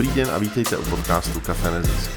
Dobrý 0.00 0.14
den 0.14 0.30
a 0.30 0.38
vítejte 0.38 0.76
u 0.76 0.82
podcastu 0.82 1.40
Café 1.40 1.70
Nezisk. 1.70 2.10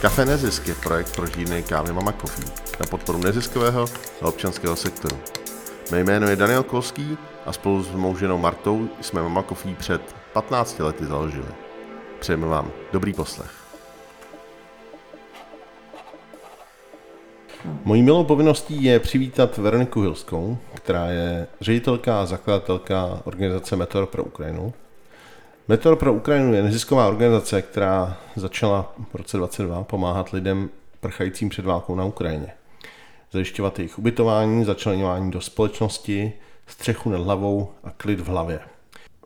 Café 0.00 0.24
Nezisk 0.24 0.68
je 0.68 0.74
projekt 0.74 1.16
pro 1.16 1.26
žírny 1.26 1.62
kávy 1.62 1.92
Mama 1.92 2.12
Coffee 2.12 2.50
na 2.80 2.86
podporu 2.86 3.18
neziskového 3.18 3.86
a 4.22 4.28
občanského 4.28 4.76
sektoru. 4.76 5.18
Mé 5.90 6.00
jméno 6.00 6.28
je 6.28 6.36
Daniel 6.36 6.62
Kolský 6.62 7.18
a 7.46 7.52
spolu 7.52 7.82
s 7.82 7.90
mou 7.90 8.16
ženou 8.16 8.38
Martou 8.38 8.88
jsme 9.00 9.22
Mama 9.22 9.42
Coffee 9.42 9.74
před 9.74 10.16
15 10.32 10.78
lety 10.78 11.06
založili. 11.06 11.48
Přejeme 12.20 12.46
vám 12.46 12.70
dobrý 12.92 13.12
poslech. 13.12 13.50
Mojí 17.84 18.02
milou 18.02 18.24
povinností 18.24 18.84
je 18.84 19.00
přivítat 19.00 19.56
Veroniku 19.58 20.00
Hilskou, 20.00 20.58
která 20.74 21.06
je 21.06 21.46
ředitelka 21.60 22.20
a 22.20 22.26
zakladatelka 22.26 23.20
organizace 23.24 23.76
Meteor 23.76 24.06
pro 24.06 24.24
Ukrajinu. 24.24 24.72
Meteor 25.68 25.96
pro 25.96 26.14
Ukrajinu 26.14 26.54
je 26.54 26.62
nezisková 26.62 27.08
organizace, 27.08 27.62
která 27.62 28.16
začala 28.36 28.94
v 29.10 29.14
roce 29.14 29.36
2022 29.36 29.84
pomáhat 29.84 30.30
lidem 30.30 30.70
prchajícím 31.00 31.48
před 31.48 31.64
válkou 31.64 31.94
na 31.94 32.04
Ukrajině. 32.04 32.52
Zajišťovat 33.32 33.78
jejich 33.78 33.98
ubytování, 33.98 34.64
začlenování 34.64 35.30
do 35.30 35.40
společnosti, 35.40 36.32
střechu 36.66 37.10
nad 37.10 37.20
hlavou 37.20 37.68
a 37.84 37.90
klid 37.90 38.20
v 38.20 38.26
hlavě. 38.26 38.60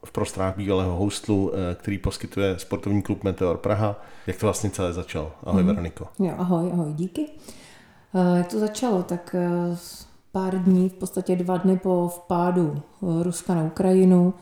V 0.04 0.12
prostorách 0.12 0.56
bývalého 0.56 0.96
hostlu, 0.96 1.52
eh, 1.54 1.74
který 1.74 1.98
poskytuje 1.98 2.58
sportovní 2.58 3.02
klub 3.02 3.24
Meteor 3.24 3.56
Praha. 3.56 3.96
Jak 4.26 4.36
to 4.36 4.46
vlastně 4.46 4.70
celé 4.70 4.92
začalo? 4.92 5.32
Ahoj 5.44 5.62
mm. 5.62 5.68
Veroniko. 5.68 6.08
Jo, 6.18 6.34
ahoj, 6.38 6.70
ahoj, 6.72 6.92
díky. 6.92 7.26
Eh, 8.14 8.38
jak 8.38 8.46
to 8.46 8.58
začalo? 8.58 9.02
Tak 9.02 9.34
eh, 9.38 9.76
pár 10.32 10.62
dní, 10.62 10.88
v 10.88 10.92
podstatě 10.92 11.36
dva 11.36 11.56
dny 11.56 11.78
po 11.78 12.08
vpádu 12.08 12.82
Ruska 13.22 13.54
na 13.54 13.62
Ukrajinu, 13.62 14.34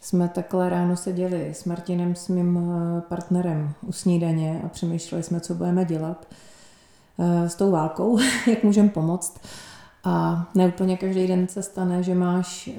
jsme 0.00 0.28
takhle 0.28 0.68
ráno 0.68 0.96
seděli 0.96 1.54
s 1.54 1.64
Martinem, 1.64 2.14
s 2.14 2.28
mým 2.28 2.60
partnerem 3.08 3.72
u 3.86 3.92
snídaně 3.92 4.62
a 4.64 4.68
přemýšleli 4.68 5.22
jsme, 5.22 5.40
co 5.40 5.54
budeme 5.54 5.84
dělat 5.84 6.26
s 7.46 7.54
tou 7.54 7.70
válkou, 7.70 8.18
jak 8.46 8.64
můžeme 8.64 8.88
pomoct. 8.88 9.40
A 10.04 10.46
ne 10.54 10.68
úplně 10.68 10.96
každý 10.96 11.26
den 11.26 11.48
se 11.48 11.62
stane, 11.62 12.02
že 12.02 12.14
máš, 12.14 12.70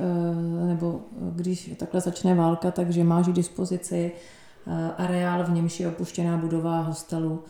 nebo 0.67 1.01
když 1.35 1.71
takhle 1.77 2.01
začne 2.01 2.35
válka, 2.35 2.71
takže 2.71 3.03
máš 3.03 3.27
k 3.27 3.33
dispozici 3.33 4.11
areál, 4.97 5.43
v 5.43 5.51
němž 5.51 5.79
je 5.79 5.87
opuštěná 5.87 6.37
budova 6.37 6.81
hostelu, 6.81 7.43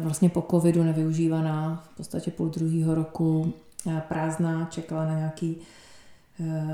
vlastně 0.00 0.28
po 0.28 0.42
covidu 0.50 0.82
nevyužívaná, 0.82 1.84
v 1.92 1.96
podstatě 1.96 2.30
půl 2.30 2.48
druhého 2.48 2.94
roku 2.94 3.52
prázdná, 4.08 4.66
čekala 4.70 5.04
na 5.04 5.18
nějaký 5.18 5.56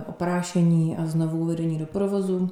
oprášení 0.07 0.97
a 0.97 1.07
znovu 1.07 1.39
uvedení 1.39 1.79
do 1.79 1.87
provozu. 1.87 2.51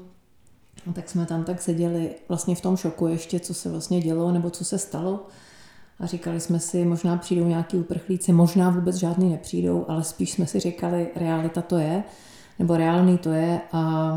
Tak 0.92 1.08
jsme 1.10 1.26
tam 1.26 1.44
tak 1.44 1.62
seděli 1.62 2.10
vlastně 2.28 2.54
v 2.54 2.60
tom 2.60 2.76
šoku 2.76 3.06
ještě, 3.06 3.40
co 3.40 3.54
se 3.54 3.70
vlastně 3.70 4.00
dělo 4.00 4.32
nebo 4.32 4.50
co 4.50 4.64
se 4.64 4.78
stalo. 4.78 5.26
A 6.00 6.06
říkali 6.06 6.40
jsme 6.40 6.60
si, 6.60 6.84
možná 6.84 7.16
přijdou 7.16 7.46
nějaký 7.46 7.76
uprchlíci, 7.76 8.32
možná 8.32 8.70
vůbec 8.70 8.96
žádný 8.96 9.30
nepřijdou, 9.30 9.84
ale 9.88 10.04
spíš 10.04 10.30
jsme 10.30 10.46
si 10.46 10.60
říkali, 10.60 11.08
realita 11.16 11.62
to 11.62 11.78
je, 11.78 12.04
nebo 12.58 12.76
reálný 12.76 13.18
to 13.18 13.30
je 13.30 13.60
a 13.72 14.16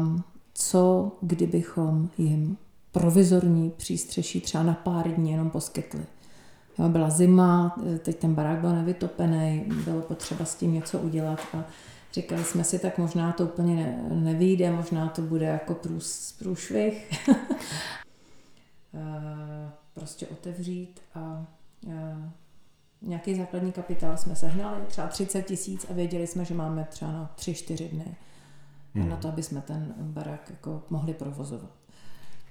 co 0.53 1.11
kdybychom 1.21 2.09
jim 2.17 2.57
provizorní 2.91 3.69
přístřeší 3.77 4.41
třeba 4.41 4.63
na 4.63 4.73
pár 4.73 5.11
dní 5.11 5.31
jenom 5.31 5.49
poskytli. 5.49 6.05
Jo, 6.79 6.89
byla 6.89 7.09
zima, 7.09 7.75
teď 7.99 8.19
ten 8.19 8.35
barák 8.35 8.59
byl 8.59 8.75
nevytopený, 8.75 9.65
bylo 9.85 10.01
potřeba 10.01 10.45
s 10.45 10.55
tím 10.55 10.73
něco 10.73 10.99
udělat 10.99 11.39
a 11.57 11.63
říkali 12.13 12.43
jsme 12.43 12.63
si, 12.63 12.79
tak 12.79 12.97
možná 12.97 13.31
to 13.31 13.43
úplně 13.43 13.75
ne, 13.75 14.09
nevyjde, 14.15 14.71
možná 14.71 15.07
to 15.07 15.21
bude 15.21 15.45
jako 15.45 15.73
průs, 15.73 16.35
průšvih. 16.39 17.19
prostě 19.93 20.27
otevřít 20.27 21.01
a 21.15 21.45
nějaký 23.01 23.35
základní 23.35 23.71
kapitál 23.71 24.17
jsme 24.17 24.35
sehnali, 24.35 24.85
třeba 24.87 25.07
30 25.07 25.41
tisíc 25.41 25.85
a 25.89 25.93
věděli 25.93 26.27
jsme, 26.27 26.45
že 26.45 26.53
máme 26.53 26.87
třeba 26.89 27.11
na 27.11 27.33
3-4 27.37 27.89
dny 27.89 28.15
hmm. 28.93 29.09
na 29.09 29.17
to, 29.17 29.27
aby 29.27 29.43
jsme 29.43 29.61
ten 29.61 29.93
barák 29.97 30.49
jako 30.49 30.83
mohli 30.89 31.13
provozovat. 31.13 31.82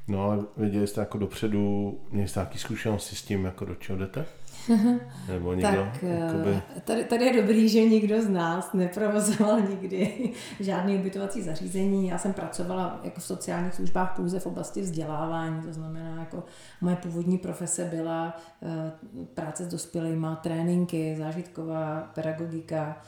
No 0.08 0.24
ale 0.24 0.44
věděli 0.56 0.86
jste 0.86 1.00
jako 1.00 1.18
dopředu, 1.18 1.98
měli 2.10 2.28
jste 2.28 2.40
nějaké 2.40 2.58
zkušenosti 2.58 3.16
s 3.16 3.22
tím, 3.22 3.44
jako 3.44 3.64
do 3.64 3.74
čeho 3.74 3.98
jdete? 3.98 4.24
Nebo 5.28 5.54
někdo? 5.54 5.88
Tak 5.92 6.02
jakoby... 6.02 6.62
tady, 6.84 7.04
tady 7.04 7.24
je 7.24 7.42
dobrý, 7.42 7.68
že 7.68 7.84
nikdo 7.84 8.22
z 8.22 8.28
nás 8.28 8.72
neprovozoval 8.72 9.60
nikdy 9.60 10.32
žádný 10.60 10.96
ubytovací 10.96 11.42
zařízení. 11.42 12.08
Já 12.08 12.18
jsem 12.18 12.32
pracovala 12.32 13.00
jako 13.04 13.20
v 13.20 13.24
sociálních 13.24 13.74
službách 13.74 14.16
pouze 14.16 14.40
v 14.40 14.46
oblasti 14.46 14.80
vzdělávání, 14.80 15.62
to 15.62 15.72
znamená, 15.72 16.20
jako 16.20 16.44
moje 16.80 16.96
původní 16.96 17.38
profese 17.38 17.84
byla 17.84 18.36
eh, 18.62 18.92
práce 19.34 19.64
s 19.64 19.69
dospělými, 19.69 20.26
tréninky, 20.42 21.16
zážitková 21.19 22.10
pedagogika, 22.14 23.02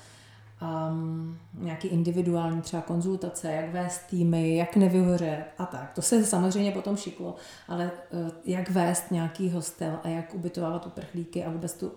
um, 0.65 1.39
nějaký 1.59 1.89
individuální 1.89 2.63
třeba 2.63 2.83
konzultace, 2.83 3.53
jak 3.53 3.73
vést 3.73 4.07
týmy, 4.07 4.57
jak 4.57 4.77
nevyhořet 4.77 5.45
a 5.59 5.67
tak. 5.67 5.93
To 5.95 6.03
se 6.03 6.25
samozřejmě 6.25 6.73
potom 6.73 6.97
šiklo, 6.97 7.35
ale 7.69 7.91
uh, 8.11 8.31
jak 8.45 8.71
vést 8.71 9.11
nějaký 9.11 9.51
hostel 9.51 9.99
a 10.05 10.09
jak 10.09 10.35
ubytovávat 10.35 10.87
uprchlíky 10.87 11.45
a 11.45 11.51
vůbec 11.51 11.75
tu 11.75 11.93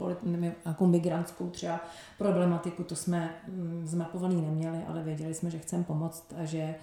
uh, 0.00 0.12
nějakou 0.64 0.86
migrantskou 0.86 1.50
třeba 1.50 1.80
problematiku, 2.18 2.84
to 2.84 2.96
jsme 2.96 3.34
um, 3.48 3.86
zmapovaný 3.86 4.42
neměli, 4.42 4.78
ale 4.88 5.02
věděli 5.02 5.34
jsme, 5.34 5.50
že 5.50 5.58
chceme 5.58 5.84
pomoct 5.84 6.34
a 6.42 6.44
že 6.44 6.74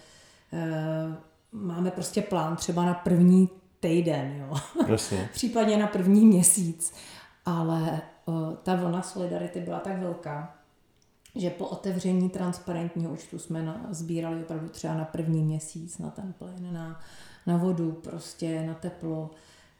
uh, 0.52 1.14
máme 1.52 1.92
prostě 1.92 2.22
plán 2.22 2.56
třeba 2.56 2.86
na 2.86 2.94
první 2.94 3.50
týden, 3.80 4.36
jo. 4.38 4.58
Jasně. 4.88 5.30
případně 5.34 5.78
na 5.78 5.88
první 5.88 6.26
měsíc, 6.26 6.94
ale 7.46 8.02
uh, 8.26 8.54
ta 8.54 8.76
vlna 8.76 9.02
solidarity 9.02 9.60
byla 9.60 9.80
tak 9.80 10.00
velká, 10.00 10.57
že 11.38 11.50
po 11.50 11.66
otevření 11.68 12.30
transparentního 12.30 13.12
účtu 13.12 13.40
jsme 13.40 13.64
na, 13.64 13.88
sbírali 13.90 14.44
opravdu 14.44 14.70
třeba 14.70 14.94
na 14.94 15.06
první 15.06 15.44
měsíc 15.44 15.98
na 15.98 16.10
ten 16.10 16.34
plyn, 16.34 16.74
na, 16.74 17.00
na 17.48 17.58
vodu, 17.58 17.92
prostě 17.92 18.68
na 18.68 18.74
teplo. 18.74 19.30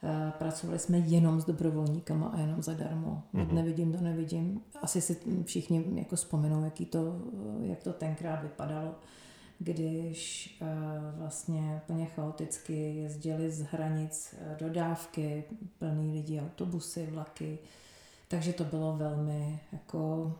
E, 0.02 0.32
pracovali 0.38 0.78
jsme 0.78 0.98
jenom 0.98 1.40
s 1.40 1.44
dobrovolníkama 1.44 2.28
a 2.28 2.40
jenom 2.40 2.62
zadarmo. 2.62 3.22
Mm-hmm. 3.34 3.52
Nevidím 3.52 3.92
to, 3.92 4.00
nevidím. 4.00 4.60
Asi 4.82 5.00
si 5.00 5.16
všichni 5.44 5.84
jako 5.94 6.16
vzpomenou, 6.16 6.64
jaký 6.64 6.86
to, 6.86 7.16
jak 7.62 7.82
to 7.82 7.92
tenkrát 7.92 8.42
vypadalo, 8.42 8.94
když 9.58 10.50
e, 10.60 10.66
vlastně 11.18 11.80
plně 11.86 12.06
chaoticky 12.06 12.94
jezdili 12.94 13.50
z 13.50 13.62
hranic 13.62 14.34
eh, 14.38 14.56
dodávky, 14.60 15.44
plný 15.78 16.12
lidí, 16.12 16.40
autobusy, 16.40 17.08
vlaky. 17.10 17.58
Takže 18.28 18.52
to 18.52 18.64
bylo 18.64 18.96
velmi 18.96 19.60
jako 19.72 20.32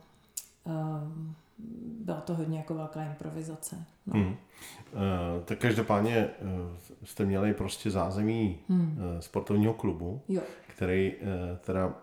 byla 2.01 2.21
to 2.21 2.35
hodně 2.35 2.59
jako 2.59 2.75
velká 2.75 3.05
improvizace. 3.05 3.85
No. 4.07 4.15
Hmm. 4.15 4.27
Uh, 4.27 4.35
tak 5.45 5.59
každopádně 5.59 6.29
uh, 6.41 6.49
jste 7.05 7.25
měli 7.25 7.55
prostě 7.55 7.91
zázemí 7.91 8.59
hmm. 8.69 8.99
sportovního 9.21 9.75
klubu, 9.75 10.21
jo. 10.29 10.41
který 10.67 11.15
teda 11.61 11.95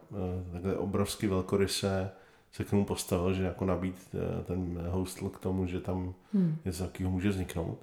takhle 0.52 0.78
obrovsky 0.78 1.28
velkoryse 1.28 2.12
se 2.52 2.64
k 2.64 2.70
tomu 2.70 2.86
postavil, 2.86 3.34
že 3.34 3.44
jako 3.44 3.66
nabít 3.66 4.16
ten 4.46 4.88
hostl 4.90 5.30
k 5.30 5.40
tomu, 5.40 5.68
že 5.68 5.80
tam 5.80 6.14
hmm. 6.34 6.58
něco 6.66 6.84
takového 6.84 7.12
může 7.12 7.30
vzniknout. 7.30 7.80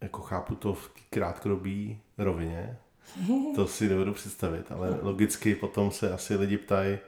Jako 0.00 0.22
chápu 0.22 0.54
to 0.54 0.74
v 0.74 0.90
krátkodobé 1.10 1.94
rovině, 2.18 2.78
to 3.54 3.66
si 3.66 3.88
dovedu 3.88 4.12
představit, 4.12 4.72
ale 4.72 4.98
logicky 5.02 5.54
potom 5.54 5.90
se 5.90 6.12
asi 6.12 6.36
lidi 6.36 6.58
ptají, 6.58 6.98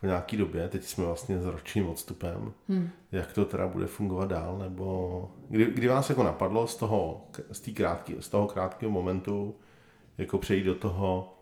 po 0.00 0.06
nějaký 0.06 0.36
době, 0.36 0.68
teď 0.68 0.84
jsme 0.84 1.04
vlastně 1.04 1.40
s 1.40 1.46
ročním 1.46 1.88
odstupem, 1.88 2.52
hmm. 2.68 2.88
jak 3.12 3.32
to 3.32 3.44
teda 3.44 3.66
bude 3.66 3.86
fungovat 3.86 4.28
dál, 4.28 4.58
nebo 4.58 5.30
kdy, 5.48 5.64
kdy 5.64 5.88
vás 5.88 6.08
jako 6.08 6.22
napadlo 6.22 6.66
z 6.66 6.76
toho, 6.76 7.24
z, 7.52 7.74
krátký, 7.74 8.16
z 8.20 8.28
toho 8.28 8.46
krátkého 8.46 8.92
momentu 8.92 9.54
jako 10.18 10.38
přejít 10.38 10.64
do 10.64 10.74
toho, 10.74 11.34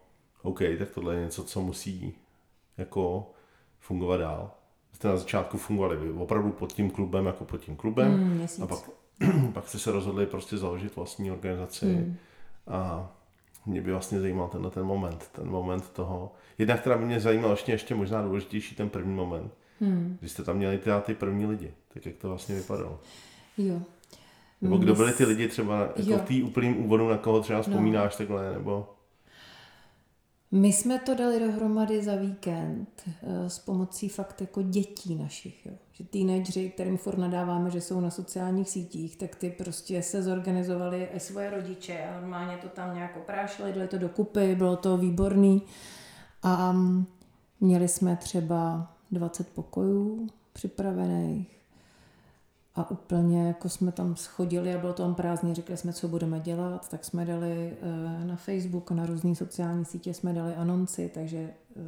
OK, 0.43 0.59
tak 0.79 0.91
tohle 0.91 1.15
je 1.15 1.25
něco, 1.25 1.45
co 1.45 1.61
musí 1.61 2.15
jako 2.77 3.31
fungovat 3.79 4.17
dál. 4.17 4.51
Jste 4.93 5.09
na 5.09 5.17
začátku 5.17 5.59
fungovali 5.59 5.97
vy 5.97 6.11
opravdu 6.11 6.51
pod 6.53 6.73
tím 6.73 6.91
klubem 6.91 7.27
jako 7.27 7.45
pod 7.45 7.61
tím 7.61 7.77
klubem 7.77 8.13
hmm, 8.13 8.47
a 8.63 8.67
pak, 8.67 8.79
pak 9.53 9.69
jste 9.69 9.79
se 9.79 9.93
rozhodli 9.93 10.27
prostě 10.27 10.57
založit 10.57 10.97
vlastní 10.97 11.31
organizaci 11.31 11.95
hmm. 11.95 12.17
a 12.67 13.13
mě 13.69 13.81
by 13.83 13.93
vlastně 13.93 14.21
zajímal 14.21 14.49
tenhle 14.49 14.71
ten 14.71 14.85
moment, 14.85 15.29
ten 15.33 15.49
moment 15.49 15.91
toho, 15.91 16.33
jedna, 16.59 16.77
která 16.77 16.99
by 16.99 17.05
mě 17.05 17.21
zajímala 17.21 17.53
ještě, 17.53 17.73
ještě 17.73 17.95
možná 17.95 18.23
důležitější, 18.23 18.75
ten 18.75 18.89
první 18.89 19.15
moment, 19.15 19.53
hmm. 19.81 20.17
kdy 20.21 20.29
jste 20.29 20.45
tam 20.45 20.57
měli 20.57 20.79
ty, 20.79 20.91
ty 21.03 21.15
první 21.15 21.47
lidi, 21.47 21.73
tak 21.95 22.07
jak 22.07 22.17
to 22.17 22.29
vlastně 22.29 22.55
vypadalo. 22.55 23.01
Jo. 23.59 23.81
Nebo 24.61 24.77
kdo 24.77 24.95
byli 24.95 25.13
ty 25.13 25.25
lidi 25.25 25.49
třeba 25.49 25.89
jako 25.97 26.25
v 26.25 26.29
té 26.29 26.45
úplným 26.45 26.85
úvodu, 26.85 27.09
na 27.09 27.17
koho 27.17 27.41
třeba 27.41 27.59
no. 27.59 27.63
vzpomínáš 27.63 28.13
no. 28.13 28.19
takhle, 28.19 28.53
nebo... 28.53 28.95
My 30.51 30.73
jsme 30.73 30.99
to 30.99 31.15
dali 31.15 31.41
dohromady 31.41 32.03
za 32.03 32.17
víkend 32.17 33.03
eh, 33.07 33.51
s 33.51 33.59
pomocí 33.59 34.09
fakt 34.09 34.41
jako 34.41 34.63
dětí 34.63 35.15
našich. 35.15 35.67
Jo. 35.67 35.73
Že 35.93 36.05
teenageři, 36.05 36.71
kterým 36.71 36.97
furt 36.97 37.19
nadáváme, 37.19 37.71
že 37.71 37.81
jsou 37.81 38.01
na 38.01 38.11
sociálních 38.11 38.71
sítích, 38.71 39.17
tak 39.17 39.37
ty 39.37 39.51
prostě 39.51 40.03
se 40.03 40.23
zorganizovali 40.23 41.09
i 41.15 41.21
svoje 41.21 41.51
rodiče 41.51 42.05
a 42.05 42.21
normálně 42.21 42.57
to 42.57 42.69
tam 42.69 42.95
nějak 42.95 43.17
oprášili, 43.17 43.73
dali 43.73 43.89
to 43.89 43.99
dokupy, 43.99 44.55
bylo 44.55 44.77
to 44.77 44.97
výborný. 44.97 45.63
A 46.43 46.73
mm, 46.73 47.07
měli 47.61 47.89
jsme 47.89 48.17
třeba 48.17 48.93
20 49.11 49.49
pokojů 49.49 50.27
připravených 50.53 51.58
a 52.79 52.91
úplně 52.91 53.47
jako 53.47 53.69
jsme 53.69 53.93
tam 53.93 54.17
schodili 54.17 54.75
a 54.75 54.79
bylo 54.79 54.93
to 54.93 55.03
tam 55.03 55.15
prázdně, 55.15 55.55
řekli 55.55 55.77
jsme, 55.77 55.93
co 55.93 56.09
budeme 56.09 56.41
dělat, 56.41 56.89
tak 56.89 57.05
jsme 57.05 57.25
dali 57.25 57.73
eh, 57.83 58.25
na 58.25 58.37
Facebook, 58.37 58.91
na 58.91 59.07
různé 59.07 59.35
sociální 59.35 59.85
sítě 59.85 60.15
jsme 60.15 60.33
dali 60.33 60.55
anonci, 60.55 61.11
takže 61.15 61.39
eh, 61.39 61.81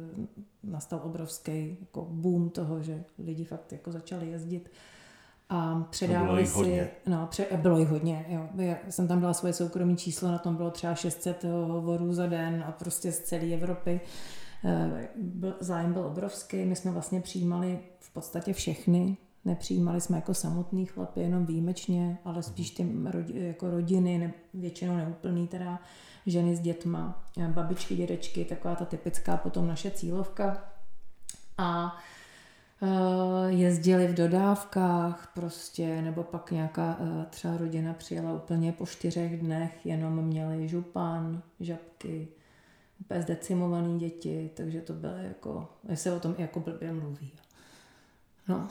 nastal 0.63 0.99
obrovský 1.03 1.77
jako 1.79 2.07
boom 2.09 2.49
toho, 2.49 2.83
že 2.83 3.03
lidi 3.19 3.43
fakt 3.43 3.71
jako 3.71 3.91
začali 3.91 4.27
jezdit 4.31 4.71
a 5.49 5.87
předávali 5.89 6.47
si... 6.47 6.53
Hodně. 6.53 6.89
No, 7.07 7.27
pře, 7.27 7.45
bylo 7.61 7.79
jich 7.79 7.89
hodně, 7.89 8.25
jo. 8.29 8.49
Já 8.55 8.75
jsem 8.89 9.07
tam 9.07 9.21
dala 9.21 9.33
svoje 9.33 9.53
soukromé 9.53 9.95
číslo, 9.95 10.31
na 10.31 10.37
tom 10.37 10.55
bylo 10.55 10.71
třeba 10.71 10.95
600 10.95 11.43
hovorů 11.43 12.13
za 12.13 12.27
den 12.27 12.63
a 12.67 12.71
prostě 12.71 13.11
z 13.11 13.19
celé 13.19 13.53
Evropy. 13.53 14.01
Eh, 14.65 15.07
zájem 15.59 15.93
byl 15.93 16.05
obrovský, 16.05 16.65
my 16.65 16.75
jsme 16.75 16.91
vlastně 16.91 17.21
přijímali 17.21 17.79
v 17.99 18.13
podstatě 18.13 18.53
všechny 18.53 19.17
Nepřijímali 19.45 20.01
jsme 20.01 20.17
jako 20.17 20.33
samotný 20.33 20.85
chlapy, 20.85 21.21
jenom 21.21 21.45
výjimečně, 21.45 22.17
ale 22.25 22.43
spíš 22.43 22.71
ty 22.71 22.87
rodi, 23.05 23.47
jako 23.47 23.69
rodiny, 23.69 24.17
ne, 24.17 24.33
většinou 24.53 24.97
neúplný 24.97 25.47
teda, 25.47 25.79
ženy 26.25 26.55
s 26.55 26.59
dětma, 26.59 27.23
babičky, 27.47 27.95
dědečky, 27.95 28.45
taková 28.45 28.75
ta 28.75 28.85
typická 28.85 29.37
potom 29.37 29.67
naše 29.67 29.91
cílovka. 29.91 30.63
A 31.57 31.97
uh, 32.81 32.89
jezdili 33.47 34.07
v 34.07 34.13
dodávkách 34.13 35.31
prostě, 35.35 36.01
nebo 36.01 36.23
pak 36.23 36.51
nějaká 36.51 36.97
uh, 36.99 37.23
třeba 37.23 37.57
rodina 37.57 37.93
přijela 37.93 38.33
úplně 38.33 38.71
po 38.71 38.85
čtyřech 38.85 39.39
dnech, 39.39 39.85
jenom 39.85 40.25
měli 40.25 40.67
župan, 40.67 41.41
žabky, 41.59 42.27
úplně 42.99 43.21
zdecimovaný 43.21 43.99
děti, 43.99 44.49
takže 44.53 44.81
to 44.81 44.93
bylo 44.93 45.13
jako, 45.13 45.67
se 45.93 46.13
o 46.13 46.19
tom 46.19 46.35
jako 46.37 46.59
blbě 46.59 46.93
mluví. 46.93 47.31
No. 48.47 48.67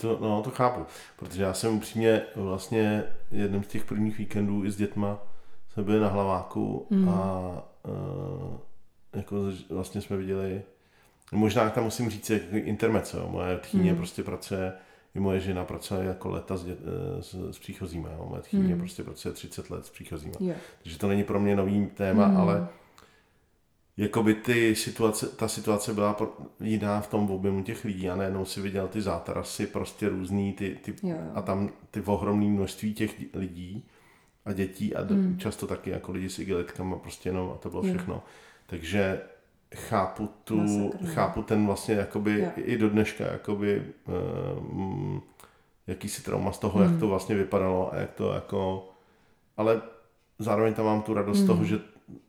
To, 0.00 0.18
no, 0.20 0.42
to 0.42 0.50
chápu, 0.50 0.86
protože 1.16 1.42
já 1.42 1.54
jsem 1.54 1.76
upřímně 1.76 2.22
vlastně 2.36 3.04
jedním 3.30 3.62
z 3.64 3.66
těch 3.66 3.84
prvních 3.84 4.18
víkendů 4.18 4.64
i 4.64 4.70
s 4.70 4.76
dětma 4.76 5.18
jsme 5.74 5.82
byli 5.82 6.00
na 6.00 6.08
hlaváku 6.08 6.86
mm. 6.90 7.08
a 7.08 7.50
uh, 7.82 8.58
jako 9.12 9.36
vlastně 9.70 10.00
jsme 10.00 10.16
viděli, 10.16 10.62
možná 11.32 11.70
tam 11.70 11.84
musím 11.84 12.10
říct 12.10 12.30
jako 12.30 12.56
intermeco, 12.56 13.28
moje 13.28 13.58
tchýně 13.58 13.90
mm. 13.90 13.96
prostě 13.96 14.22
pracuje, 14.22 14.72
i 15.14 15.20
moje 15.20 15.40
žena 15.40 15.64
pracuje 15.64 16.04
jako 16.04 16.30
leta 16.30 16.56
s, 16.56 16.64
dět, 16.64 16.78
eh, 17.18 17.22
s, 17.22 17.50
s 17.50 17.58
příchozíma, 17.58 18.08
jo. 18.08 18.26
moje 18.30 18.42
tchýně 18.42 18.74
mm. 18.74 18.78
prostě 18.78 19.02
pracuje 19.02 19.34
30 19.34 19.70
let 19.70 19.86
s 19.86 19.90
příchozíma, 19.90 20.34
yeah. 20.40 20.58
takže 20.82 20.98
to 20.98 21.08
není 21.08 21.24
pro 21.24 21.40
mě 21.40 21.56
nový 21.56 21.86
téma, 21.86 22.28
mm. 22.28 22.36
ale 22.36 22.68
jakoby 23.96 24.34
ty 24.34 24.76
situace, 24.76 25.28
ta 25.28 25.48
situace 25.48 25.94
byla 25.94 26.16
jiná 26.60 27.00
v 27.00 27.06
tom 27.06 27.30
objemu 27.30 27.62
těch 27.62 27.84
lidí 27.84 28.10
a 28.10 28.16
najednou 28.16 28.44
si 28.44 28.60
viděl 28.60 28.88
ty 28.88 29.00
zátarasy 29.00 29.66
prostě 29.66 30.08
různý 30.08 30.52
ty, 30.52 30.78
ty, 30.82 30.94
jo, 31.02 31.16
jo. 31.16 31.30
a 31.34 31.42
tam 31.42 31.70
ty 31.90 32.00
ohromné 32.00 32.46
množství 32.46 32.94
těch 32.94 33.14
lidí 33.34 33.84
a 34.44 34.52
dětí 34.52 34.96
a 34.96 35.04
mm. 35.04 35.38
často 35.38 35.66
taky 35.66 35.90
jako 35.90 36.12
lidi 36.12 36.30
s 36.30 36.38
igelitkama 36.38 36.96
prostě 36.96 37.28
jenom 37.28 37.50
a 37.54 37.56
to 37.58 37.70
bylo 37.70 37.82
všechno. 37.82 38.14
Jo. 38.14 38.22
Takže 38.66 39.20
chápu 39.74 40.30
tu, 40.44 40.56
Masakr, 40.56 41.06
chápu 41.06 41.42
ten 41.42 41.66
vlastně 41.66 41.94
jakoby 41.94 42.40
jo. 42.40 42.50
i 42.56 42.78
do 42.78 42.90
dneška 42.90 43.24
jakoby 43.24 43.82
um, 44.60 45.22
jakýsi 45.86 46.22
trauma 46.22 46.52
z 46.52 46.58
toho, 46.58 46.78
mm. 46.78 46.82
jak 46.82 46.90
hmm. 46.90 47.00
to 47.00 47.08
vlastně 47.08 47.34
vypadalo 47.34 47.94
a 47.94 47.96
jak 47.96 48.12
to 48.12 48.32
jako, 48.32 48.88
ale 49.56 49.82
zároveň 50.38 50.74
tam 50.74 50.84
mám 50.84 51.02
tu 51.02 51.14
radost 51.14 51.38
mm. 51.38 51.44
z 51.44 51.46
toho, 51.46 51.58
hmm. 51.58 51.66
že, 51.66 51.78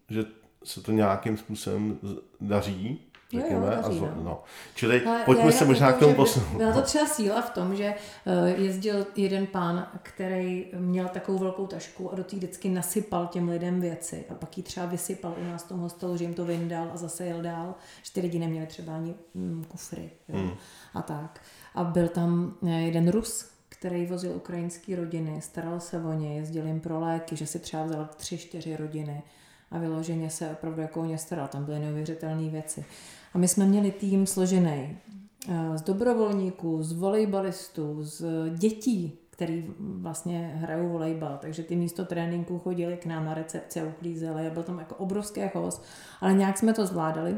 že 0.09 0.25
se 0.65 0.81
to 0.81 0.91
nějakým 0.91 1.37
způsobem 1.37 1.99
daří, 2.41 3.01
řekněme. 3.33 3.65
Jo, 3.65 3.71
jo, 3.71 3.81
daří, 3.81 3.99
a 3.99 4.15
no. 4.15 4.23
no. 4.23 4.43
Čili 4.75 5.05
Ale 5.05 5.23
pojďme 5.25 5.51
se 5.51 5.65
možná 5.65 5.91
k 5.91 5.97
tomu 5.97 6.13
posunout. 6.13 6.57
Byla 6.57 6.73
to 6.73 6.81
třeba 6.81 7.05
síla 7.05 7.41
v 7.41 7.49
tom, 7.49 7.75
že 7.75 7.85
eh, 7.85 8.49
jezdil 8.57 9.07
jeden 9.15 9.47
pán, 9.47 9.87
který 10.03 10.67
měl 10.77 11.07
takovou 11.07 11.37
velkou 11.37 11.67
tašku 11.67 12.11
a 12.11 12.15
do 12.15 12.23
té 12.23 12.35
vždycky 12.35 12.69
nasypal 12.69 13.27
těm 13.27 13.49
lidem 13.49 13.81
věci 13.81 14.25
a 14.29 14.33
pak 14.33 14.57
ji 14.57 14.63
třeba 14.63 14.85
vysypal 14.85 15.35
u 15.41 15.43
nás 15.43 15.63
v 15.63 15.67
tom 15.67 15.79
hostelu, 15.79 16.17
že 16.17 16.23
jim 16.23 16.33
to 16.33 16.45
vyndal 16.45 16.91
a 16.93 16.97
zase 16.97 17.25
jel 17.25 17.41
dál, 17.41 17.75
že 18.03 18.11
ty 18.13 18.21
lidi 18.21 18.39
neměli 18.39 18.67
třeba 18.67 18.95
ani 18.95 19.15
mm, 19.33 19.65
kufry 19.67 20.09
jo, 20.27 20.37
hmm. 20.37 20.51
a 20.93 21.01
tak. 21.01 21.41
A 21.75 21.83
byl 21.83 22.07
tam 22.07 22.53
eh, 22.67 22.69
jeden 22.69 23.09
Rus, 23.09 23.49
který 23.69 24.05
vozil 24.05 24.31
ukrajinské 24.35 24.95
rodiny, 24.95 25.41
staral 25.41 25.79
se 25.79 26.03
o 26.03 26.13
ně, 26.13 26.37
jezdil 26.37 26.67
jim 26.67 26.79
pro 26.79 26.99
léky, 26.99 27.35
že 27.35 27.47
si 27.47 27.59
třeba 27.59 27.83
vzal 27.83 28.09
tři, 28.17 28.37
čtyři 28.37 28.75
rodiny 28.75 29.23
a 29.71 29.77
vyloženě 29.77 30.29
se 30.29 30.49
opravdu 30.49 30.81
jako 30.81 31.01
o 31.01 31.05
ně 31.05 31.17
staral. 31.17 31.47
Tam 31.47 31.65
byly 31.65 31.79
neuvěřitelné 31.79 32.49
věci. 32.49 32.85
A 33.33 33.37
my 33.37 33.47
jsme 33.47 33.65
měli 33.65 33.91
tým 33.91 34.27
složený 34.27 34.97
eh, 35.49 35.77
z 35.77 35.81
dobrovolníků, 35.81 36.83
z 36.83 36.93
volejbalistů, 36.93 38.03
z 38.03 38.25
dětí, 38.57 39.19
který 39.35 39.65
vlastně 39.79 40.53
hrajou 40.55 40.89
volejbal, 40.89 41.37
takže 41.41 41.63
ty 41.63 41.75
místo 41.75 42.05
tréninku 42.05 42.59
chodili 42.59 42.97
k 42.97 43.05
nám 43.05 43.25
na 43.25 43.33
recepci 43.33 43.81
a 43.81 43.85
uklízeli 43.85 44.47
a 44.47 44.49
byl 44.49 44.63
tam 44.63 44.79
jako 44.79 44.95
obrovský 44.95 45.41
chaos, 45.47 45.81
ale 46.21 46.33
nějak 46.33 46.57
jsme 46.57 46.73
to 46.73 46.85
zvládali. 46.85 47.37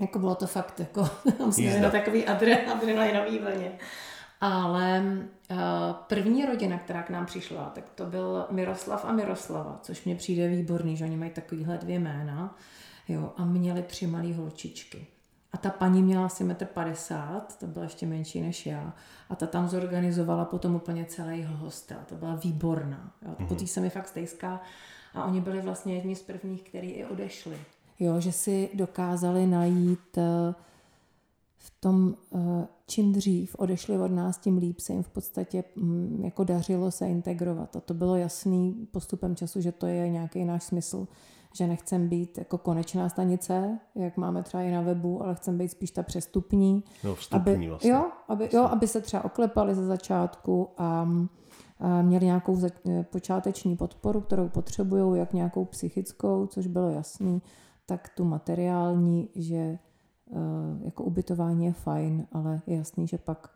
Jako 0.00 0.18
bylo 0.18 0.34
to 0.34 0.46
fakt 0.46 0.80
jako, 0.80 1.08
jsme 1.50 1.80
na 1.80 1.90
takový 1.90 2.26
adrenalinový 2.26 3.38
vlně. 3.38 3.72
Ale 4.40 5.02
uh, 5.50 5.56
první 5.92 6.44
rodina, 6.46 6.78
která 6.78 7.02
k 7.02 7.10
nám 7.10 7.26
přišla, 7.26 7.70
tak 7.74 7.84
to 7.94 8.06
byl 8.06 8.46
Miroslav 8.50 9.04
a 9.04 9.12
Miroslava, 9.12 9.78
což 9.82 10.04
mě 10.04 10.14
přijde 10.14 10.48
výborný, 10.48 10.96
že 10.96 11.04
oni 11.04 11.16
mají 11.16 11.30
takovýhle 11.30 11.78
dvě 11.78 11.98
jména. 11.98 12.56
Jo, 13.08 13.32
a 13.36 13.44
měli 13.44 13.82
tři 13.82 14.06
malé 14.06 14.34
holčičky. 14.34 15.06
A 15.52 15.58
ta 15.58 15.70
paní 15.70 16.02
měla 16.02 16.26
asi 16.26 16.44
1,50 16.44 17.36
m, 17.36 17.42
to 17.60 17.66
byla 17.66 17.84
ještě 17.84 18.06
menší 18.06 18.40
než 18.40 18.66
já. 18.66 18.92
A 19.30 19.36
ta 19.36 19.46
tam 19.46 19.68
zorganizovala 19.68 20.44
potom 20.44 20.74
úplně 20.74 21.04
celý 21.04 21.44
hostel. 21.44 21.98
To 22.08 22.14
byla 22.14 22.34
výborná. 22.34 23.12
Jo. 23.22 23.30
Mm-hmm. 23.30 23.46
Po 23.46 23.54
té 23.54 23.66
se 23.66 23.80
mi 23.80 23.90
fakt 23.90 24.08
stejská. 24.08 24.60
A 25.14 25.24
oni 25.24 25.40
byli 25.40 25.60
vlastně 25.60 25.94
jedni 25.94 26.16
z 26.16 26.22
prvních, 26.22 26.62
kteří 26.62 26.90
i 26.90 27.04
odešli. 27.04 27.58
Jo, 27.98 28.20
že 28.20 28.32
si 28.32 28.70
dokázali 28.74 29.46
najít 29.46 30.16
uh, 30.16 30.54
v 31.66 31.70
tom, 31.80 32.14
eh, 32.34 32.66
čím 32.86 33.12
dřív 33.12 33.56
odešli 33.58 33.98
od 33.98 34.10
nás, 34.10 34.38
tím 34.38 34.58
líp 34.58 34.80
se 34.80 34.92
jim 34.92 35.02
v 35.02 35.08
podstatě 35.08 35.64
mm, 35.76 36.20
jako 36.24 36.44
dařilo 36.44 36.90
se 36.90 37.08
integrovat. 37.08 37.76
A 37.76 37.80
to 37.80 37.94
bylo 37.94 38.16
jasný 38.16 38.88
postupem 38.92 39.36
času, 39.36 39.60
že 39.60 39.72
to 39.72 39.86
je 39.86 40.08
nějaký 40.08 40.44
náš 40.44 40.62
smysl, 40.62 41.08
že 41.54 41.66
nechcem 41.66 42.08
být 42.08 42.38
jako 42.38 42.58
konečná 42.58 43.08
stanice, 43.08 43.78
jak 43.94 44.16
máme 44.16 44.42
třeba 44.42 44.62
i 44.62 44.70
na 44.70 44.80
webu, 44.80 45.22
ale 45.22 45.34
chcem 45.34 45.58
být 45.58 45.68
spíš 45.68 45.90
ta 45.90 46.02
přestupní. 46.02 46.84
No, 47.04 47.14
vstupní 47.14 47.54
aby, 47.54 47.68
vlastně. 47.68 47.90
Jo, 47.90 48.10
aby, 48.28 48.48
jo, 48.52 48.62
aby 48.62 48.88
se 48.88 49.00
třeba 49.00 49.24
oklepali 49.24 49.74
ze 49.74 49.86
začátku 49.86 50.68
a, 50.78 51.08
a 51.80 52.02
měli 52.02 52.24
nějakou 52.24 52.56
za, 52.56 52.68
počáteční 53.10 53.76
podporu, 53.76 54.20
kterou 54.20 54.48
potřebují, 54.48 55.18
jak 55.18 55.32
nějakou 55.32 55.64
psychickou, 55.64 56.46
což 56.46 56.66
bylo 56.66 56.90
jasný, 56.90 57.42
tak 57.86 58.08
tu 58.16 58.24
materiální, 58.24 59.28
že 59.34 59.78
jako 60.84 61.04
ubytování 61.04 61.66
je 61.66 61.72
fajn, 61.72 62.26
ale 62.32 62.60
je 62.66 62.76
jasný, 62.76 63.06
že 63.06 63.18
pak 63.18 63.50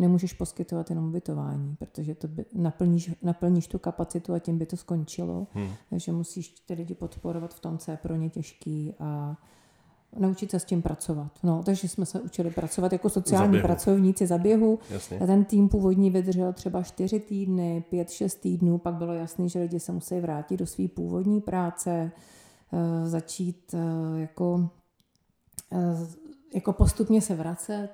nemůžeš 0.00 0.32
poskytovat 0.32 0.90
jenom 0.90 1.08
ubytování, 1.08 1.76
protože 1.78 2.14
to 2.14 2.28
by, 2.28 2.44
naplníš, 2.54 3.10
naplníš 3.22 3.66
tu 3.66 3.78
kapacitu 3.78 4.34
a 4.34 4.38
tím 4.38 4.58
by 4.58 4.66
to 4.66 4.76
skončilo. 4.76 5.46
Hmm. 5.52 5.68
Takže 5.90 6.12
musíš 6.12 6.48
ty 6.48 6.74
lidi 6.74 6.94
podporovat 6.94 7.54
v 7.54 7.60
tom, 7.60 7.78
co 7.78 7.90
je 7.90 7.96
pro 7.96 8.16
ně 8.16 8.30
těžký 8.30 8.94
a 8.98 9.36
naučit 10.18 10.50
se 10.50 10.60
s 10.60 10.64
tím 10.64 10.82
pracovat. 10.82 11.32
No, 11.42 11.62
takže 11.62 11.88
jsme 11.88 12.06
se 12.06 12.20
učili 12.20 12.50
pracovat 12.50 12.92
jako 12.92 13.10
sociální 13.10 13.46
zaběhu. 13.46 13.66
pracovníci 13.66 14.26
za 14.26 14.38
běhu. 14.38 14.78
Jasně. 14.90 15.18
A 15.18 15.26
ten 15.26 15.44
tým 15.44 15.68
původní 15.68 16.10
vydržel 16.10 16.52
třeba 16.52 16.82
čtyři 16.82 17.20
týdny, 17.20 17.84
pět, 17.90 18.10
šest 18.10 18.34
týdnů, 18.34 18.78
pak 18.78 18.94
bylo 18.94 19.12
jasné, 19.12 19.48
že 19.48 19.58
lidi 19.58 19.80
se 19.80 19.92
musí 19.92 20.20
vrátit 20.20 20.56
do 20.56 20.66
své 20.66 20.88
původní 20.88 21.40
práce, 21.40 22.10
eh, 22.72 23.06
začít 23.08 23.74
eh, 23.74 24.20
jako 24.20 24.70
Eh, 24.74 24.79
jako 26.54 26.72
postupně 26.72 27.20
se 27.20 27.34
vracet. 27.34 27.88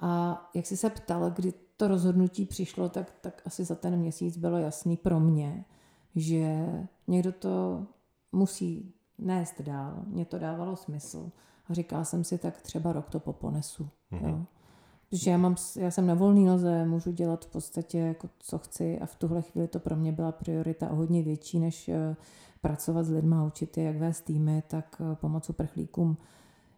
A 0.00 0.42
jak 0.54 0.66
jsi 0.66 0.76
se 0.76 0.90
ptal, 0.90 1.30
kdy 1.30 1.52
to 1.76 1.88
rozhodnutí 1.88 2.46
přišlo, 2.46 2.88
tak, 2.88 3.12
tak 3.20 3.42
asi 3.46 3.64
za 3.64 3.74
ten 3.74 3.96
měsíc 3.96 4.38
bylo 4.38 4.58
jasný 4.58 4.96
pro 4.96 5.20
mě, 5.20 5.64
že 6.14 6.66
někdo 7.06 7.32
to 7.32 7.86
musí 8.32 8.94
nést 9.18 9.60
dál. 9.60 10.02
Mně 10.06 10.24
to 10.24 10.38
dávalo 10.38 10.76
smysl. 10.76 11.30
A 11.70 11.74
říkala 11.74 12.04
jsem 12.04 12.24
si, 12.24 12.38
tak 12.38 12.62
třeba 12.62 12.92
rok 12.92 13.10
to 13.10 13.20
poponesu. 13.20 13.88
Mm-hmm. 14.12 14.28
Jo. 14.28 14.44
Protože 15.10 15.30
já, 15.30 15.36
mám, 15.36 15.56
já 15.76 15.90
jsem 15.90 16.06
na 16.06 16.14
volný 16.14 16.44
noze, 16.44 16.84
můžu 16.84 17.10
dělat 17.12 17.44
v 17.44 17.48
podstatě 17.48 17.98
jako 17.98 18.28
co 18.38 18.58
chci 18.58 18.98
a 18.98 19.06
v 19.06 19.16
tuhle 19.16 19.42
chvíli 19.42 19.68
to 19.68 19.80
pro 19.80 19.96
mě 19.96 20.12
byla 20.12 20.32
priorita 20.32 20.90
o 20.90 20.94
hodně 20.94 21.22
větší 21.22 21.58
než 21.58 21.88
eh, 21.88 22.16
pracovat 22.60 23.02
s 23.02 23.10
lidmi, 23.10 23.36
učit 23.46 23.78
je, 23.78 23.84
jak 23.84 23.96
vést 23.96 24.20
týmy, 24.20 24.62
tak 24.66 25.00
eh, 25.00 25.16
pomoc 25.16 25.50
uprchlíkům. 25.50 26.16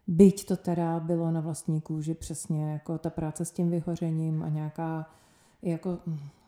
Byť 0.07 0.45
to 0.45 0.57
teda 0.57 0.99
bylo 0.99 1.31
na 1.31 1.41
vlastní 1.41 1.81
kůži 1.81 2.13
přesně 2.13 2.71
jako 2.71 2.97
ta 2.97 3.09
práce 3.09 3.45
s 3.45 3.51
tím 3.51 3.69
vyhořením 3.69 4.43
a 4.43 4.49
nějaká 4.49 5.09
jako 5.61 5.97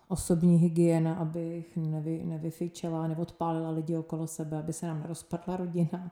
osobní 0.08 0.58
hygiena, 0.58 1.13
abych 1.13 1.78
nevy, 1.78 2.22
nevyfičela, 2.25 3.08
neodpálila 3.08 3.70
lidi 3.70 3.98
okolo 3.98 4.28
sebe, 4.28 4.58
aby 4.58 4.74
se 4.74 4.88
nám 4.88 5.01
nerozpadla 5.01 5.58
rodina. 5.58 6.12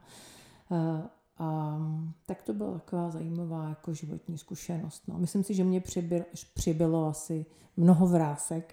Eh, 0.72 1.08
a 1.38 1.78
tak 2.26 2.42
to 2.42 2.52
byla 2.52 2.72
taková 2.72 3.10
zajímavá 3.10 3.68
jako 3.68 3.94
životní 3.94 4.38
zkušenost. 4.38 5.02
No. 5.08 5.18
Myslím 5.18 5.44
si, 5.44 5.54
že 5.54 5.64
mě 5.64 5.80
přibylo, 5.80 6.24
přibylo 6.54 7.06
asi 7.06 7.46
mnoho 7.76 8.06
vrásek, 8.06 8.72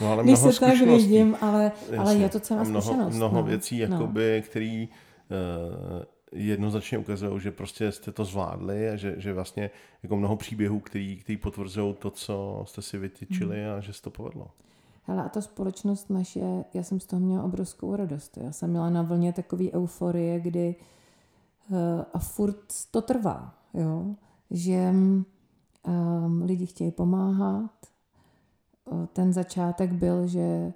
no, 0.00 0.12
ale 0.12 0.22
když 0.24 0.38
se 0.38 0.60
tak 0.60 0.80
vidím, 0.80 1.36
ale, 1.40 1.72
Jasně. 1.80 1.98
ale 1.98 2.16
je 2.16 2.28
to 2.28 2.40
celá 2.40 2.62
mnoho, 2.62 2.82
zkušenost. 2.82 3.14
Mnoho 3.14 3.36
no. 3.36 3.42
věcí, 3.42 3.78
jakoby, 3.78 4.36
no. 4.36 4.50
který 4.50 4.88
uh, 4.88 6.04
jednoznačně 6.32 6.98
ukazují, 6.98 7.40
že 7.40 7.52
prostě 7.52 7.92
jste 7.92 8.12
to 8.12 8.24
zvládli 8.24 8.90
a 8.90 8.96
že, 8.96 9.14
že 9.18 9.32
vlastně 9.32 9.70
jako 10.02 10.16
mnoho 10.16 10.36
příběhů, 10.36 10.80
který, 10.80 11.16
který 11.16 11.36
potvrzují 11.36 11.94
to, 11.94 12.10
co 12.10 12.64
jste 12.66 12.82
si 12.82 12.98
vytyčili 12.98 13.64
hmm. 13.64 13.72
a 13.72 13.80
že 13.80 13.92
se 13.92 14.02
to 14.02 14.10
povedlo. 14.10 14.50
Hele, 15.02 15.22
a 15.22 15.28
ta 15.28 15.40
společnost 15.40 16.10
naše, 16.10 16.64
já 16.74 16.82
jsem 16.82 17.00
z 17.00 17.06
toho 17.06 17.20
měla 17.20 17.44
obrovskou 17.44 17.96
radost. 17.96 18.36
Já 18.36 18.52
jsem 18.52 18.70
měla 18.70 18.90
na 18.90 19.02
vlně 19.02 19.32
takové 19.32 19.64
euforie, 19.72 20.40
kdy 20.40 20.76
Eh, 21.72 22.04
a 22.12 22.18
furt 22.18 22.74
to 22.90 23.02
trvá, 23.02 23.54
jo? 23.74 24.14
že 24.50 24.92
um, 25.86 26.42
lidi 26.42 26.66
chtějí 26.66 26.90
pomáhat. 26.90 27.70
Ten 29.12 29.32
začátek 29.32 29.92
byl, 29.92 30.26
že 30.26 30.72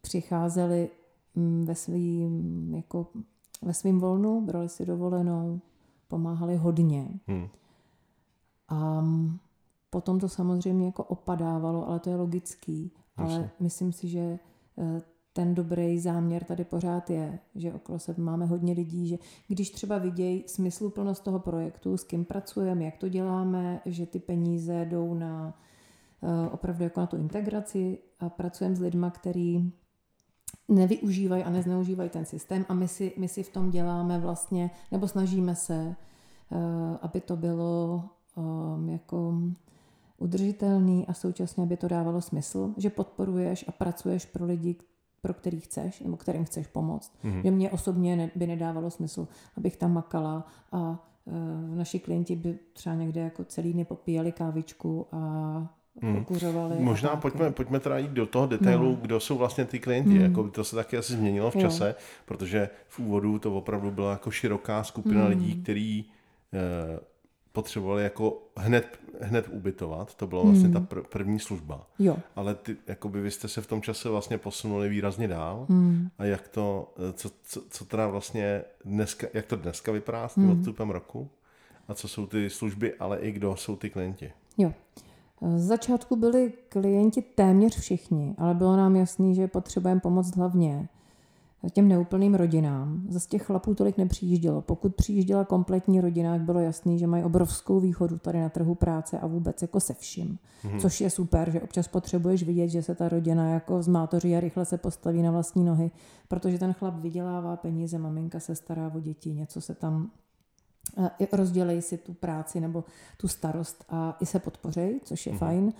přicházeli 0.00 0.90
mm, 1.34 1.64
ve 1.64 1.74
svým, 1.74 2.74
jako 2.74 3.06
ve 3.64 3.74
svým 3.74 4.00
volnu, 4.00 4.40
brali 4.40 4.68
si 4.68 4.86
dovolenou, 4.86 5.60
pomáhali 6.08 6.56
hodně. 6.56 7.08
Hmm. 7.26 7.48
A 8.68 9.04
potom 9.90 10.20
to 10.20 10.28
samozřejmě 10.28 10.86
jako 10.86 11.04
opadávalo, 11.04 11.88
ale 11.88 12.00
to 12.00 12.10
je 12.10 12.16
logický. 12.16 12.92
Jasně. 13.18 13.36
Ale 13.36 13.50
myslím 13.60 13.92
si, 13.92 14.08
že 14.08 14.38
eh, 14.78 15.02
ten 15.32 15.54
dobrý 15.54 15.98
záměr 15.98 16.44
tady 16.44 16.64
pořád 16.64 17.10
je, 17.10 17.38
že 17.54 17.72
okolo 17.72 17.98
sebe 17.98 18.22
máme 18.22 18.46
hodně 18.46 18.72
lidí, 18.72 19.08
že 19.08 19.16
když 19.48 19.70
třeba 19.70 19.98
vidějí 19.98 20.44
smysluplnost 20.46 21.24
toho 21.24 21.38
projektu, 21.38 21.96
s 21.96 22.04
kým 22.04 22.24
pracujeme, 22.24 22.84
jak 22.84 22.96
to 22.96 23.08
děláme, 23.08 23.80
že 23.84 24.06
ty 24.06 24.18
peníze 24.18 24.84
jdou 24.84 25.14
na 25.14 25.58
eh, 26.22 26.50
opravdu 26.50 26.84
jako 26.84 27.00
na 27.00 27.06
tu 27.06 27.16
integraci 27.16 27.98
a 28.20 28.28
pracujeme 28.28 28.76
s 28.76 28.80
lidmi, 28.80 29.06
který 29.10 29.72
nevyužívají 30.68 31.44
a 31.44 31.50
nezneužívají 31.50 32.10
ten 32.10 32.24
systém 32.24 32.66
a 32.68 32.74
my 32.74 32.88
si, 32.88 33.12
my 33.16 33.28
si 33.28 33.42
v 33.42 33.48
tom 33.48 33.70
děláme 33.70 34.18
vlastně, 34.18 34.70
nebo 34.92 35.08
snažíme 35.08 35.54
se, 35.54 35.96
eh, 36.52 36.98
aby 37.02 37.20
to 37.20 37.36
bylo 37.36 38.04
eh, 38.38 38.92
jako 38.92 39.34
udržitelný 40.18 41.06
a 41.06 41.14
současně, 41.14 41.62
aby 41.62 41.76
to 41.76 41.88
dávalo 41.88 42.20
smysl, 42.20 42.74
že 42.76 42.90
podporuješ 42.90 43.64
a 43.68 43.72
pracuješ 43.72 44.24
pro 44.24 44.44
lidi, 44.44 44.76
pro 45.20 45.34
který 45.34 45.60
chceš, 45.60 46.00
nebo 46.00 46.16
kterým 46.16 46.44
chceš 46.44 46.66
pomoct. 46.66 47.12
Mm-hmm. 47.24 47.42
Že 47.42 47.50
mě 47.50 47.70
osobně 47.70 48.16
ne, 48.16 48.30
by 48.34 48.46
nedávalo 48.46 48.90
smysl, 48.90 49.28
abych 49.56 49.76
tam 49.76 49.92
makala 49.92 50.46
a 50.72 51.08
e, 51.26 51.76
naši 51.76 51.98
klienti 51.98 52.36
by 52.36 52.58
třeba 52.72 52.94
někde 52.94 53.20
jako 53.20 53.44
celý 53.44 53.72
dny 53.72 53.84
popíjeli 53.84 54.32
kávičku 54.32 55.06
a 55.12 55.18
Hmm. 56.02 56.24
Možná 56.78 57.10
a 57.10 57.16
pojďme, 57.16 57.50
pojďme 57.50 57.80
teda 57.80 57.98
jít 57.98 58.10
do 58.10 58.26
toho 58.26 58.46
detailu, 58.46 58.90
no. 58.90 58.98
kdo 59.02 59.20
jsou 59.20 59.38
vlastně 59.38 59.64
ty 59.64 59.78
klienti. 59.78 60.10
Hmm. 60.10 60.20
Jako 60.20 60.48
to 60.48 60.64
se 60.64 60.76
taky 60.76 60.96
asi 60.96 61.12
změnilo 61.12 61.50
v 61.50 61.56
čase, 61.56 61.88
jo. 61.88 61.94
protože 62.24 62.68
v 62.88 62.98
úvodu 62.98 63.38
to 63.38 63.56
opravdu 63.56 63.90
byla 63.90 64.10
jako 64.10 64.30
široká 64.30 64.84
skupina 64.84 65.20
hmm. 65.20 65.28
lidí, 65.28 65.62
který 65.62 66.04
e, 66.52 67.00
potřebovali 67.52 68.02
jako 68.02 68.42
hned, 68.56 68.98
hned 69.20 69.48
ubytovat, 69.50 70.14
to 70.14 70.26
byla 70.26 70.42
vlastně 70.42 70.68
hmm. 70.68 70.86
ta 70.86 70.96
pr- 70.96 71.02
první 71.02 71.38
služba. 71.38 71.86
Jo. 71.98 72.16
Ale 72.36 72.54
ty, 72.54 72.76
jakoby 72.86 73.20
vy 73.20 73.30
jste 73.30 73.48
se 73.48 73.60
v 73.60 73.66
tom 73.66 73.82
čase 73.82 74.08
vlastně 74.08 74.38
posunuli 74.38 74.88
výrazně 74.88 75.28
dál 75.28 75.66
hmm. 75.68 76.08
a 76.18 76.24
jak 76.24 76.48
to, 76.48 76.94
co, 77.12 77.30
co, 77.42 77.62
co 77.70 77.84
teda 77.84 78.06
vlastně 78.06 78.62
dneska, 78.84 79.26
jak 79.34 79.46
to 79.46 79.56
dneska 79.56 79.92
vypadá 79.92 80.28
s 80.28 80.34
tím 80.34 80.42
hmm. 80.42 80.58
odstupem 80.58 80.90
roku 80.90 81.30
a 81.88 81.94
co 81.94 82.08
jsou 82.08 82.26
ty 82.26 82.50
služby, 82.50 82.94
ale 82.94 83.18
i 83.18 83.32
kdo 83.32 83.56
jsou 83.56 83.76
ty 83.76 83.90
klienti? 83.90 84.32
Jo. 84.58 84.72
Z 85.56 85.62
začátku 85.62 86.16
byli 86.16 86.52
klienti 86.68 87.22
téměř 87.22 87.78
všichni, 87.78 88.34
ale 88.38 88.54
bylo 88.54 88.76
nám 88.76 88.96
jasný, 88.96 89.34
že 89.34 89.48
potřebujeme 89.48 90.00
pomoct 90.00 90.36
hlavně 90.36 90.88
těm 91.70 91.88
neúplným 91.88 92.34
rodinám. 92.34 93.02
Z 93.08 93.26
těch 93.26 93.42
chlapů 93.42 93.74
tolik 93.74 93.98
nepřijíždělo. 93.98 94.60
Pokud 94.60 94.94
přijížděla 94.94 95.44
kompletní 95.44 96.00
rodina, 96.00 96.32
jak 96.32 96.42
bylo 96.42 96.60
jasný, 96.60 96.98
že 96.98 97.06
mají 97.06 97.24
obrovskou 97.24 97.80
výhodu 97.80 98.18
tady 98.18 98.40
na 98.40 98.48
trhu 98.48 98.74
práce 98.74 99.18
a 99.18 99.26
vůbec 99.26 99.62
jako 99.62 99.80
se 99.80 99.94
vším. 99.94 100.38
Mm-hmm. 100.64 100.80
Což 100.80 101.00
je 101.00 101.10
super, 101.10 101.50
že 101.50 101.60
občas 101.60 101.88
potřebuješ 101.88 102.42
vidět, 102.42 102.68
že 102.68 102.82
se 102.82 102.94
ta 102.94 103.08
rodina 103.08 103.48
jako 103.48 103.82
zmátoří 103.82 104.36
a 104.36 104.40
rychle 104.40 104.64
se 104.64 104.78
postaví 104.78 105.22
na 105.22 105.30
vlastní 105.30 105.64
nohy, 105.64 105.90
protože 106.28 106.58
ten 106.58 106.72
chlap 106.72 106.94
vydělává 106.94 107.56
peníze, 107.56 107.98
maminka 107.98 108.40
se 108.40 108.54
stará 108.54 108.92
o 108.94 109.00
děti, 109.00 109.32
něco 109.32 109.60
se 109.60 109.74
tam 109.74 110.10
rozdělej 111.32 111.82
si 111.82 111.98
tu 111.98 112.14
práci 112.14 112.60
nebo 112.60 112.84
tu 113.16 113.28
starost 113.28 113.84
a 113.88 114.16
i 114.20 114.26
se 114.26 114.38
podpořej, 114.38 115.00
což 115.04 115.26
je 115.26 115.32
mm-hmm. 115.32 115.38
fajn, 115.38 115.72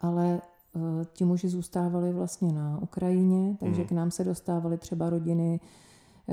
ale 0.00 0.40
Eh, 0.76 1.06
ti 1.12 1.24
muži 1.24 1.48
zůstávali 1.48 2.12
vlastně 2.12 2.52
na 2.52 2.78
Ukrajině, 2.82 3.56
takže 3.60 3.80
mm. 3.80 3.86
k 3.86 3.92
nám 3.92 4.10
se 4.10 4.24
dostávaly 4.24 4.78
třeba 4.78 5.10
rodiny, 5.10 5.60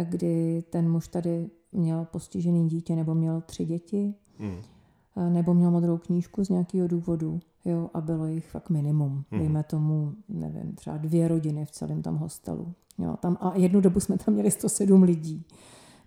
kdy 0.04 0.64
ten 0.70 0.92
muž 0.92 1.08
tady 1.08 1.50
měl 1.72 2.06
postižený 2.06 2.70
dítě 2.70 2.96
nebo 2.96 3.16
měl 3.16 3.42
tři 3.42 3.66
děti, 3.66 4.14
mm. 4.40 4.58
nebo 5.34 5.54
měl 5.54 5.72
modrou 5.72 5.98
knížku 5.98 6.44
z 6.44 6.50
nějakého 6.50 6.88
důvodu, 6.88 7.40
jo, 7.66 7.90
a 7.94 8.02
bylo 8.02 8.28
jich 8.28 8.50
fakt 8.50 8.70
minimum. 8.70 9.24
Mm. 9.32 9.40
Dejme 9.40 9.64
tomu, 9.64 10.14
nevím, 10.30 10.76
třeba 10.76 10.98
dvě 10.98 11.28
rodiny 11.28 11.66
v 11.66 11.72
celém 11.72 12.02
tam 12.02 12.18
hostelu. 12.18 12.74
Jo, 12.98 13.18
tam, 13.20 13.38
a 13.42 13.54
jednu 13.56 13.82
dobu 13.82 14.00
jsme 14.00 14.18
tam 14.18 14.34
měli 14.34 14.52
107 14.52 15.04
lidí, 15.04 15.46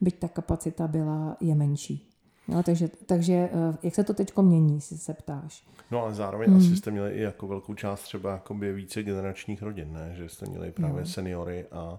byť 0.01 0.19
ta 0.19 0.29
kapacita 0.29 0.89
byla 0.89 1.37
je 1.41 1.55
menší. 1.55 2.12
No, 2.49 2.63
takže, 2.63 2.89
takže 3.07 3.33
eh, 3.35 3.77
jak 3.83 3.95
se 3.95 4.05
to 4.05 4.15
teď 4.15 4.37
mění, 4.37 4.81
si 4.81 4.99
se 4.99 5.15
ptáš? 5.15 5.65
No 5.91 6.03
ale 6.03 6.15
zároveň 6.15 6.49
hmm. 6.49 6.59
asi 6.59 6.77
jste 6.77 6.91
měli 6.91 7.13
i 7.13 7.21
jako 7.21 7.47
velkou 7.47 7.75
část 7.75 8.03
třeba 8.03 8.33
jakoby 8.33 8.73
více 8.73 9.03
generačních 9.03 9.63
rodin, 9.63 9.93
ne? 9.93 10.15
Že 10.17 10.29
jste 10.29 10.47
měli 10.47 10.71
právě 10.71 11.01
no. 11.01 11.07
seniory 11.07 11.67
a... 11.73 11.99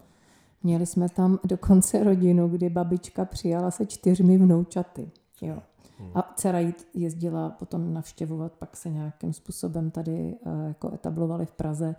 Měli 0.63 0.85
jsme 0.85 1.09
tam 1.09 1.39
dokonce 1.43 2.03
rodinu, 2.03 2.47
kdy 2.47 2.69
babička 2.69 3.25
přijala 3.25 3.71
se 3.71 3.85
čtyřmi 3.85 4.37
vnoučaty. 4.37 5.11
Jo. 5.41 5.57
A 6.15 6.33
dcera 6.35 6.59
jezdila 6.93 7.49
potom 7.49 7.93
navštěvovat, 7.93 8.51
pak 8.51 8.77
se 8.77 8.89
nějakým 8.89 9.33
způsobem 9.33 9.91
tady 9.91 10.35
uh, 10.45 10.67
jako 10.67 10.93
etablovali 10.93 11.45
v 11.45 11.51
Praze, 11.51 11.95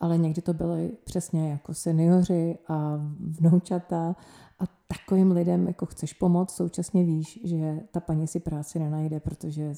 ale 0.00 0.18
někdy 0.18 0.42
to 0.42 0.54
byly 0.54 0.92
přesně 1.04 1.50
jako 1.50 1.74
seniori 1.74 2.58
a 2.68 3.00
vnoučata 3.20 4.16
a 4.58 4.64
takovým 4.86 5.30
lidem 5.30 5.66
jako 5.66 5.86
chceš 5.86 6.12
pomoct, 6.12 6.56
současně 6.56 7.04
víš, 7.04 7.40
že 7.44 7.80
ta 7.90 8.00
paní 8.00 8.26
si 8.26 8.40
práci 8.40 8.78
nenajde, 8.78 9.20
protože 9.20 9.74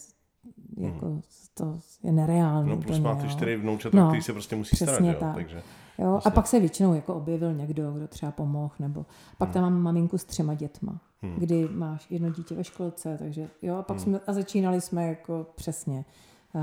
jako 0.76 1.06
hmm. 1.06 1.22
to 1.54 1.78
je 2.02 2.12
nereálné. 2.12 2.70
No 2.70 2.76
plus 2.76 2.98
máte 2.98 3.28
čtyři 3.28 3.56
vnoučata, 3.56 3.98
no, 3.98 4.08
který 4.08 4.22
se 4.22 4.32
prostě 4.32 4.56
musí 4.56 4.76
starat, 4.76 5.00
jo, 5.00 5.14
tak. 5.20 5.34
takže... 5.34 5.62
Jo, 5.98 6.10
vlastně. 6.10 6.30
a 6.30 6.34
pak 6.34 6.46
se 6.46 6.60
většinou 6.60 6.94
jako 6.94 7.14
objevil 7.14 7.54
někdo, 7.54 7.92
kdo 7.92 8.08
třeba 8.08 8.32
pomohl, 8.32 8.74
nebo 8.78 9.06
pak 9.38 9.48
hmm. 9.48 9.54
tam 9.54 9.62
mám 9.62 9.82
maminku 9.82 10.18
s 10.18 10.24
třema 10.24 10.54
dětma, 10.54 11.00
hmm. 11.22 11.34
kdy 11.34 11.68
máš 11.68 12.10
jedno 12.10 12.30
dítě 12.30 12.54
ve 12.54 12.64
školce, 12.64 13.16
takže 13.18 13.48
jo, 13.62 13.76
a 13.76 13.82
pak 13.82 13.96
hmm. 13.96 14.04
jsme, 14.04 14.20
a 14.26 14.32
začínali 14.32 14.80
jsme 14.80 15.08
jako 15.08 15.46
přesně 15.54 16.04
uh, 16.52 16.62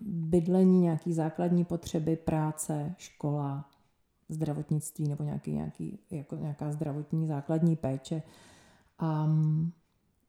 bydlení, 0.00 0.80
nějaký 0.80 1.12
základní 1.12 1.64
potřeby, 1.64 2.16
práce, 2.16 2.94
škola, 2.98 3.64
zdravotnictví 4.30 5.08
nebo 5.08 5.24
nějaký, 5.24 5.52
nějaký, 5.52 5.98
jako 6.10 6.36
nějaká 6.36 6.72
zdravotní 6.72 7.26
základní 7.26 7.76
péče. 7.76 8.22
A 8.98 9.28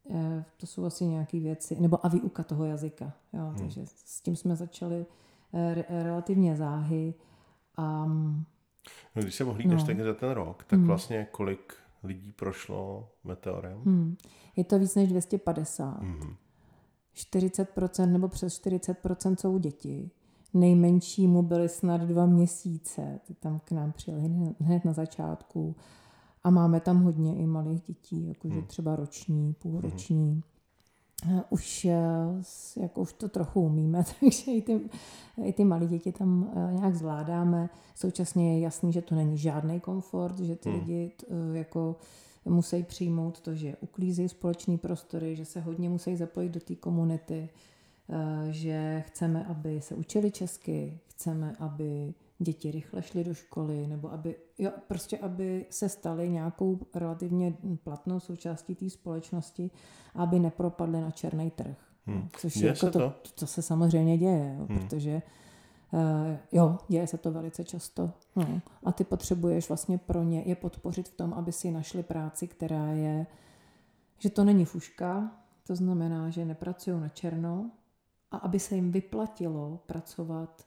e, 0.10 0.46
to 0.58 0.67
jsou 0.67 0.86
asi 0.86 1.05
nějaké 1.05 1.39
věci, 1.39 1.77
nebo 1.79 2.05
a 2.05 2.10
výuka 2.10 2.43
toho 2.43 2.65
jazyka. 2.65 3.13
Jo, 3.34 3.46
hmm. 3.46 3.58
Takže 3.58 3.81
s 3.86 4.22
tím 4.22 4.36
jsme 4.36 4.55
začali 4.55 5.05
e, 5.53 5.74
re, 5.74 5.86
relativně 5.89 6.55
záhy. 6.55 7.13
A, 7.77 8.05
no, 9.15 9.22
když 9.22 9.36
se 9.36 9.43
ohlídneš 9.43 9.84
no. 9.84 10.05
za 10.05 10.13
ten 10.13 10.29
rok, 10.29 10.63
tak 10.63 10.79
hmm. 10.79 10.88
vlastně 10.88 11.27
kolik 11.31 11.74
lidí 12.03 12.31
prošlo 12.31 13.10
meteorem? 13.24 13.81
Hmm. 13.86 14.15
Je 14.55 14.63
to 14.63 14.79
víc 14.79 14.96
než 14.96 15.10
250. 15.10 16.01
Hmm. 16.01 16.36
40% 17.15 18.12
nebo 18.12 18.27
přes 18.27 18.62
40% 18.62 19.36
jsou 19.36 19.58
děti 19.58 20.12
nejmenšímu 20.53 21.41
byly 21.41 21.70
snad 21.70 22.01
dva 22.01 22.25
měsíce. 22.25 23.20
Ty 23.27 23.34
tam 23.34 23.60
k 23.65 23.72
nám 23.72 23.91
přijeli 23.91 24.22
hned 24.60 24.86
na 24.86 24.93
začátku. 24.93 25.75
A 26.43 26.50
máme 26.50 26.79
tam 26.79 27.03
hodně 27.03 27.36
i 27.36 27.46
malých 27.46 27.81
dětí, 27.81 28.27
jakože 28.27 28.55
hmm. 28.55 28.65
třeba 28.65 28.96
roční, 28.96 29.53
půlroční. 29.53 30.43
už, 31.50 31.88
jako 32.81 33.01
už 33.01 33.13
to 33.13 33.29
trochu 33.29 33.62
umíme, 33.62 34.03
takže 34.20 34.51
i 34.51 34.62
ty, 34.62 34.81
i 35.43 35.53
ty 35.53 35.63
malé 35.63 35.86
děti 35.86 36.12
tam 36.12 36.51
nějak 36.72 36.96
zvládáme. 36.96 37.70
Současně 37.96 38.53
je 38.53 38.60
jasný, 38.60 38.93
že 38.93 39.01
to 39.01 39.15
není 39.15 39.38
žádný 39.38 39.79
komfort, 39.79 40.39
že 40.39 40.55
ty 40.55 40.70
hmm. 40.70 40.79
lidi 40.79 41.12
jako 41.53 41.96
musí 42.46 42.84
přijmout 42.84 43.41
to, 43.41 43.55
že 43.55 43.75
uklízejí 43.81 44.29
společné 44.29 44.77
prostory, 44.77 45.36
že 45.36 45.46
se 45.46 45.62
hodně 45.62 45.89
musí 45.89 46.15
zapojit 46.15 46.50
do 46.50 46.60
té 46.60 46.75
komunity, 46.75 47.50
že 48.50 49.03
chceme, 49.08 49.46
aby 49.46 49.82
se 49.82 49.96
učili 49.96 50.32
česky, 50.32 51.00
chceme, 51.08 51.56
aby 51.60 52.13
děti 52.39 52.72
rychle 52.72 53.01
šly 53.01 53.24
do 53.24 53.34
školy, 53.34 53.88
nebo 53.88 54.12
aby, 54.12 54.36
jo, 54.60 54.72
prostě 54.88 55.18
aby 55.18 55.65
se 55.70 55.89
staly 55.89 56.30
nějakou 56.30 56.80
relativně 56.96 57.53
platnou 57.84 58.20
součástí 58.20 58.75
té 58.75 58.89
společnosti, 58.89 59.72
aby 60.15 60.39
nepropadly 60.39 61.01
na 61.01 61.12
černý 61.12 61.51
trh. 61.51 61.77
Hmm. 62.06 62.30
Což 62.38 62.56
je 62.56 62.68
jako 62.68 62.91
to, 62.91 63.00
to, 63.00 63.13
co 63.36 63.48
se 63.48 63.62
samozřejmě 63.62 64.18
děje, 64.18 64.56
jo, 64.60 64.65
hmm. 64.70 64.80
protože 64.80 65.22
uh, 65.91 66.38
jo, 66.51 66.77
děje 66.88 67.08
se 67.08 67.18
to 67.18 67.32
velice 67.32 67.63
často. 67.63 68.12
No. 68.36 68.62
A 68.84 68.91
ty 68.91 69.03
potřebuješ 69.03 69.68
vlastně 69.68 69.98
pro 69.98 70.24
ně 70.24 70.44
je 70.46 70.56
podpořit 70.56 71.10
v 71.10 71.18
tom, 71.18 71.34
aby 71.34 71.51
si 71.51 71.72
našli 71.72 72.03
práci, 72.03 72.48
která 72.48 72.88
je, 72.88 73.25
že 74.20 74.30
to 74.30 74.44
není 74.44 74.65
fuška, 74.65 75.32
to 75.68 75.75
znamená, 75.75 76.30
že 76.30 76.46
nepracují 76.46 77.01
na 77.01 77.10
černo 77.10 77.72
a 78.31 78.38
aby 78.38 78.59
se 78.59 78.75
jim 78.75 78.91
vyplatilo 78.91 79.79
pracovat 79.85 80.65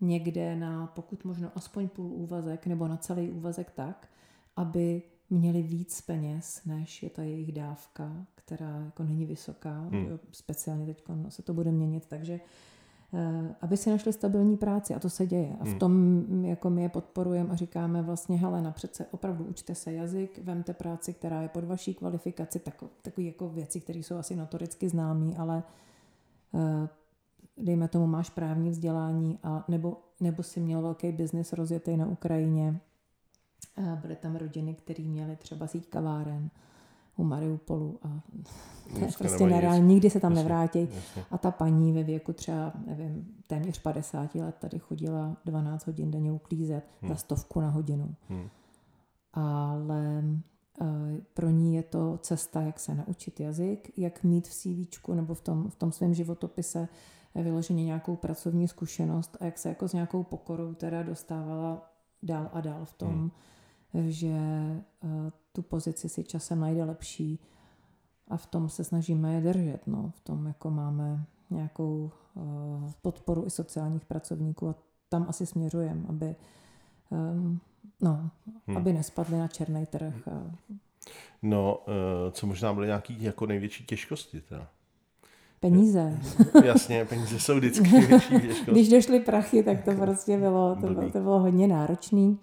někde 0.00 0.56
na 0.56 0.86
pokud 0.86 1.24
možno 1.24 1.50
aspoň 1.54 1.88
půl 1.88 2.12
úvazek 2.12 2.66
nebo 2.66 2.88
na 2.88 2.96
celý 2.96 3.30
úvazek 3.30 3.70
tak, 3.70 4.08
aby 4.56 5.02
měli 5.30 5.62
víc 5.62 6.00
peněz, 6.00 6.64
než 6.66 7.02
je 7.02 7.10
ta 7.10 7.22
jejich 7.22 7.52
dávka, 7.52 8.26
která 8.34 8.82
jako 8.84 9.02
není 9.02 9.26
vysoká. 9.26 9.80
Hmm. 9.80 10.18
Speciálně 10.32 10.86
teď 10.86 11.02
se 11.28 11.42
to 11.42 11.54
bude 11.54 11.72
měnit, 11.72 12.06
takže 12.06 12.40
eh, 13.14 13.54
aby 13.60 13.76
si 13.76 13.90
našli 13.90 14.12
stabilní 14.12 14.56
práci 14.56 14.94
a 14.94 14.98
to 14.98 15.10
se 15.10 15.26
děje. 15.26 15.56
A 15.60 15.64
v 15.64 15.68
hmm. 15.68 15.78
tom 15.78 16.24
jako 16.44 16.70
my 16.70 16.82
je 16.82 16.88
podporujeme 16.88 17.50
a 17.50 17.56
říkáme 17.56 18.02
vlastně, 18.02 18.38
Helena, 18.38 18.70
přece 18.70 19.06
opravdu 19.06 19.44
učte 19.44 19.74
se 19.74 19.92
jazyk, 19.92 20.38
vemte 20.42 20.74
práci, 20.74 21.14
která 21.14 21.42
je 21.42 21.48
pod 21.48 21.64
vaší 21.64 21.94
kvalifikaci, 21.94 22.58
takové 23.02 23.26
jako 23.26 23.48
věci, 23.48 23.80
které 23.80 23.98
jsou 23.98 24.16
asi 24.16 24.36
notoricky 24.36 24.88
známé, 24.88 25.36
ale 25.36 25.62
eh, 26.54 26.88
dejme 27.58 27.88
tomu, 27.88 28.06
máš 28.06 28.30
právní 28.30 28.70
vzdělání, 28.70 29.38
a, 29.42 29.64
nebo, 29.68 29.96
nebo 30.20 30.42
si 30.42 30.60
měl 30.60 30.82
velký 30.82 31.12
biznis 31.12 31.52
rozjetý 31.52 31.96
na 31.96 32.06
Ukrajině. 32.06 32.80
A 33.76 33.96
byly 33.96 34.16
tam 34.16 34.36
rodiny, 34.36 34.74
které 34.74 35.04
měly 35.04 35.36
třeba 35.36 35.66
síť 35.66 35.88
kaváren 35.88 36.50
u 37.16 37.24
Mariupolu 37.24 37.98
a 38.02 38.20
to 38.94 39.04
je 39.04 39.08
prostě 39.18 39.46
nereálně, 39.46 39.86
nikdy 39.86 40.10
se 40.10 40.20
tam 40.20 40.32
jasně, 40.32 40.42
nevrátí. 40.42 40.80
Jasně. 40.80 41.24
A 41.30 41.38
ta 41.38 41.50
paní 41.50 41.92
ve 41.92 42.02
věku 42.02 42.32
třeba, 42.32 42.72
nevím, 42.86 43.34
téměř 43.46 43.82
50 43.82 44.34
let 44.34 44.56
tady 44.58 44.78
chodila 44.78 45.36
12 45.44 45.86
hodin 45.86 46.10
denně 46.10 46.32
uklízet 46.32 46.84
hmm. 47.00 47.08
za 47.08 47.16
stovku 47.16 47.60
na 47.60 47.70
hodinu. 47.70 48.14
Hmm. 48.28 48.48
Ale 49.32 50.22
Eh, 50.80 51.20
pro 51.34 51.50
ní 51.50 51.74
je 51.74 51.82
to 51.82 52.18
cesta, 52.22 52.60
jak 52.62 52.80
se 52.80 52.94
naučit 52.94 53.40
jazyk, 53.40 53.98
jak 53.98 54.24
mít 54.24 54.48
v 54.48 54.54
CV 54.54 55.08
nebo 55.14 55.34
v 55.34 55.40
tom, 55.40 55.70
v 55.70 55.76
tom 55.76 55.92
svém 55.92 56.14
životopise 56.14 56.88
vyloženě 57.42 57.84
nějakou 57.84 58.16
pracovní 58.16 58.68
zkušenost 58.68 59.36
a 59.40 59.44
jak 59.44 59.58
se 59.58 59.68
jako 59.68 59.88
s 59.88 59.92
nějakou 59.92 60.22
pokorou 60.22 60.74
teda 60.74 61.02
dostávala 61.02 61.90
dál 62.22 62.50
a 62.52 62.60
dál 62.60 62.84
v 62.84 62.92
tom, 62.92 63.30
hmm. 63.94 64.10
že 64.10 64.28
uh, 64.28 65.10
tu 65.52 65.62
pozici 65.62 66.08
si 66.08 66.24
časem 66.24 66.60
najde 66.60 66.84
lepší 66.84 67.40
a 68.28 68.36
v 68.36 68.46
tom 68.46 68.68
se 68.68 68.84
snažíme 68.84 69.34
je 69.34 69.40
držet. 69.40 69.86
No. 69.86 70.12
V 70.16 70.20
tom 70.20 70.46
jako 70.46 70.70
máme 70.70 71.24
nějakou 71.50 72.10
uh, 72.34 72.90
podporu 73.02 73.46
i 73.46 73.50
sociálních 73.50 74.04
pracovníků 74.04 74.68
a 74.68 74.74
tam 75.08 75.26
asi 75.28 75.46
směřujeme, 75.46 76.04
aby 76.08 76.36
um, 77.10 77.60
No, 78.00 78.30
hmm. 78.66 78.76
aby 78.76 78.92
nespadly 78.92 79.38
na 79.38 79.48
černý 79.48 79.86
trh. 79.86 80.28
A... 80.28 80.56
No, 81.42 81.84
eh, 81.88 82.30
co 82.30 82.46
možná 82.46 82.74
byly 82.74 82.86
nějaký 82.86 83.22
jako 83.22 83.46
největší 83.46 83.86
těžkosti 83.86 84.40
teda? 84.40 84.68
Peníze. 85.60 86.20
Jasně, 86.64 87.04
peníze 87.04 87.40
jsou 87.40 87.56
vždycky 87.56 87.90
největší 87.92 88.40
těžkost. 88.40 88.70
Když 88.70 88.88
došly 88.88 89.20
prachy, 89.20 89.62
tak 89.62 89.84
to 89.84 89.92
prostě 89.94 90.38
bylo, 90.38 90.76
to 90.80 90.86
bylo, 90.86 91.10
to 91.10 91.20
bylo 91.20 91.40
hodně 91.40 91.68
náročný. 91.68 92.38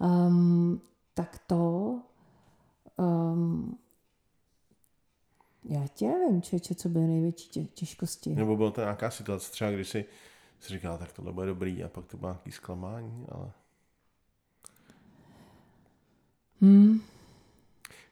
Um, 0.00 0.80
tak 1.14 1.38
to... 1.46 1.94
Um, 2.96 3.78
já 5.64 5.86
tě 5.86 6.06
nevím, 6.06 6.42
čeče, 6.42 6.74
co 6.74 6.88
byly 6.88 7.06
největší 7.06 7.48
tě, 7.48 7.64
těžkosti. 7.64 8.34
Nebo 8.34 8.56
byla 8.56 8.70
to 8.70 8.80
nějaká 8.80 9.10
situace, 9.10 9.52
třeba 9.52 9.70
když 9.70 9.88
si, 9.88 10.04
si 10.60 10.72
říkal, 10.72 10.98
tak 10.98 11.12
tohle 11.12 11.32
bude 11.32 11.46
dobrý 11.46 11.84
a 11.84 11.88
pak 11.88 12.06
to 12.06 12.16
bylo 12.16 12.32
nějaký 12.32 12.52
zklamání, 12.52 13.26
ale... 13.28 13.50
Hmm. 16.60 17.00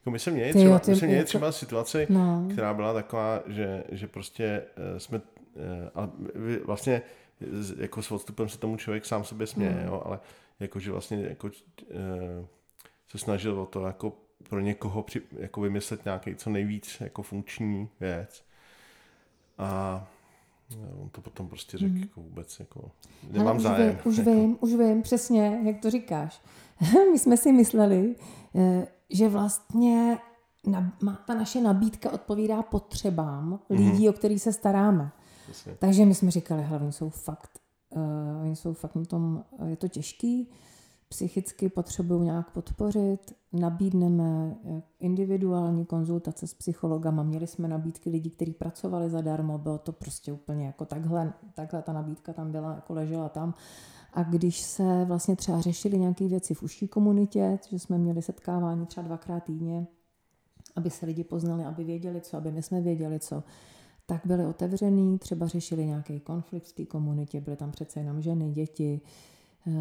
Jako 0.03 0.11
my 0.11 0.19
jsme 0.19 0.33
měli 0.33 0.55
třeba, 0.55 0.79
ty, 0.79 0.91
my 0.91 0.97
jsme 0.97 1.09
měli 1.09 1.25
třeba 1.25 1.47
to... 1.47 1.53
situaci, 1.53 2.07
no. 2.11 2.49
která 2.53 2.75
byla 2.75 2.95
taková, 2.95 3.41
že, 3.47 3.85
že 3.93 4.07
prostě 4.07 4.63
uh, 4.93 4.99
jsme, 4.99 5.21
uh, 6.35 6.57
vlastně 6.65 7.03
jako 7.79 8.03
s 8.03 8.11
odstupem 8.11 8.49
se 8.49 8.59
tomu 8.59 8.77
člověk 8.77 9.07
sám 9.07 9.25
sobě 9.25 9.47
směje, 9.47 9.73
mm. 9.73 9.87
jo, 9.87 10.03
ale 10.05 10.21
jako, 10.61 10.81
že 10.81 10.91
vlastně 10.91 11.27
jako, 11.29 11.47
uh, 11.47 11.53
se 13.09 13.19
snažil 13.19 13.61
o 13.61 13.67
to 13.67 13.87
jako 13.87 14.13
pro 14.49 14.61
někoho 14.61 15.03
při, 15.03 15.23
jako 15.39 15.61
vymyslet 15.61 16.05
nějaký 16.05 16.35
co 16.35 16.51
nejvíc 16.51 17.01
jako 17.01 17.23
funkční 17.23 17.89
věc. 18.01 18.45
A 19.59 20.07
on 21.03 21.09
to 21.09 21.21
potom 21.21 21.49
prostě 21.49 21.79
řekl 21.79 21.93
mm. 21.93 22.01
jako 22.01 22.21
vůbec 22.21 22.61
jako 22.61 22.91
nemám 23.31 23.57
už 23.57 23.63
zájem. 23.63 23.89
Vím, 23.89 23.99
už 24.05 24.17
jako. 24.19 24.31
vím, 24.35 24.59
už 24.61 24.75
vím, 24.75 25.03
přesně, 25.03 25.61
jak 25.65 25.81
to 25.81 25.91
říkáš. 25.91 26.41
My 27.13 27.19
jsme 27.19 27.37
si 27.37 27.53
mysleli, 27.53 28.15
eh, 28.55 28.87
že 29.13 29.29
vlastně 29.29 30.19
ta 31.27 31.35
naše 31.35 31.61
nabídka 31.61 32.13
odpovídá 32.13 32.63
potřebám 32.63 33.61
mm. 33.69 33.77
lidí, 33.77 34.09
o 34.09 34.13
který 34.13 34.39
se 34.39 34.53
staráme. 34.53 35.13
Přesně. 35.45 35.77
Takže 35.79 36.05
my 36.05 36.15
jsme 36.15 36.31
říkali, 36.31 36.63
hlavně 36.63 36.93
jsou 36.93 37.11
fakt, 37.11 37.59
uh, 37.91 38.43
oni 38.43 38.57
jsou 38.57 38.73
fakt 38.73 38.95
na 38.95 39.05
tom, 39.05 39.45
je 39.67 39.77
to 39.77 39.89
těžký, 39.89 40.51
psychicky 41.13 41.69
potřebují 41.69 42.25
nějak 42.25 42.51
podpořit, 42.51 43.35
nabídneme 43.53 44.57
eh, 44.65 44.83
individuální 45.01 45.87
konzultace 45.87 46.47
s 46.47 46.55
psychologama, 46.55 47.23
měli 47.23 47.47
jsme 47.47 47.69
nabídky 47.69 48.11
lidí, 48.11 48.31
kteří 48.31 48.53
pracovali 48.53 49.11
zadarmo, 49.11 49.59
bylo 49.59 49.79
to 49.79 49.93
prostě 49.93 50.33
úplně 50.33 50.67
jako 50.67 50.85
takhle, 50.85 51.33
takhle 51.55 51.83
ta 51.83 51.93
nabídka 51.93 52.33
tam 52.33 52.53
byla, 52.53 52.75
jako 52.75 52.95
ležela 52.95 53.29
tam. 53.29 53.55
A 54.13 54.23
když 54.23 54.61
se 54.61 55.05
vlastně 55.05 55.37
třeba 55.37 55.61
řešili 55.61 55.99
nějaké 55.99 56.29
věci 56.29 56.55
v 56.55 56.63
užší 56.63 56.89
komunitě, 56.89 57.59
že 57.71 57.79
jsme 57.79 57.99
měli 57.99 58.23
setkávání 58.23 58.87
třeba 58.87 59.07
dvakrát 59.07 59.45
týdně, 59.45 59.87
aby 60.77 60.91
se 60.91 61.07
lidi 61.07 61.25
poznali, 61.25 61.65
aby 61.65 61.85
věděli 61.85 62.21
co, 62.21 62.37
aby 62.37 62.53
my 62.53 62.63
jsme 62.63 62.81
věděli 62.81 63.21
co, 63.21 63.43
tak 64.07 64.27
byli 64.27 64.47
otevřený, 64.47 65.19
třeba 65.19 65.47
řešili 65.47 65.87
nějaký 65.87 66.21
konflikt 66.21 66.67
v 66.67 66.73
té 66.73 66.85
komunitě, 66.85 67.41
byly 67.41 67.57
tam 67.57 67.71
přece 67.71 68.01
jenom 68.01 68.23
ženy, 68.23 68.53
děti, 68.53 69.01
eh, 69.67 69.73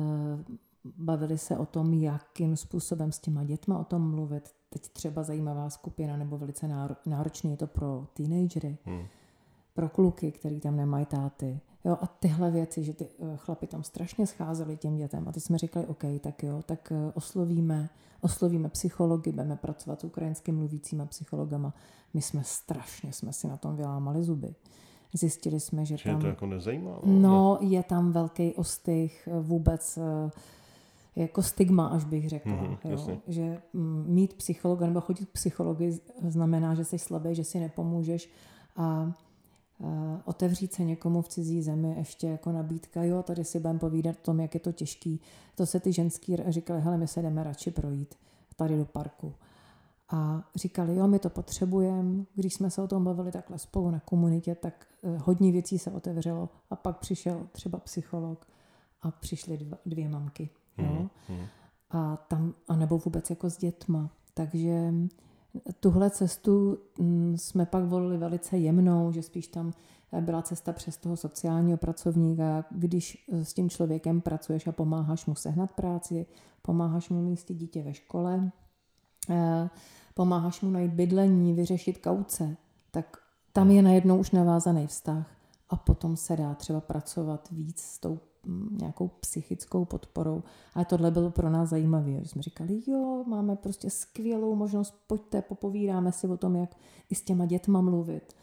bavili 0.98 1.38
se 1.38 1.58
o 1.58 1.66
tom, 1.66 1.94
jakým 1.94 2.58
způsobem 2.58 3.12
s 3.12 3.20
těma 3.20 3.44
dětma 3.44 3.80
o 3.80 3.84
tom 3.84 4.12
mluvit. 4.12 4.50
Teď 4.70 4.88
třeba 4.88 5.24
zajímavá 5.24 5.70
skupina 5.70 6.18
nebo 6.18 6.38
velice 6.38 6.68
náročný 7.06 7.52
je 7.52 7.58
to 7.58 7.68
pro 7.68 8.08
teenagery, 8.14 8.78
hmm. 8.86 9.06
pro 9.74 9.90
kluky, 9.90 10.32
který 10.32 10.60
tam 10.60 10.76
nemají 10.76 11.06
táty. 11.06 11.60
Jo, 11.86 11.98
a 12.02 12.08
tyhle 12.08 12.52
věci, 12.52 12.84
že 12.84 12.94
ty 12.94 13.06
eh, 13.06 13.38
chlapi 13.38 13.68
tam 13.68 13.84
strašně 13.84 14.28
scházeli 14.28 14.78
těm 14.78 14.98
dětem 14.98 15.28
a 15.28 15.32
teď 15.32 15.44
jsme 15.44 15.58
říkali, 15.58 15.86
OK, 15.86 16.04
tak 16.22 16.44
jo, 16.44 16.64
tak 16.66 16.92
eh, 16.92 17.12
oslovíme, 17.14 17.90
oslovíme 18.22 18.70
psychology, 18.70 19.32
budeme 19.32 19.56
pracovat 19.56 20.02
s 20.02 20.04
ukrajinským 20.04 20.56
mluvícíma 20.56 21.06
psychologama. 21.06 21.74
My 22.14 22.22
jsme 22.22 22.44
strašně, 22.44 23.14
jsme 23.14 23.34
si 23.34 23.48
na 23.48 23.58
tom 23.58 23.76
vylámali 23.76 24.24
zuby. 24.24 24.56
Zjistili 25.14 25.60
jsme, 25.60 25.86
že, 25.86 25.98
že 25.98 26.04
tam... 26.04 26.22
to 26.22 26.28
jako 26.28 26.46
nezajímá? 26.46 27.00
No, 27.04 27.58
je 27.62 27.84
tam 27.84 28.12
velký 28.12 28.54
ostych 28.54 29.30
vůbec 29.42 30.00
jako 31.16 31.44
stigma, 31.44 31.88
až 31.88 32.04
bych 32.04 32.30
řekla. 32.30 32.52
Mm-hmm, 32.52 32.78
jo? 32.90 33.22
Že 33.28 33.62
mm, 33.74 34.06
mít 34.08 34.34
psychologa 34.34 34.88
nebo 34.88 35.02
chodit 35.02 35.26
k 35.26 35.32
psychologi 35.32 36.00
znamená, 36.28 36.76
že 36.76 36.86
jsi 36.86 37.00
slabý, 37.00 37.36
že 37.36 37.44
si 37.44 37.60
nepomůžeš 37.60 38.30
a 38.76 39.12
otevřít 40.26 40.74
se 40.74 40.84
někomu 40.84 41.22
v 41.22 41.28
cizí 41.28 41.62
zemi 41.62 41.96
ještě 41.98 42.28
jako 42.28 42.52
nabídka, 42.52 43.04
jo, 43.04 43.24
tady 43.24 43.46
si 43.46 43.60
budeme 43.60 43.80
povídat 43.80 44.16
o 44.16 44.22
tom, 44.22 44.40
jak 44.40 44.54
je 44.54 44.60
to 44.60 44.72
těžký. 44.72 45.22
To 45.56 45.66
se 45.66 45.80
ty 45.80 45.94
ženský 45.94 46.38
říkali, 46.48 46.82
hele, 46.82 46.98
my 46.98 47.08
se 47.08 47.22
jdeme 47.22 47.44
radši 47.44 47.72
projít 47.72 48.16
tady 48.56 48.78
do 48.78 48.86
parku. 48.86 49.34
A 50.10 50.44
říkali, 50.56 50.96
jo, 50.96 51.08
my 51.08 51.20
to 51.20 51.30
potřebujeme. 51.30 52.26
Když 52.36 52.54
jsme 52.54 52.72
se 52.72 52.82
o 52.82 52.88
tom 52.88 53.04
bavili 53.04 53.32
takhle 53.32 53.60
spolu 53.60 53.92
na 53.92 54.00
komunitě, 54.00 54.56
tak 54.56 54.88
eh, 55.04 55.18
hodně 55.18 55.52
věcí 55.52 55.80
se 55.80 55.92
otevřelo. 55.92 56.50
A 56.70 56.76
pak 56.76 57.00
přišel 57.00 57.48
třeba 57.52 57.80
psycholog 57.80 58.48
a 59.02 59.12
přišly 59.12 59.58
dva, 59.58 59.78
dvě 59.86 60.10
mamky. 60.10 60.50
Jo? 60.78 61.10
Hmm. 61.28 61.46
A 61.90 62.18
tam, 62.18 62.54
a 62.68 62.76
nebo 62.76 62.98
vůbec 62.98 63.30
jako 63.30 63.50
s 63.50 63.58
dětma. 63.58 64.10
Takže 64.34 64.94
Tuhle 65.80 66.10
cestu 66.10 66.78
mm, 67.00 67.38
jsme 67.38 67.66
pak 67.66 67.86
volili 67.86 68.18
velice 68.18 68.58
jemnou, 68.58 69.12
že 69.12 69.24
spíš 69.24 69.48
tam 69.48 69.74
byla 70.20 70.42
cesta 70.42 70.74
přes 70.74 70.98
toho 70.98 71.18
sociálního 71.18 71.78
pracovníka, 71.78 72.66
když 72.72 73.26
s 73.32 73.54
tím 73.54 73.70
člověkem 73.70 74.22
pracuješ 74.22 74.68
a 74.68 74.72
pomáháš 74.72 75.26
mu 75.26 75.36
sehnat 75.36 75.72
práci, 75.72 76.26
pomáháš 76.62 77.10
mu 77.10 77.22
místit 77.22 77.58
dítě 77.58 77.84
ve 77.84 77.94
škole, 77.94 78.52
eh, 79.30 79.70
pomáháš 80.14 80.62
mu 80.62 80.70
najít 80.70 80.94
bydlení, 80.94 81.54
vyřešit 81.54 81.98
kauce, 81.98 82.58
tak 82.92 83.18
tam 83.54 83.72
je 83.72 83.82
najednou 83.82 84.20
už 84.20 84.32
navázaný 84.32 84.88
vztah 84.88 85.32
a 85.70 85.76
potom 85.76 86.18
se 86.18 86.38
dá 86.38 86.56
třeba 86.56 86.82
pracovat 86.82 87.48
víc 87.52 87.82
s 87.82 88.00
tou 88.00 88.20
nějakou 88.82 89.08
psychickou 89.08 89.86
podporou. 89.86 90.44
Ale 90.74 90.86
tohle 90.86 91.12
bylo 91.12 91.32
pro 91.32 91.50
nás 91.50 91.70
zajímavé. 91.70 92.12
Že 92.22 92.28
jsme 92.28 92.42
říkali, 92.42 92.82
jo, 92.88 93.24
máme 93.28 93.56
prostě 93.56 93.90
skvělou 93.90 94.56
možnost, 94.56 94.96
pojďte, 95.08 95.42
popovídáme 95.42 96.12
si 96.12 96.28
o 96.28 96.38
tom, 96.38 96.56
jak 96.56 96.76
i 97.10 97.16
s 97.16 97.22
těma 97.22 97.46
dětma 97.46 97.82
mluvit. 97.82 98.34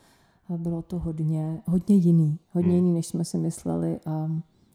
A 0.48 0.56
bylo 0.56 0.82
to 0.82 0.98
hodně, 0.98 1.62
hodně 1.66 1.96
jiný, 1.96 2.38
hodně 2.50 2.68
hmm. 2.72 2.76
jiný, 2.76 2.94
než 2.94 3.06
jsme 3.06 3.24
si 3.24 3.38
mysleli 3.38 4.00
a, 4.06 4.30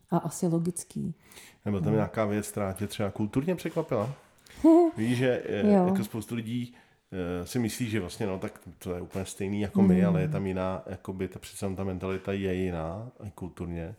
a 0.10 0.18
asi 0.18 0.48
logický. 0.48 1.16
Nebo 1.66 1.80
tam 1.80 1.90
no. 1.90 1.96
nějaká 1.96 2.26
věc, 2.26 2.52
která 2.52 2.74
tě 2.74 2.88
třeba 2.88 3.12
kulturně 3.12 3.56
překvapila? 3.56 4.14
Víš, 4.98 5.18
že 5.18 5.44
eh, 5.46 5.68
jako 5.68 6.04
spoustu 6.04 6.36
lidí 6.36 6.76
Eh, 7.14 7.46
si 7.46 7.60
myslí, 7.60 7.90
že 7.90 8.00
vlastně 8.00 8.26
no, 8.26 8.40
tak 8.40 8.60
to 8.80 8.96
je 8.96 9.02
úplně 9.02 9.26
stejný 9.26 9.62
jako 9.62 9.82
my, 9.82 10.02
mm. 10.02 10.08
ale 10.08 10.22
je 10.22 10.28
tam 10.28 10.48
jiná, 10.48 10.84
jakoby 10.86 11.28
ta 11.28 11.40
přece 11.40 11.76
ta 11.76 11.84
mentalita 11.84 12.34
je 12.34 12.54
jiná, 12.54 13.12
i 13.28 13.32
kulturně. 13.32 13.96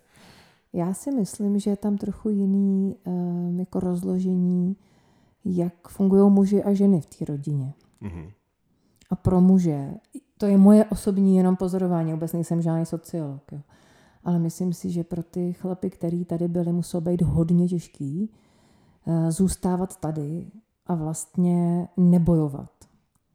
Já 0.75 0.95
si 0.95 1.11
myslím, 1.11 1.59
že 1.59 1.71
je 1.71 1.77
tam 1.77 1.99
trochu 1.99 2.29
jiný 2.29 2.97
um, 3.07 3.61
jako 3.61 3.81
rozložení, 3.81 4.77
jak 5.45 5.89
fungují 5.89 6.31
muži 6.31 6.63
a 6.63 6.73
ženy 6.73 7.01
v 7.01 7.07
té 7.07 7.25
rodině. 7.25 7.75
Mm-hmm. 8.03 8.33
A 9.11 9.17
pro 9.17 9.41
muže, 9.41 9.95
to 10.39 10.47
je 10.47 10.59
moje 10.59 10.85
osobní 10.85 11.37
jenom 11.37 11.57
pozorování, 11.57 12.13
vůbec 12.13 12.33
nejsem 12.33 12.63
žádný 12.63 12.87
sociolog, 12.87 13.53
jo. 13.53 13.61
ale 14.25 14.39
myslím 14.39 14.73
si, 14.73 14.91
že 14.91 15.05
pro 15.05 15.23
ty 15.23 15.53
chlapy, 15.53 15.91
který 15.91 16.25
tady 16.25 16.49
byli, 16.49 16.73
muselo 16.73 17.01
být 17.01 17.23
hodně 17.23 17.69
těžký 17.69 18.31
uh, 19.05 19.31
zůstávat 19.31 20.01
tady 20.01 20.51
a 20.87 20.95
vlastně 20.95 21.89
nebojovat. 21.97 22.71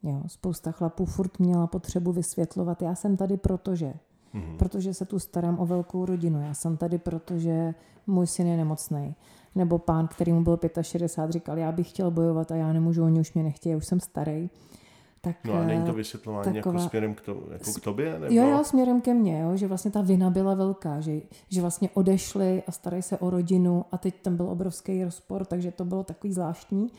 Jo, 0.04 0.23
spousta 0.28 0.71
chlapů 0.71 1.06
furt 1.06 1.39
měla 1.39 1.67
potřebu 1.67 2.12
vysvětlovat, 2.12 2.82
já 2.82 2.95
jsem 2.95 3.17
tady 3.17 3.38
protože, 3.38 3.93
mm-hmm. 4.36 4.58
protože 4.58 4.94
se 4.94 5.06
tu 5.06 5.20
starám 5.20 5.60
o 5.60 5.65
velkou 5.65 6.06
rodinu, 6.06 6.42
já 6.42 6.54
jsem 6.54 6.78
tady 6.78 6.98
protože 6.98 7.74
můj 8.08 8.28
syn 8.28 8.48
je 8.48 8.58
nemocný. 8.58 9.15
Nebo 9.56 9.78
pán, 9.78 10.08
který 10.08 10.34
mu 10.34 10.44
byl 10.44 10.60
65, 10.82 11.34
říkal, 11.34 11.58
já 11.58 11.72
bych 11.72 11.89
chtěl 11.89 12.12
bojovat 12.12 12.52
a 12.52 12.56
já 12.56 12.74
nemůžu, 12.74 13.04
oni 13.04 13.20
už 13.20 13.34
mě 13.34 13.44
nechtějí, 13.44 13.76
už 13.76 13.86
jsem 13.86 14.00
starý. 14.00 14.50
Tak, 15.22 15.36
no 15.44 15.54
a 15.54 15.65
není 15.65 15.84
to 15.84 15.92
eh, 15.92 15.96
vysvětlování 15.96 16.56
jako 16.56 16.70
taková, 16.70 16.80
jako 16.80 16.89
směrem 16.89 17.13
k, 17.15 17.22
to, 17.22 17.44
jako 17.52 17.74
k 17.74 17.80
tobě? 17.80 18.20
Nebo? 18.20 18.34
Jo, 18.36 18.48
jo, 18.48 18.63
směrem 18.63 19.02
ke 19.02 19.13
mně, 19.13 19.39
jo, 19.39 19.58
že 19.58 19.68
vlastně 19.68 19.92
ta 19.92 20.02
vina 20.02 20.30
byla 20.30 20.54
velká, 20.54 21.00
že, 21.00 21.22
že 21.50 21.62
vlastně 21.62 21.89
odešli 21.94 22.63
a 22.68 22.72
starají 22.72 23.04
se 23.04 23.18
o 23.18 23.30
rodinu 23.30 23.86
a 23.92 23.98
teď 23.98 24.22
tam 24.22 24.38
byl 24.38 24.50
obrovský 24.50 25.04
rozpor, 25.04 25.46
takže 25.46 25.72
to 25.72 25.86
bylo 25.86 26.04
takový 26.04 26.34
zvláštní. 26.34 26.92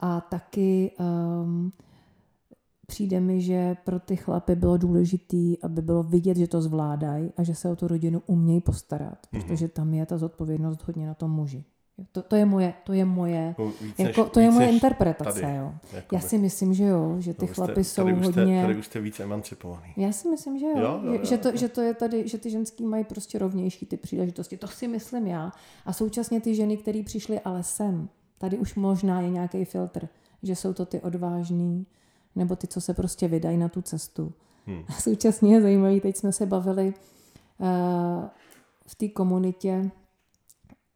A 0.00 0.20
taky 0.20 0.90
um, 0.98 1.72
přijde 2.86 3.20
mi, 3.20 3.40
že 3.40 3.76
pro 3.84 4.00
ty 4.00 4.16
chlapy 4.16 4.56
bylo 4.56 4.76
důležité, 4.76 5.56
aby 5.62 5.82
bylo 5.82 6.02
vidět, 6.02 6.36
že 6.36 6.46
to 6.46 6.62
zvládají 6.62 7.32
a 7.36 7.42
že 7.42 7.54
se 7.54 7.68
o 7.68 7.76
tu 7.76 7.88
rodinu 7.88 8.22
umějí 8.26 8.60
postarat, 8.60 9.18
mm-hmm. 9.26 9.42
protože 9.42 9.68
tam 9.68 9.94
je 9.94 10.06
ta 10.06 10.18
zodpovědnost 10.18 10.82
hodně 10.86 11.06
na 11.06 11.14
tom 11.14 11.30
muži. 11.30 11.64
To, 12.12 12.22
to 12.22 12.36
je 12.36 12.44
moje, 12.44 12.74
to 12.84 12.92
je 12.92 13.04
moje, 13.04 13.54
no, 13.58 13.72
jako, 13.98 14.22
než, 14.22 14.30
to 14.30 14.40
je 14.40 14.50
moje 14.50 14.68
interpretace, 14.68 15.40
tady, 15.40 15.56
jo. 15.56 15.74
Jakoby. 15.92 16.16
Já 16.16 16.20
si 16.20 16.38
myslím, 16.38 16.74
že 16.74 16.84
jo, 16.84 17.16
že 17.18 17.34
ty 17.34 17.46
no, 17.46 17.54
chlapy 17.54 17.72
jste, 17.72 17.84
jsou 17.84 18.02
tady 18.02 18.12
hodně... 18.12 18.58
Jste, 18.58 18.62
tady 18.62 18.76
už 18.76 18.86
jste 18.86 19.00
víc 19.00 19.20
emancipovaný. 19.20 19.92
Já 19.96 20.12
si 20.12 20.28
myslím, 20.28 20.58
že 20.58 20.66
jo, 20.66 20.78
jo, 20.78 21.00
jo, 21.04 21.12
jo 21.12 21.20
že, 21.22 21.38
to, 21.38 21.48
jo. 21.48 21.56
že 21.56 21.68
to 21.68 21.80
je 21.80 21.94
tady, 21.94 22.28
že 22.28 22.38
ty 22.38 22.50
ženský 22.50 22.86
mají 22.86 23.04
prostě 23.04 23.38
rovnější 23.38 23.86
ty 23.86 23.96
příležitosti. 23.96 24.56
To 24.56 24.68
si 24.68 24.88
myslím 24.88 25.26
já. 25.26 25.52
A 25.86 25.92
současně 25.92 26.40
ty 26.40 26.54
ženy, 26.54 26.76
které 26.76 27.02
přišly 27.02 27.40
ale 27.40 27.62
sem, 27.62 28.08
tady 28.38 28.58
už 28.58 28.74
možná 28.74 29.20
je 29.20 29.30
nějaký 29.30 29.64
filtr, 29.64 30.08
že 30.42 30.56
jsou 30.56 30.72
to 30.72 30.86
ty 30.86 31.00
odvážný, 31.00 31.86
nebo 32.36 32.56
ty, 32.56 32.66
co 32.66 32.80
se 32.80 32.94
prostě 32.94 33.28
vydají 33.28 33.58
na 33.58 33.68
tu 33.68 33.82
cestu. 33.82 34.32
Hmm. 34.66 34.84
A 34.88 34.92
současně 34.92 35.54
je 35.54 35.62
zajímavý, 35.62 36.00
teď 36.00 36.16
jsme 36.16 36.32
se 36.32 36.46
bavili 36.46 36.94
uh, 37.58 37.66
v 38.86 38.94
té 38.94 39.08
komunitě, 39.08 39.90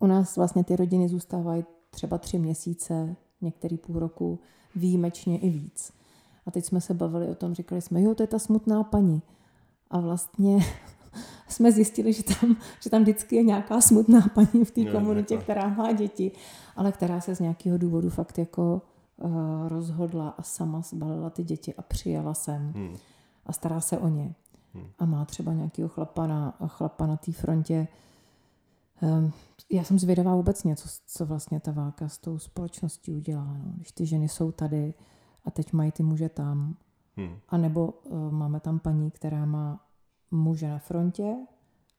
u 0.00 0.06
nás 0.06 0.36
vlastně 0.36 0.64
ty 0.64 0.76
rodiny 0.76 1.08
zůstávají 1.08 1.64
třeba 1.90 2.18
tři 2.18 2.38
měsíce, 2.38 3.16
některý 3.40 3.78
půl 3.78 3.98
roku, 3.98 4.38
výjimečně 4.76 5.38
i 5.38 5.50
víc. 5.50 5.92
A 6.46 6.50
teď 6.50 6.64
jsme 6.64 6.80
se 6.80 6.94
bavili 6.94 7.28
o 7.28 7.34
tom, 7.34 7.54
říkali 7.54 7.80
jsme, 7.80 8.02
jo, 8.02 8.14
to 8.14 8.22
je 8.22 8.26
ta 8.26 8.38
smutná 8.38 8.82
paní. 8.82 9.22
A 9.90 10.00
vlastně 10.00 10.58
jsme 11.48 11.72
zjistili, 11.72 12.12
že 12.12 12.22
tam, 12.22 12.56
že 12.82 12.90
tam 12.90 13.02
vždycky 13.02 13.36
je 13.36 13.42
nějaká 13.42 13.80
smutná 13.80 14.20
paní 14.34 14.64
v 14.64 14.70
té 14.70 14.84
komunitě, 14.84 15.36
která 15.36 15.68
má 15.68 15.92
děti, 15.92 16.32
ale 16.76 16.92
která 16.92 17.20
se 17.20 17.34
z 17.34 17.40
nějakého 17.40 17.78
důvodu 17.78 18.10
fakt 18.10 18.38
jako 18.38 18.82
rozhodla 19.68 20.28
a 20.28 20.42
sama 20.42 20.80
zbalila 20.80 21.30
ty 21.30 21.44
děti 21.44 21.74
a 21.74 21.82
přijela 21.82 22.34
sem 22.34 22.72
hmm. 22.72 22.96
a 23.46 23.52
stará 23.52 23.80
se 23.80 23.98
o 23.98 24.08
ně. 24.08 24.34
Hmm. 24.74 24.86
A 24.98 25.04
má 25.04 25.24
třeba 25.24 25.52
nějakého 25.52 25.88
chlapa 25.88 26.26
na, 26.26 26.54
chlapa 26.66 27.06
na 27.06 27.16
té 27.16 27.32
frontě. 27.32 27.88
Um, 29.02 29.32
já 29.70 29.84
jsem 29.84 29.98
zvědavá 29.98 30.34
vůbec 30.34 30.64
něco, 30.64 30.88
co 31.06 31.26
vlastně 31.26 31.60
ta 31.60 31.72
válka 31.72 32.08
s 32.08 32.18
tou 32.18 32.38
společností 32.38 33.14
udělá. 33.14 33.44
No. 33.44 33.72
Když 33.76 33.92
ty 33.92 34.06
ženy 34.06 34.28
jsou 34.28 34.52
tady 34.52 34.94
a 35.44 35.50
teď 35.50 35.72
mají 35.72 35.92
ty 35.92 36.02
muže 36.02 36.28
tam. 36.28 36.76
Hmm. 37.16 37.36
A 37.48 37.56
nebo 37.56 37.88
uh, 37.88 38.32
máme 38.32 38.60
tam 38.60 38.78
paní, 38.78 39.10
která 39.10 39.44
má 39.44 39.86
muže 40.30 40.68
na 40.68 40.78
frontě 40.78 41.36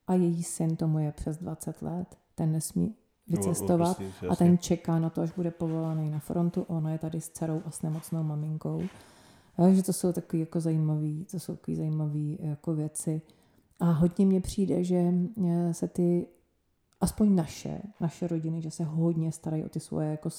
a 0.08 0.14
její 0.14 0.44
syn 0.44 0.76
tomu 0.76 1.00
je 1.00 1.12
přes 1.12 1.38
20 1.38 1.82
let. 1.82 2.18
Ten 2.36 2.52
nesmí 2.52 2.96
vycestovat 3.30 3.98
prostě, 3.98 4.28
a 4.28 4.36
ten 4.36 4.58
čeká 4.58 5.00
na 5.00 5.10
to, 5.10 5.22
až 5.22 5.32
bude 5.32 5.52
povolaný 5.52 6.10
na 6.10 6.20
frontu. 6.20 6.62
Ona 6.62 6.92
je 6.92 6.98
tady 6.98 7.22
s 7.22 7.30
dcerou 7.30 7.62
a 7.66 7.72
s 7.72 7.82
nemocnou 7.82 8.24
maminkou. 8.24 8.82
Takže 9.58 9.84
to 9.84 9.94
jsou 9.94 10.14
takové 10.14 10.40
jako 10.40 10.60
zajímavé, 10.60 11.26
to 11.32 11.40
jsou 11.40 11.56
takové 11.56 11.78
zajímavé 11.78 12.36
jako 12.40 12.76
věci. 12.76 13.22
A 13.80 13.92
hodně 13.92 14.26
mně 14.26 14.42
přijde, 14.42 14.84
že 14.84 15.14
eh, 15.48 15.74
se 15.74 15.88
ty, 15.88 16.28
aspoň 17.02 17.36
naše, 17.36 17.82
naše 18.02 18.28
rodiny, 18.28 18.62
že 18.62 18.72
se 18.72 18.84
hodně 18.84 19.32
starají 19.32 19.64
o 19.64 19.70
ty 19.70 19.80
svoje 19.80 20.12
jako 20.12 20.30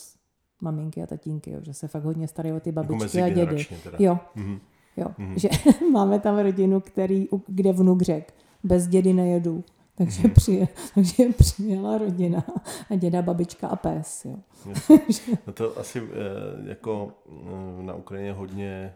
maminky 0.60 1.02
a 1.02 1.06
tatínky, 1.06 1.50
jo, 1.50 1.60
že 1.62 1.74
se 1.74 1.88
fakt 1.88 2.04
hodně 2.04 2.28
starají 2.28 2.54
o 2.54 2.60
ty 2.60 2.68
jako 2.68 2.74
babičky 2.74 3.18
jako 3.18 3.30
a 3.30 3.34
dědy. 3.34 3.66
Teda. 3.82 3.98
Jo, 4.00 4.18
mm-hmm. 4.36 4.58
jo. 4.96 5.06
Mm-hmm. 5.18 5.34
že 5.36 5.48
máme 5.92 6.20
tam 6.20 6.38
rodinu, 6.38 6.80
který, 6.80 7.28
kde 7.46 7.72
vnuk 7.72 8.02
řek, 8.02 8.34
bez 8.64 8.88
dědy 8.88 9.12
nejedu. 9.12 9.64
Takže, 10.00 10.22
hmm. 10.22 10.34
přije, 10.34 10.68
takže 10.94 11.28
přijela 11.38 11.98
rodina 11.98 12.44
a 12.90 12.94
děda, 12.94 13.22
babička 13.22 13.68
a 13.68 13.76
pes. 13.76 14.24
Jo. 14.24 14.36
no 15.46 15.52
to 15.52 15.78
asi 15.78 15.98
eh, 15.98 16.68
jako 16.68 17.12
eh, 17.28 17.82
na 17.82 17.94
Ukrajině 17.94 18.32
hodně 18.32 18.94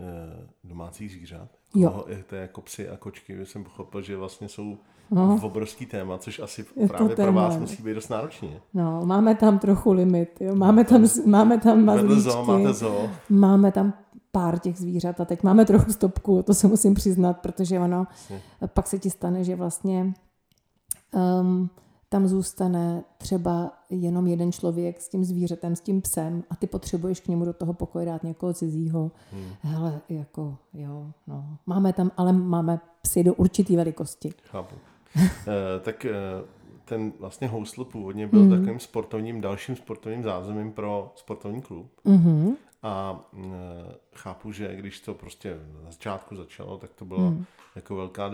eh, 0.00 0.46
domácích 0.64 1.12
zvířat. 1.12 1.48
Jo. 1.74 2.04
To 2.26 2.34
je 2.34 2.42
jako 2.42 2.60
psy 2.60 2.88
a 2.88 2.96
kočky. 2.96 3.46
Jsem 3.46 3.64
pochopil, 3.64 4.02
že 4.02 4.16
vlastně 4.16 4.48
jsou 4.48 4.78
no. 5.10 5.36
v 5.36 5.44
obrovský 5.44 5.86
téma, 5.86 6.18
což 6.18 6.38
asi 6.38 6.64
je 6.76 6.88
právě 6.88 7.16
pro 7.16 7.32
vás 7.32 7.56
musí 7.56 7.82
být 7.82 7.94
dost 7.94 8.08
náročné. 8.08 8.60
No, 8.74 9.06
máme 9.06 9.34
tam 9.34 9.58
trochu 9.58 9.92
limit. 9.92 10.40
Jo. 10.40 10.54
Máme 10.54 10.84
tam, 10.84 11.06
máme 11.26 11.58
tam 11.58 11.84
mazlíčky. 11.84 12.88
Máme 13.30 13.72
tam 13.72 13.92
pár 14.32 14.58
těch 14.58 14.76
zvířat 14.76 15.20
a 15.20 15.24
teď 15.24 15.42
máme 15.42 15.64
trochu 15.64 15.92
stopku, 15.92 16.42
to 16.42 16.54
se 16.54 16.68
musím 16.68 16.94
přiznat, 16.94 17.32
protože 17.32 17.80
ono, 17.80 18.06
Jasně. 18.10 18.40
pak 18.66 18.86
se 18.86 18.98
ti 18.98 19.10
stane, 19.10 19.44
že 19.44 19.56
vlastně 19.56 20.14
um, 21.40 21.70
tam 22.12 22.28
zůstane 22.28 23.04
třeba 23.18 23.72
jenom 23.90 24.26
jeden 24.26 24.52
člověk 24.52 25.00
s 25.00 25.08
tím 25.08 25.24
zvířetem, 25.24 25.76
s 25.76 25.80
tím 25.80 26.00
psem 26.00 26.44
a 26.50 26.56
ty 26.56 26.66
potřebuješ 26.66 27.20
k 27.20 27.28
němu 27.28 27.44
do 27.44 27.52
toho 27.52 27.72
pokoje 27.72 28.06
dát 28.06 28.22
někoho 28.22 28.52
cizího. 28.54 29.10
Hmm. 29.32 29.50
Hele, 29.60 30.00
jako, 30.08 30.56
jo, 30.72 31.06
no. 31.26 31.58
Máme 31.66 31.92
tam, 31.92 32.10
ale 32.16 32.32
máme 32.32 32.80
psy 33.02 33.24
do 33.24 33.34
určitý 33.34 33.76
velikosti. 33.76 34.32
Chápu. 34.44 34.74
e, 35.16 35.80
tak 35.80 36.04
e, 36.04 36.12
ten 36.84 37.12
vlastně 37.18 37.48
housl 37.48 37.84
původně 37.84 38.26
byl 38.26 38.42
mm. 38.42 38.50
takovým 38.50 38.80
sportovním, 38.80 39.40
dalším 39.40 39.76
sportovním 39.76 40.22
zázemím 40.22 40.72
pro 40.72 41.12
sportovní 41.16 41.62
klub. 41.62 41.90
Mm-hmm. 42.06 42.56
A 42.82 43.20
e, 43.34 43.48
chápu, 44.14 44.52
že 44.52 44.76
když 44.76 45.00
to 45.00 45.14
prostě 45.14 45.56
na 45.84 45.90
začátku 45.90 46.36
začalo, 46.36 46.78
tak 46.78 46.92
to 46.92 47.04
byla 47.04 47.30
mm. 47.30 47.44
jako 47.76 47.96
velká 47.96 48.30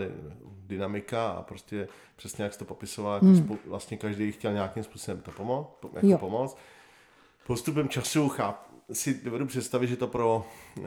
dynamika 0.67 1.29
a 1.29 1.41
prostě 1.41 1.87
přesně 2.15 2.43
jak 2.43 2.53
jsi 2.53 2.59
to 2.59 2.65
popisoval, 2.65 3.13
jako 3.13 3.25
mm. 3.25 3.57
vlastně 3.65 3.97
každý 3.97 4.31
chtěl 4.31 4.53
nějakým 4.53 4.83
způsobem 4.83 5.21
to 5.21 5.31
pomoct, 5.31 5.67
jako 6.01 6.17
pomoct. 6.17 6.57
Postupem 7.47 7.89
času 7.89 8.29
cháp, 8.29 8.69
si 8.91 9.21
dovedu 9.23 9.45
představit, 9.45 9.87
že 9.87 9.95
to 9.95 10.07
pro, 10.07 10.45
e, 10.77 10.83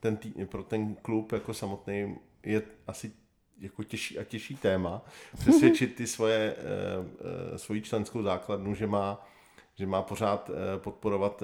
ten, 0.00 0.16
tý, 0.16 0.44
pro 0.44 0.62
ten 0.62 0.94
klub 0.94 1.32
jako 1.32 1.54
samotný 1.54 2.16
je 2.42 2.62
asi 2.86 3.12
jako 3.60 3.82
těžší 3.82 4.18
a 4.18 4.24
těžší 4.24 4.56
téma. 4.56 5.02
Přesvědčit 5.38 5.94
ty 5.94 6.06
svoje, 6.06 6.56
e, 7.54 7.58
svoji 7.58 7.82
členskou 7.82 8.22
základnu, 8.22 8.74
že 8.74 8.86
má 8.86 9.26
že 9.78 9.86
má 9.86 10.02
pořád 10.02 10.50
podporovat 10.78 11.42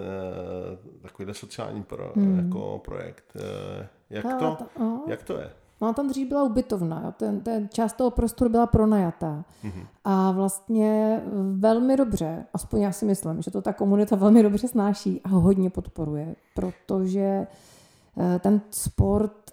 takovýhle 1.02 1.34
sociální 1.34 1.82
pro, 1.82 2.12
hmm. 2.16 2.38
jako 2.38 2.80
projekt. 2.84 3.36
Jak, 4.10 4.38
to, 4.38 4.56
to, 4.76 5.04
jak 5.06 5.22
to 5.22 5.38
je? 5.38 5.50
No 5.82 5.92
tam 5.92 6.08
dřív 6.08 6.28
byla 6.28 6.42
ubytovna, 6.42 7.02
jo. 7.04 7.12
Ten, 7.16 7.40
ten 7.40 7.68
část 7.72 7.92
toho 7.92 8.10
prostoru 8.10 8.50
byla 8.50 8.66
pronajatá. 8.66 9.44
Mm-hmm. 9.64 9.86
A 10.04 10.30
vlastně 10.30 11.22
velmi 11.52 11.96
dobře, 11.96 12.44
aspoň 12.54 12.80
já 12.80 12.92
si 12.92 13.04
myslím, 13.04 13.42
že 13.42 13.50
to 13.50 13.62
ta 13.62 13.72
komunita 13.72 14.16
velmi 14.16 14.42
dobře 14.42 14.68
snáší 14.68 15.20
a 15.24 15.28
hodně 15.28 15.70
podporuje, 15.70 16.36
protože 16.54 17.46
eh, 18.18 18.38
ten 18.38 18.60
sport 18.70 19.51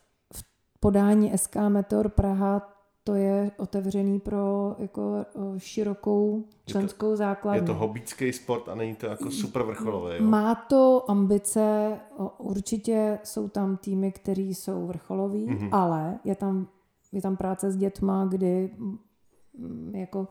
podání 0.80 1.38
SK 1.38 1.56
Meteor 1.56 2.10
Praha 2.10 2.80
to 3.04 3.16
je 3.16 3.52
otevřený 3.58 4.20
pro 4.20 4.76
jako 4.80 5.26
širokou 5.58 6.44
členskou 6.66 7.16
základnu. 7.16 7.62
Je 7.62 7.68
to 7.68 7.74
hobbický 7.74 8.34
sport 8.34 8.70
a 8.70 8.76
není 8.76 8.96
to 8.96 9.06
jako 9.06 9.32
super 9.32 9.64
vrcholový. 9.64 10.16
Jo? 10.18 10.24
Má 10.24 10.56
to 10.56 11.12
ambice, 11.12 11.98
určitě 12.38 13.20
jsou 13.24 13.48
tam 13.48 13.78
týmy, 13.78 14.12
které 14.12 14.42
jsou 14.42 14.88
vrcholoví, 14.88 15.48
mm-hmm. 15.48 15.70
ale 15.72 16.20
je 16.24 16.36
tam, 16.36 16.68
je 17.12 17.22
tam 17.22 17.38
práce 17.38 17.72
s 17.72 17.78
dětma, 17.78 18.26
kdy 18.26 18.72
mm, 18.78 19.96
jako 19.96 20.28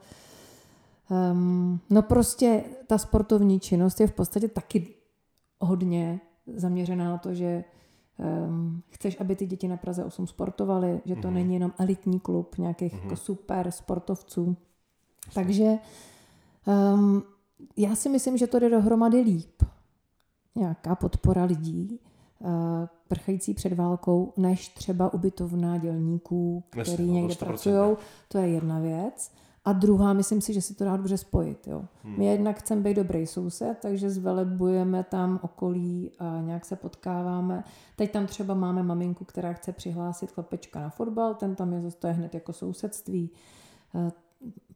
um, 1.33 1.81
no 1.91 2.03
prostě 2.03 2.65
ta 2.87 2.99
sportovní 2.99 3.61
činnost 3.61 4.01
je 4.01 4.07
v 4.07 4.13
podstatě 4.13 4.49
taky 4.49 4.95
hodně 5.61 6.21
zaměřená 6.47 7.11
na 7.11 7.19
to, 7.19 7.35
že 7.35 7.65
um, 8.19 8.83
chceš, 8.91 9.21
aby 9.21 9.37
ty 9.37 9.47
děti 9.47 9.69
na 9.69 9.77
Praze 9.77 10.05
8 10.05 10.27
sportovaly, 10.27 11.01
že 11.05 11.17
to 11.17 11.21
mm-hmm. 11.21 11.33
není 11.33 11.55
jenom 11.55 11.73
elitní 11.79 12.21
klub 12.21 12.59
nějakých 12.59 12.95
mm-hmm. 12.95 13.03
jako 13.03 13.17
super 13.17 13.71
sportovců. 13.71 14.57
Takže 15.35 15.79
um, 16.95 17.23
já 17.77 17.95
si 17.95 18.09
myslím, 18.09 18.37
že 18.37 18.47
to 18.47 18.59
jde 18.59 18.71
dohromady 18.71 19.21
líp. 19.21 19.63
Nějaká 20.55 20.95
podpora 20.95 21.45
lidí, 21.45 22.01
uh, 22.39 22.51
prchající 23.09 23.55
před 23.55 23.73
válkou, 23.73 24.33
než 24.37 24.69
třeba 24.69 25.15
ubytovná 25.15 25.79
dělníků, 25.79 26.65
který 26.71 26.91
Jasně, 26.91 27.07
někde 27.07 27.35
pracují. 27.35 27.97
To 28.29 28.39
je 28.39 28.49
jedna 28.49 28.79
věc. 28.79 29.33
A 29.65 29.73
druhá, 29.73 30.13
myslím 30.13 30.41
si, 30.41 30.53
že 30.53 30.63
si 30.63 30.75
to 30.75 30.85
dá 30.85 30.97
dobře 30.97 31.19
spojit. 31.19 31.67
Jo. 31.67 31.85
Hmm. 32.05 32.19
My 32.19 32.27
jednak 32.27 32.59
chceme 32.59 32.81
být 32.83 32.95
dobrý 32.95 33.27
soused, 33.27 33.79
takže 33.83 34.11
zvelebujeme 34.11 35.05
tam 35.05 35.41
okolí 35.43 36.11
a 36.19 36.41
nějak 36.41 36.65
se 36.65 36.77
potkáváme. 36.77 37.65
Teď 37.97 38.13
tam 38.13 38.27
třeba 38.27 38.55
máme 38.55 38.83
maminku, 38.83 39.25
která 39.25 39.53
chce 39.53 39.73
přihlásit 39.73 40.33
chlapečka 40.33 40.81
na 40.81 40.91
fotbal, 40.91 41.35
ten 41.35 41.55
tam 41.55 41.73
je 41.73 41.81
zase 41.81 42.13
hned 42.13 42.35
jako 42.35 42.53
sousedství. 42.53 43.31
Eh, 43.95 44.11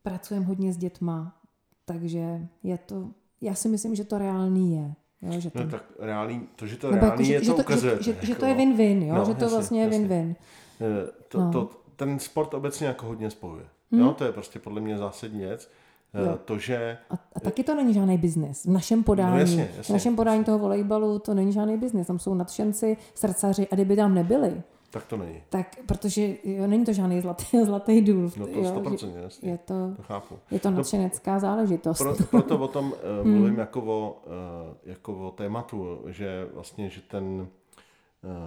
pracujeme 0.02 0.46
hodně 0.46 0.72
s 0.72 0.76
dětma, 0.76 1.36
takže 1.84 2.48
je 2.62 2.78
to, 2.78 3.10
já 3.40 3.54
si 3.54 3.68
myslím, 3.68 3.94
že 3.94 4.04
to 4.04 4.18
reálný 4.18 4.74
je. 4.76 4.94
Jo, 5.22 5.40
že 5.40 5.50
to, 5.50 5.64
no 5.64 5.70
tak 5.70 5.84
reálný, 5.98 6.48
to, 6.56 6.66
že 6.66 6.76
to 6.76 6.90
reálný 6.90 7.28
jako, 7.28 7.32
je, 7.32 7.44
že, 7.44 7.52
to 7.52 7.56
ukazuje. 7.56 7.96
Že, 8.00 8.02
že, 8.02 8.26
že 8.26 8.34
to 8.34 8.46
je 8.46 8.54
win-win, 8.54 9.02
jo? 9.06 9.14
No, 9.14 9.24
že 9.24 9.34
to 9.34 9.44
jasně, 9.44 9.56
vlastně 9.56 9.82
je 9.82 9.88
win-win. 9.88 10.34
Eh, 10.80 11.12
to, 11.28 11.40
no. 11.40 11.52
to, 11.52 11.70
ten 11.96 12.18
sport 12.18 12.54
obecně 12.54 12.86
jako 12.86 13.06
hodně 13.06 13.30
spojuje. 13.30 13.64
Hmm. 13.92 14.00
Jo, 14.00 14.14
to 14.18 14.24
je 14.24 14.32
prostě 14.32 14.58
podle 14.58 14.80
mě 14.80 14.98
zásadní 14.98 15.40
věc. 15.40 15.70
Eh, 16.14 16.26
jo. 16.26 16.38
To, 16.44 16.58
že... 16.58 16.98
A, 17.10 17.14
a 17.34 17.40
taky 17.40 17.64
to 17.64 17.74
není 17.74 17.94
žádný 17.94 18.18
biznis. 18.18 18.64
V 18.64 18.70
našem 18.70 19.04
podání, 19.04 19.34
no 19.34 19.40
jasně, 19.40 19.70
jasně, 19.76 19.82
v 19.82 19.90
našem 19.90 20.16
podání 20.16 20.38
jasně. 20.38 20.46
toho 20.46 20.58
volejbalu 20.58 21.18
to 21.18 21.34
není 21.34 21.52
žádný 21.52 21.76
biznis. 21.76 22.06
Tam 22.06 22.18
jsou 22.18 22.34
nadšenci, 22.34 22.96
srdcaři 23.14 23.68
a 23.68 23.74
kdyby 23.74 23.96
tam 23.96 24.14
nebyli, 24.14 24.62
tak 24.92 25.06
to 25.06 25.16
není. 25.16 25.42
Tak, 25.48 25.76
protože 25.86 26.36
jo, 26.44 26.66
není 26.66 26.84
to 26.84 26.92
žádný 26.92 27.20
zlatý, 27.20 27.44
zlatý 27.64 28.00
důl. 28.00 28.30
No 28.36 28.46
to 28.46 28.60
100%, 28.60 29.08
jo, 29.08 29.22
jasně. 29.22 29.50
Je 29.50 29.58
to, 29.58 29.74
to 29.96 30.02
chápu. 30.02 30.38
Je 30.50 30.60
to 30.60 30.70
nadšenecká 30.70 31.34
no, 31.34 31.40
záležitost. 31.40 31.98
Pro, 31.98 32.14
proto 32.30 32.58
o 32.58 32.68
tom 32.68 32.86
uh, 32.86 32.92
mluvím 33.26 33.48
hmm. 33.48 33.58
jako, 33.58 33.80
o, 33.80 34.22
uh, 34.26 34.76
jako 34.84 35.28
o 35.28 35.30
tématu, 35.30 36.00
že 36.06 36.46
vlastně, 36.54 36.88
že 36.88 37.00
ten 37.00 37.24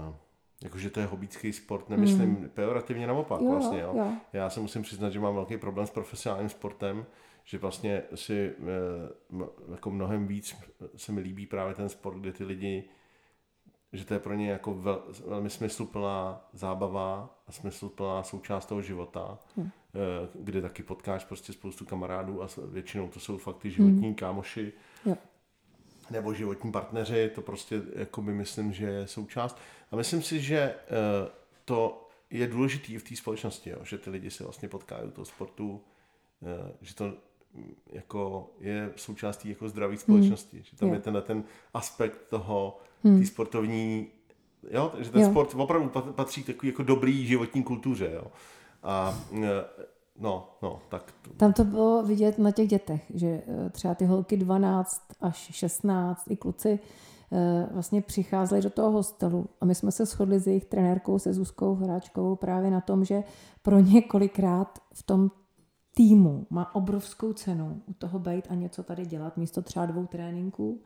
uh, 0.07 0.13
jakože 0.65 0.89
to 0.89 0.99
je 0.99 1.05
hobícký 1.05 1.53
sport, 1.53 1.89
nemyslím 1.89 2.29
mm. 2.29 2.49
pejorativně 2.53 3.07
naopak 3.07 3.41
jo, 3.41 3.51
vlastně, 3.51 3.79
jo. 3.79 3.93
jo. 3.97 4.13
Já 4.33 4.49
se 4.49 4.59
musím 4.59 4.81
přiznat, 4.81 5.09
že 5.09 5.19
mám 5.19 5.35
velký 5.35 5.57
problém 5.57 5.87
s 5.87 5.91
profesionálním 5.91 6.49
sportem, 6.49 7.05
že 7.43 7.57
vlastně 7.57 8.03
si 8.15 8.53
eh, 8.59 9.43
jako 9.71 9.91
mnohem 9.91 10.27
víc 10.27 10.55
se 10.95 11.11
mi 11.11 11.21
líbí 11.21 11.45
právě 11.45 11.75
ten 11.75 11.89
sport, 11.89 12.17
kde 12.17 12.33
ty 12.33 12.43
lidi, 12.43 12.89
že 13.93 14.05
to 14.05 14.13
je 14.13 14.19
pro 14.19 14.33
ně 14.33 14.49
jako 14.49 14.73
vel, 14.73 15.03
velmi 15.27 15.49
smysluplná 15.49 16.47
zábava 16.53 17.39
a 17.47 17.51
smysluplná 17.51 18.23
součást 18.23 18.65
toho 18.65 18.81
života, 18.81 19.39
mm. 19.55 19.69
kde 20.33 20.61
taky 20.61 20.83
potkáš 20.83 21.25
prostě 21.25 21.53
spoustu 21.53 21.85
kamarádů 21.85 22.43
a 22.43 22.47
většinou 22.67 23.07
to 23.07 23.19
jsou 23.19 23.37
fakt 23.37 23.57
ty 23.57 23.71
životní 23.71 24.07
mm. 24.07 24.15
kámoši, 24.15 24.73
jo 25.05 25.17
nebo 26.09 26.33
životní 26.33 26.71
partneři, 26.71 27.31
to 27.35 27.41
prostě 27.41 27.81
jako 27.95 28.21
by 28.21 28.33
myslím, 28.33 28.73
že 28.73 28.85
je 28.85 29.07
součást. 29.07 29.57
A 29.91 29.95
myslím 29.95 30.21
si, 30.21 30.41
že 30.41 30.57
eh, 30.57 30.75
to 31.65 32.07
je 32.29 32.47
důležitý 32.47 32.97
v 32.97 33.03
té 33.09 33.15
společnosti, 33.15 33.69
jo, 33.69 33.77
že 33.83 33.97
ty 33.97 34.09
lidi 34.09 34.31
se 34.31 34.43
vlastně 34.43 34.69
potkají 34.69 35.11
toho 35.11 35.25
sportu, 35.25 35.81
eh, 36.43 36.71
že 36.81 36.95
to 36.95 37.05
mm, 37.53 37.75
jako 37.91 38.49
je 38.59 38.91
součástí 38.95 39.49
jako 39.49 39.69
zdraví 39.69 39.95
hmm. 39.95 40.01
společnosti, 40.01 40.57
hmm. 40.57 40.65
že 40.65 40.77
tam 40.77 40.89
je, 40.89 40.95
je 40.95 40.99
tenhle 40.99 41.21
ten 41.21 41.43
aspekt 41.73 42.19
toho, 42.29 42.79
hmm. 43.03 43.19
té 43.19 43.25
sportovní, 43.25 44.07
jo, 44.71 44.93
že 44.99 45.11
ten 45.11 45.21
jo. 45.21 45.29
sport 45.29 45.53
opravdu 45.55 45.89
patří 45.89 46.43
k 46.43 46.45
takový 46.45 46.67
jako 46.67 46.83
dobrý 46.83 47.27
životní 47.27 47.63
kultuře, 47.63 48.11
jo. 48.13 48.31
A 48.83 49.19
eh, 49.33 49.85
No, 50.19 50.49
no, 50.61 50.79
tak. 50.89 51.13
Tam 51.37 51.53
to 51.53 51.63
bylo 51.63 52.03
vidět 52.03 52.39
na 52.39 52.51
těch 52.51 52.67
dětech, 52.67 53.11
že 53.13 53.27
eh, 53.27 53.69
třeba 53.69 53.95
ty 53.95 54.05
holky 54.05 54.37
12 54.37 55.01
až 55.21 55.37
16, 55.37 56.23
i 56.29 56.35
kluci 56.35 56.79
eh, 57.31 57.69
vlastně 57.71 58.01
přicházeli 58.01 58.61
do 58.61 58.69
toho 58.69 58.91
hostelu 58.91 59.45
a 59.61 59.65
my 59.65 59.75
jsme 59.75 59.91
se 59.91 60.05
shodli 60.05 60.39
s 60.39 60.47
jejich 60.47 60.65
trenérkou, 60.65 61.19
se 61.19 61.33
Zuzkou 61.33 61.75
Hráčkovou 61.75 62.35
právě 62.35 62.71
na 62.71 62.81
tom, 62.81 63.05
že 63.05 63.23
pro 63.61 63.79
ně 63.79 64.01
kolikrát 64.01 64.79
v 64.93 65.03
tom 65.03 65.31
týmu 65.93 66.47
má 66.49 66.75
obrovskou 66.75 67.33
cenu 67.33 67.81
u 67.85 67.93
toho 67.93 68.19
být 68.19 68.47
a 68.49 68.55
něco 68.55 68.83
tady 68.83 69.05
dělat 69.05 69.37
místo 69.37 69.61
třeba 69.61 69.85
dvou 69.85 70.05
tréninků, 70.05 70.81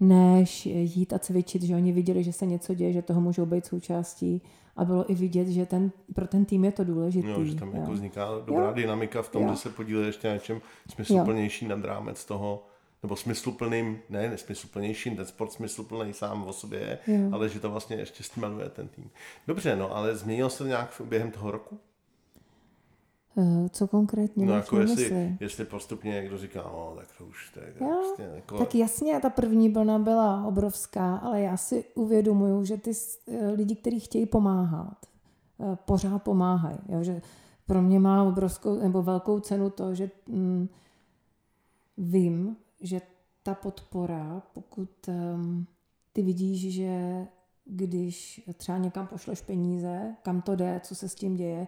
než 0.00 0.66
jít 0.66 1.12
a 1.12 1.18
cvičit, 1.18 1.62
že 1.62 1.76
oni 1.76 1.92
viděli, 1.92 2.24
že 2.24 2.32
se 2.32 2.46
něco 2.46 2.74
děje, 2.74 2.92
že 2.92 3.02
toho 3.02 3.20
můžou 3.20 3.46
být 3.46 3.66
součástí 3.66 4.42
a 4.76 4.84
bylo 4.84 5.10
i 5.10 5.14
vidět, 5.14 5.48
že 5.48 5.66
ten, 5.66 5.90
pro 6.14 6.26
ten 6.26 6.44
tým 6.44 6.64
je 6.64 6.72
to 6.72 6.84
důležité. 6.84 7.28
Jo, 7.28 7.44
že 7.44 7.54
tam 7.54 7.68
jo. 7.68 7.80
jako 7.80 7.92
vzniká 7.92 8.28
dobrá 8.46 8.66
jo. 8.66 8.74
dynamika 8.74 9.22
v 9.22 9.28
tom, 9.28 9.42
jo. 9.42 9.50
že 9.50 9.56
se 9.56 9.70
podílí 9.70 10.06
ještě 10.06 10.28
na 10.28 10.34
něčem 10.34 10.60
smysluplnější 10.90 11.66
nad 11.68 11.84
rámec 11.84 12.24
toho, 12.24 12.66
nebo 13.02 13.16
smysluplným, 13.16 13.98
ne 14.10 14.30
nesmysluplnějším, 14.30 15.16
ten 15.16 15.26
sport 15.26 15.52
smysluplný 15.52 16.12
sám 16.12 16.44
o 16.44 16.52
sobě 16.52 16.80
je, 17.06 17.28
ale 17.32 17.48
že 17.48 17.60
to 17.60 17.70
vlastně 17.70 17.96
ještě 17.96 18.22
stmeluje 18.22 18.68
ten 18.68 18.88
tým. 18.88 19.10
Dobře, 19.46 19.76
no 19.76 19.96
ale 19.96 20.16
změnil 20.16 20.50
se 20.50 20.64
nějak 20.64 21.02
během 21.04 21.30
toho 21.30 21.50
roku? 21.50 21.78
Eh, 23.38 23.68
co 23.68 23.86
konkrétně 23.86 24.46
no, 24.46 24.52
jako 24.52 24.80
jestli, 24.80 25.36
jestli 25.40 25.64
postupně 25.64 26.10
někdo 26.10 26.38
říká, 26.38 26.62
no, 26.64 26.92
tak 26.96 27.06
to 27.18 27.24
už 27.24 27.50
to 27.50 27.60
je 27.60 27.72
prostě 27.72 28.22
jako... 28.34 28.58
Tak 28.58 28.74
jasně, 28.74 29.20
ta 29.20 29.30
první 29.30 29.68
vlna 29.68 29.98
byla 29.98 30.44
obrovská, 30.44 31.16
ale 31.16 31.40
já 31.40 31.56
si 31.56 31.84
uvědomuju, 31.94 32.64
že 32.64 32.76
ty 32.76 32.92
eh, 33.28 33.50
lidi, 33.50 33.74
kteří 33.74 34.00
chtějí 34.00 34.26
pomáhat, 34.26 35.06
eh, 35.60 35.76
pořád 35.84 36.22
pomáhají. 36.22 36.78
Jo? 36.88 37.02
Že 37.02 37.22
pro 37.66 37.82
mě 37.82 38.00
má 38.00 38.22
obrovskou 38.22 38.78
nebo 38.78 39.02
velkou 39.02 39.40
cenu 39.40 39.70
to, 39.70 39.94
že 39.94 40.10
mm, 40.26 40.68
vím, 41.98 42.56
že 42.80 43.00
ta 43.42 43.54
podpora, 43.54 44.42
pokud 44.52 44.90
um, 45.08 45.66
ty 46.12 46.22
vidíš, 46.22 46.74
že 46.74 47.26
když 47.64 48.42
třeba 48.56 48.78
někam 48.78 49.06
pošleš 49.06 49.40
peníze, 49.40 50.14
kam 50.22 50.42
to 50.42 50.56
jde, 50.56 50.80
co 50.84 50.94
se 50.94 51.08
s 51.08 51.14
tím 51.14 51.36
děje, 51.36 51.66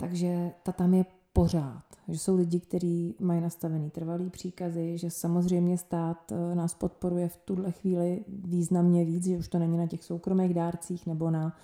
takže 0.00 0.50
ta 0.62 0.72
tam 0.72 0.94
je 0.94 1.04
pořád. 1.32 1.82
Že 2.08 2.18
jsou 2.18 2.36
lidi, 2.36 2.60
kteří 2.60 3.14
mají 3.20 3.40
nastavený 3.40 3.90
trvalý 3.90 4.30
příkazy, 4.30 4.98
že 4.98 5.10
samozřejmě 5.10 5.78
stát 5.78 6.32
eh, 6.32 6.54
nás 6.54 6.74
podporuje 6.74 7.28
v 7.28 7.36
tuhle 7.36 7.72
chvíli 7.72 8.24
významně 8.28 9.04
víc, 9.04 9.26
že 9.26 9.36
už 9.36 9.48
to 9.48 9.58
není 9.58 9.78
na 9.78 9.86
těch 9.86 10.04
soukromých 10.04 10.54
dárcích 10.54 11.06
nebo 11.06 11.30
na, 11.30 11.56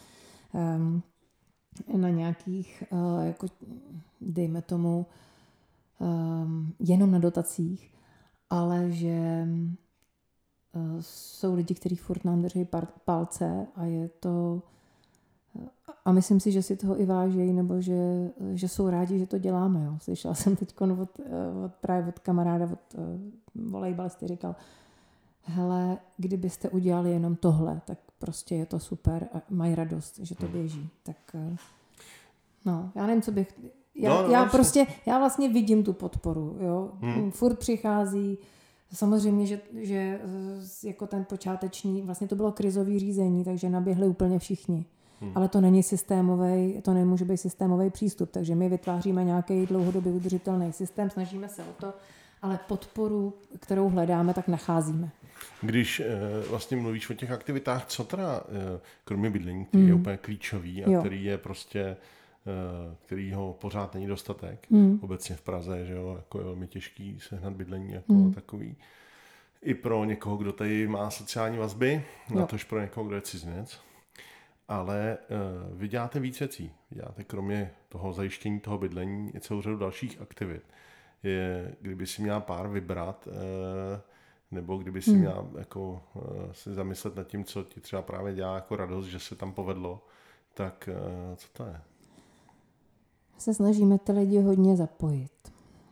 um, 0.76 1.02
na 1.96 2.08
nějakých, 2.08 2.84
uh, 2.90 3.26
jako, 3.26 3.46
dejme 4.20 4.62
tomu, 4.62 5.06
um, 5.98 6.74
jenom 6.80 7.10
na 7.10 7.18
dotacích, 7.18 7.94
ale 8.50 8.90
že 8.90 9.48
uh, 10.72 11.00
jsou 11.00 11.54
lidi, 11.54 11.74
kteří 11.74 11.96
furt 11.96 12.24
nám 12.24 12.42
drží 12.42 12.66
palce 13.04 13.66
a 13.74 13.84
je 13.84 14.08
to 14.08 14.62
a 16.04 16.12
myslím 16.12 16.40
si, 16.40 16.52
že 16.52 16.62
si 16.62 16.76
toho 16.76 17.00
i 17.00 17.06
vážejí, 17.06 17.52
nebo 17.52 17.80
že, 17.80 18.30
že 18.52 18.68
jsou 18.68 18.90
rádi, 18.90 19.18
že 19.18 19.26
to 19.26 19.38
děláme. 19.38 19.84
Jo. 19.84 19.96
Slyšela 20.00 20.34
jsem 20.34 20.56
teď 20.56 20.80
od, 20.80 21.00
od, 21.64 21.72
právě 21.80 22.08
od 22.08 22.18
kamaráda, 22.18 22.64
od 22.64 22.94
uh, 22.94 23.70
volejbalisty, 23.70 24.28
říkal, 24.28 24.56
hele, 25.42 25.98
kdybyste 26.16 26.68
udělali 26.68 27.10
jenom 27.10 27.36
tohle, 27.36 27.80
tak 27.84 27.98
prostě 28.18 28.54
je 28.54 28.66
to 28.66 28.78
super 28.78 29.28
a 29.34 29.42
mají 29.50 29.74
radost, 29.74 30.18
že 30.18 30.34
to 30.34 30.48
běží. 30.48 30.88
Tak 31.02 31.16
uh, 31.34 31.56
no, 32.64 32.90
já 32.94 33.06
nevím, 33.06 33.22
co 33.22 33.32
bych... 33.32 33.60
Já, 33.94 34.10
no, 34.10 34.22
no, 34.22 34.28
já 34.28 34.44
prostě, 34.44 34.86
já 35.06 35.18
vlastně 35.18 35.48
vidím 35.48 35.84
tu 35.84 35.92
podporu, 35.92 36.56
jo. 36.60 36.92
Hmm. 37.00 37.30
Furt 37.30 37.58
přichází 37.58 38.38
Samozřejmě, 38.94 39.46
že, 39.46 39.60
že 39.74 40.20
jako 40.84 41.06
ten 41.06 41.24
počáteční, 41.24 42.02
vlastně 42.02 42.28
to 42.28 42.36
bylo 42.36 42.52
krizový 42.52 42.98
řízení, 42.98 43.44
takže 43.44 43.70
naběhli 43.70 44.08
úplně 44.08 44.38
všichni. 44.38 44.86
Hmm. 45.20 45.32
Ale 45.34 45.48
to 45.48 45.60
není 45.60 45.82
systémový, 45.82 46.80
to 46.82 46.94
nemůže 46.94 47.24
být 47.24 47.36
systémový 47.36 47.90
přístup, 47.90 48.30
takže 48.30 48.54
my 48.54 48.68
vytváříme 48.68 49.24
nějaký 49.24 49.66
dlouhodobě 49.66 50.12
udržitelný 50.12 50.72
systém, 50.72 51.10
snažíme 51.10 51.48
se 51.48 51.62
o 51.62 51.72
to, 51.80 51.94
ale 52.42 52.58
podporu, 52.68 53.34
kterou 53.60 53.88
hledáme, 53.88 54.34
tak 54.34 54.48
nacházíme. 54.48 55.10
Když 55.62 56.00
e, 56.00 56.06
vlastně 56.50 56.76
mluvíš 56.76 57.10
o 57.10 57.14
těch 57.14 57.30
aktivitách, 57.30 57.86
co 57.86 58.04
teda, 58.04 58.40
e, 58.40 58.80
kromě 59.04 59.30
bydlení, 59.30 59.64
který 59.64 59.82
hmm. 59.82 59.88
je 59.88 59.94
úplně 59.94 60.16
klíčový 60.16 60.84
a 60.84 60.90
jo. 60.90 61.00
který 61.00 61.24
je 61.24 61.38
prostě 61.38 61.80
e, 61.80 61.96
který 63.06 63.32
ho 63.32 63.56
pořád 63.60 63.94
není 63.94 64.06
dostatek, 64.06 64.66
hmm. 64.70 64.98
obecně 65.02 65.36
v 65.36 65.40
Praze, 65.40 65.86
že 65.86 65.94
jo, 65.94 66.14
jako 66.16 66.38
je 66.38 66.44
velmi 66.44 66.66
těžký 66.66 67.18
sehnat 67.28 67.52
bydlení 67.52 67.92
jako 67.92 68.12
hmm. 68.12 68.34
takový. 68.34 68.76
I 69.62 69.74
pro 69.74 70.04
někoho, 70.04 70.36
kdo 70.36 70.52
tady 70.52 70.88
má 70.88 71.10
sociální 71.10 71.58
vazby, 71.58 72.04
jo. 72.30 72.40
na 72.40 72.46
tož 72.46 72.64
pro 72.64 72.80
někoho, 72.80 73.06
kdo 73.06 73.16
je 73.16 73.22
cizinec 73.22 73.80
ale 74.68 75.18
uh, 75.70 75.78
vy 75.78 75.88
děláte 75.88 76.20
víc 76.20 76.40
věcí. 76.40 76.72
Děláte 76.90 77.24
kromě 77.24 77.70
toho 77.88 78.12
zajištění 78.12 78.60
toho 78.60 78.78
bydlení 78.78 79.36
i 79.36 79.40
celou 79.40 79.62
řadu 79.62 79.76
dalších 79.78 80.20
aktivit. 80.20 80.62
Je, 81.22 81.74
kdyby 81.80 82.06
si 82.06 82.22
měla 82.22 82.40
pár 82.40 82.68
vybrat, 82.68 83.26
uh, 83.26 83.32
nebo 84.50 84.76
kdyby 84.76 85.02
si 85.02 85.10
hmm. 85.10 85.20
měla 85.20 85.46
jako, 85.58 86.02
uh, 86.14 86.22
si 86.52 86.74
zamyslet 86.74 87.16
nad 87.16 87.26
tím, 87.26 87.44
co 87.44 87.62
ti 87.62 87.80
třeba 87.80 88.02
právě 88.02 88.34
dělá 88.34 88.54
jako 88.54 88.76
radost, 88.76 89.06
že 89.06 89.18
se 89.18 89.34
tam 89.34 89.52
povedlo, 89.52 90.06
tak 90.54 90.88
uh, 90.92 91.36
co 91.36 91.48
to 91.52 91.64
je? 91.64 91.80
Se 93.38 93.54
snažíme 93.54 93.98
ty 93.98 94.12
lidi 94.12 94.40
hodně 94.40 94.76
zapojit. 94.76 95.30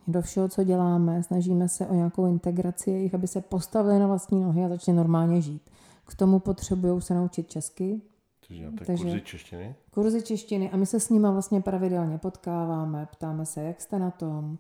Do 0.07 0.23
všeho, 0.23 0.49
co 0.49 0.65
děláme, 0.65 1.23
snažíme 1.23 1.69
se 1.69 1.87
o 1.87 1.95
nějakou 1.95 2.27
integraci 2.27 2.91
jejich, 2.91 3.15
aby 3.15 3.29
se 3.29 3.41
postavili 3.41 3.99
na 3.99 4.07
vlastní 4.07 4.41
nohy 4.41 4.65
a 4.65 4.69
začali 4.69 4.97
normálně 4.97 5.41
žít. 5.41 5.71
K 6.07 6.15
tomu 6.15 6.39
potřebují 6.39 7.03
se 7.03 7.15
naučit 7.15 7.51
česky, 7.51 8.01
takže, 8.49 8.71
Takže 8.87 9.05
kurzy 9.05 9.21
češtiny? 9.21 9.75
Kurzy 9.91 10.23
češtiny 10.23 10.71
a 10.71 10.77
my 10.77 10.87
se 10.87 11.01
s 11.01 11.11
nimi 11.11 11.29
vlastně 11.33 11.61
pravidelně 11.61 12.19
potkáváme, 12.19 13.09
ptáme 13.13 13.47
se, 13.47 13.63
jak 13.63 13.81
jste 13.81 13.99
na 13.99 14.11
tom, 14.11 14.59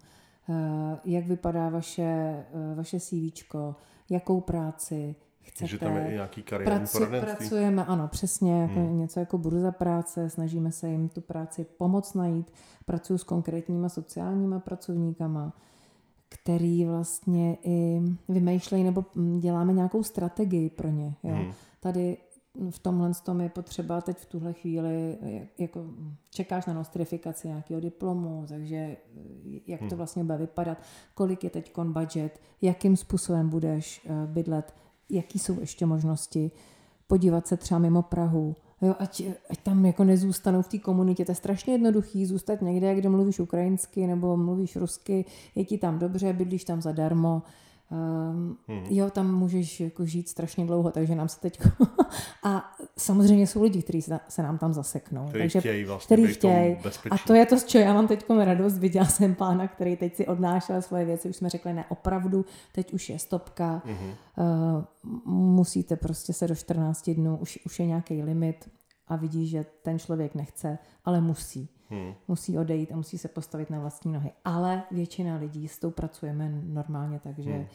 eh, 0.48 0.98
jak 1.04 1.26
vypadá 1.26 1.68
vaše, 1.68 2.02
eh, 2.02 2.74
vaše 2.74 3.00
CV, 3.00 3.74
jakou 4.10 4.40
práci 4.40 5.14
chcete. 5.40 5.58
Takže 5.58 5.78
tam 5.78 5.96
je 5.96 6.10
i 6.10 6.12
nějaký 6.12 6.42
kariérní 6.42 6.78
Pracu? 6.78 7.06
Pracujeme, 7.20 7.84
ano, 7.84 8.08
přesně, 8.08 8.62
jako 8.62 8.80
hmm. 8.80 8.98
něco 8.98 9.20
jako 9.20 9.38
burza 9.38 9.72
práce, 9.72 10.30
snažíme 10.30 10.72
se 10.72 10.88
jim 10.88 11.08
tu 11.08 11.20
práci 11.20 11.64
pomoct 11.64 12.14
najít. 12.14 12.52
Pracuji 12.84 13.18
s 13.18 13.24
konkrétníma 13.24 13.88
sociálníma 13.88 14.60
pracovníkama, 14.60 15.52
který 16.28 16.84
vlastně 16.84 17.56
i 17.64 18.02
vymýšlejí 18.28 18.84
nebo 18.84 19.04
mm, 19.14 19.40
děláme 19.40 19.72
nějakou 19.72 20.02
strategii 20.02 20.70
pro 20.70 20.88
ně. 20.88 21.14
Jo. 21.22 21.34
Hmm. 21.34 21.52
Tady 21.80 22.16
v 22.70 22.78
tomhle 22.78 23.10
tom 23.24 23.40
je 23.40 23.48
potřeba 23.48 24.00
teď 24.00 24.18
v 24.18 24.26
tuhle 24.26 24.52
chvíli, 24.52 25.18
jako 25.58 25.86
čekáš 26.30 26.66
na 26.66 26.74
nostrifikaci 26.74 27.48
nějakého 27.48 27.80
diplomu, 27.80 28.44
takže 28.48 28.76
eh, 28.76 28.96
jak 29.66 29.80
to 29.80 29.86
hmm. 29.86 29.96
vlastně 29.96 30.24
bude 30.24 30.38
vypadat, 30.38 30.78
kolik 31.14 31.44
je 31.44 31.50
teď 31.50 31.78
budget, 31.84 32.40
jakým 32.62 32.96
způsobem 32.96 33.48
budeš 33.48 34.00
eh, 34.06 34.26
bydlet, 34.26 34.74
jaký 35.10 35.38
jsou 35.38 35.60
ještě 35.60 35.86
možnosti, 35.86 36.50
podívat 37.06 37.46
se 37.46 37.56
třeba 37.56 37.78
mimo 37.78 38.02
Prahu, 38.02 38.56
Jo, 38.82 38.94
ať, 38.98 39.22
ať 39.50 39.58
tam 39.58 39.86
jako 39.86 40.04
nezůstanou 40.04 40.62
v 40.62 40.68
té 40.68 40.78
komunitě. 40.78 41.24
To 41.24 41.30
je 41.30 41.36
strašně 41.36 41.74
jednoduchý 41.74 42.26
zůstat 42.26 42.62
někde, 42.62 42.94
kde 42.94 43.08
mluvíš 43.08 43.40
ukrajinsky 43.40 44.06
nebo 44.06 44.36
mluvíš 44.36 44.76
rusky, 44.76 45.24
je 45.54 45.64
ti 45.64 45.78
tam 45.78 45.98
dobře, 45.98 46.32
bydlíš 46.32 46.64
tam 46.64 46.82
zadarmo. 46.82 47.42
Um, 47.92 48.56
hmm. 48.68 48.86
Jo, 48.90 49.10
tam 49.10 49.34
můžeš 49.34 49.80
jako 49.80 50.06
žít 50.06 50.28
strašně 50.28 50.66
dlouho, 50.66 50.90
takže 50.90 51.14
nám 51.14 51.28
se 51.28 51.40
teď... 51.40 51.60
a 52.42 52.74
samozřejmě 52.98 53.46
jsou 53.46 53.62
lidi, 53.62 53.82
kteří 53.82 54.02
se, 54.02 54.20
se 54.28 54.42
nám 54.42 54.58
tam 54.58 54.72
zaseknou. 54.72 55.28
Který 55.28 55.42
takže, 55.42 55.60
chtějí 55.60 55.84
vlastně 55.84 56.16
který 56.16 56.34
chtějí. 56.34 56.76
A 57.10 57.18
to 57.26 57.34
je 57.34 57.46
to, 57.46 57.58
z 57.58 57.64
čeho 57.64 57.84
já 57.84 57.94
mám 57.94 58.08
teď 58.08 58.24
radost. 58.30 58.78
Viděla 58.78 59.06
jsem 59.06 59.34
pána, 59.34 59.68
který 59.68 59.96
teď 59.96 60.16
si 60.16 60.26
odnášel 60.26 60.82
svoje 60.82 61.04
věci, 61.04 61.28
už 61.28 61.36
jsme 61.36 61.48
řekli, 61.48 61.72
ne, 61.72 61.84
opravdu, 61.88 62.44
teď 62.72 62.92
už 62.92 63.08
je 63.08 63.18
stopka. 63.18 63.82
Hmm. 63.84 63.96
Uh, 64.06 64.84
musíte 65.34 65.96
prostě 65.96 66.32
se 66.32 66.48
do 66.48 66.54
14 66.54 67.10
dnů, 67.10 67.36
už, 67.36 67.58
už 67.66 67.80
je 67.80 67.86
nějaký 67.86 68.22
limit 68.22 68.70
a 69.08 69.16
vidí, 69.16 69.46
že 69.46 69.66
ten 69.82 69.98
člověk 69.98 70.34
nechce, 70.34 70.78
ale 71.04 71.20
musí. 71.20 71.68
Hmm. 71.92 72.14
Musí 72.28 72.58
odejít 72.58 72.92
a 72.92 72.96
musí 72.96 73.18
se 73.18 73.28
postavit 73.28 73.70
na 73.70 73.80
vlastní 73.80 74.12
nohy. 74.12 74.32
Ale 74.44 74.82
většina 74.90 75.36
lidí 75.36 75.68
s 75.68 75.78
tou 75.78 75.90
pracujeme 75.90 76.48
normálně, 76.64 77.20
takže 77.20 77.52
hmm. 77.52 77.66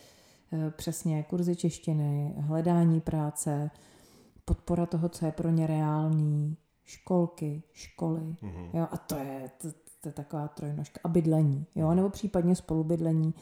Eh, 0.51 0.71
přesně 0.71 1.23
kurzy 1.23 1.55
češtiny, 1.55 2.33
hledání 2.37 3.01
práce, 3.01 3.71
podpora 4.45 4.85
toho, 4.85 5.09
co 5.09 5.25
je 5.25 5.31
pro 5.31 5.49
ně 5.49 5.67
reálný, 5.67 6.57
školky, 6.83 7.63
školy. 7.71 8.35
Hmm. 8.41 8.69
Jo, 8.73 8.87
a 8.91 8.97
to 8.97 9.15
je, 9.15 9.51
to, 9.61 9.67
to 10.01 10.09
je 10.09 10.13
taková 10.13 10.47
trojnožka. 10.47 10.99
A 11.03 11.07
bydlení, 11.07 11.65
jo, 11.75 11.93
nebo 11.93 12.09
případně 12.09 12.55
spolubydlení 12.55 13.33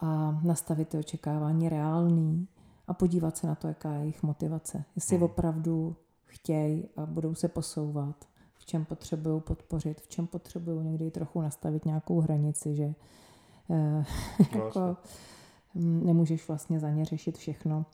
a 0.00 0.40
nastavit 0.42 0.88
ty 0.88 0.98
očekávání 0.98 1.68
reálný 1.68 2.48
a 2.86 2.94
podívat 2.94 3.36
se 3.36 3.46
na 3.46 3.54
to, 3.54 3.68
jaká 3.68 3.92
je 3.92 4.00
jejich 4.00 4.22
motivace. 4.22 4.84
Jestli 4.96 5.16
hmm. 5.16 5.24
opravdu 5.24 5.96
chtějí 6.24 6.88
a 6.96 7.06
budou 7.06 7.34
se 7.34 7.48
posouvat 7.48 8.29
v 8.60 8.66
čem 8.66 8.84
potřebují 8.84 9.40
podpořit, 9.40 10.00
v 10.00 10.08
čem 10.08 10.26
potřebují 10.26 10.86
někdy 10.86 11.10
trochu 11.10 11.40
nastavit 11.40 11.84
nějakou 11.84 12.20
hranici, 12.20 12.74
že 12.74 12.94
eh, 13.70 14.04
no, 14.54 14.64
jako, 14.64 14.96
mm, 15.74 16.06
nemůžeš 16.06 16.48
vlastně 16.48 16.80
za 16.80 16.90
ně 16.90 17.04
řešit 17.04 17.38
všechno. 17.38 17.86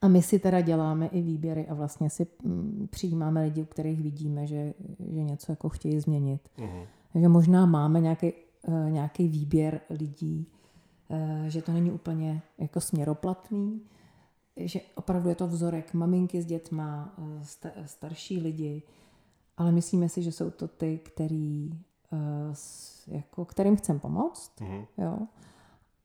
A 0.00 0.08
my 0.08 0.22
si 0.22 0.38
teda 0.38 0.60
děláme 0.60 1.06
i 1.06 1.22
výběry 1.22 1.66
a 1.66 1.74
vlastně 1.74 2.10
si 2.10 2.26
mm, 2.44 2.88
přijímáme 2.90 3.42
lidi, 3.42 3.62
u 3.62 3.66
kterých 3.66 4.02
vidíme, 4.02 4.46
že, 4.46 4.74
že 5.12 5.22
něco 5.22 5.52
jako 5.52 5.68
chtějí 5.68 6.00
změnit. 6.00 6.48
Uh-huh. 6.58 6.86
Že 7.14 7.28
možná 7.28 7.66
máme 7.66 8.00
nějaký, 8.00 8.32
uh, 8.68 8.90
nějaký 8.90 9.28
výběr 9.28 9.80
lidí, 9.90 10.46
uh, 11.08 11.46
že 11.46 11.62
to 11.62 11.72
není 11.72 11.90
úplně 11.90 12.42
jako 12.58 12.80
směroplatný, 12.80 13.80
že 14.56 14.80
opravdu 14.94 15.28
je 15.28 15.34
to 15.34 15.46
vzorek 15.46 15.94
maminky 15.94 16.42
s 16.42 16.46
dětma, 16.46 17.14
starší 17.84 18.40
lidi, 18.40 18.82
ale 19.56 19.72
myslíme 19.72 20.08
si, 20.08 20.22
že 20.22 20.32
jsou 20.32 20.50
to 20.50 20.68
ty, 20.68 20.98
který, 20.98 21.70
uh, 22.12 22.54
jako, 23.06 23.44
kterým 23.44 23.76
chcem 23.76 24.00
pomoct, 24.00 24.60
mm-hmm. 24.60 24.86
jo, 24.98 25.18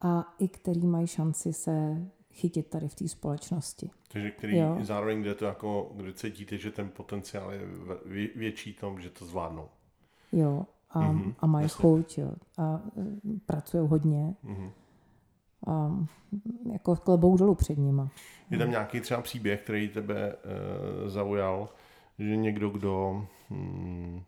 a 0.02 0.36
i 0.40 0.48
který 0.48 0.88
mají 0.88 1.08
šanci 1.08 1.54
se 1.54 2.08
chytit 2.32 2.68
tady 2.68 2.88
v 2.88 2.96
té 2.96 3.08
společnosti. 3.08 3.90
Takže 4.12 4.32
který 4.32 4.58
jo. 4.58 4.78
zároveň, 4.82 5.22
kde 5.22 5.36
to 5.36 5.46
jako, 5.46 5.92
kde 5.96 6.14
cítíte, 6.14 6.58
že 6.58 6.72
ten 6.72 6.90
potenciál 6.90 7.52
je 7.52 7.62
větší 8.36 8.74
tom, 8.74 9.02
že 9.02 9.10
to 9.10 9.26
zvládnou. 9.26 9.70
Jo, 10.32 10.66
a, 10.90 11.00
mm-hmm. 11.00 11.34
a 11.40 11.48
mají 11.48 11.70
chuť, 11.70 12.18
jo, 12.18 12.32
a 12.58 12.82
eh, 12.98 13.40
pracují 13.46 13.88
hodně. 13.88 14.36
Mm-hmm. 14.46 14.72
A 15.68 16.06
jako 16.74 16.96
klebou 16.96 17.38
dolů 17.38 17.56
před 17.56 17.78
nima. 17.78 18.10
Je 18.50 18.58
tam 18.58 18.70
nějaký 18.70 19.00
třeba 19.02 19.22
příběh, 19.22 19.62
který 19.62 19.90
tebe 19.90 20.36
e, 20.36 21.10
zaujal, 21.10 21.70
že 22.28 22.36
někdo, 22.36 22.70
kdo 22.70 23.26
hmm, 23.50 24.24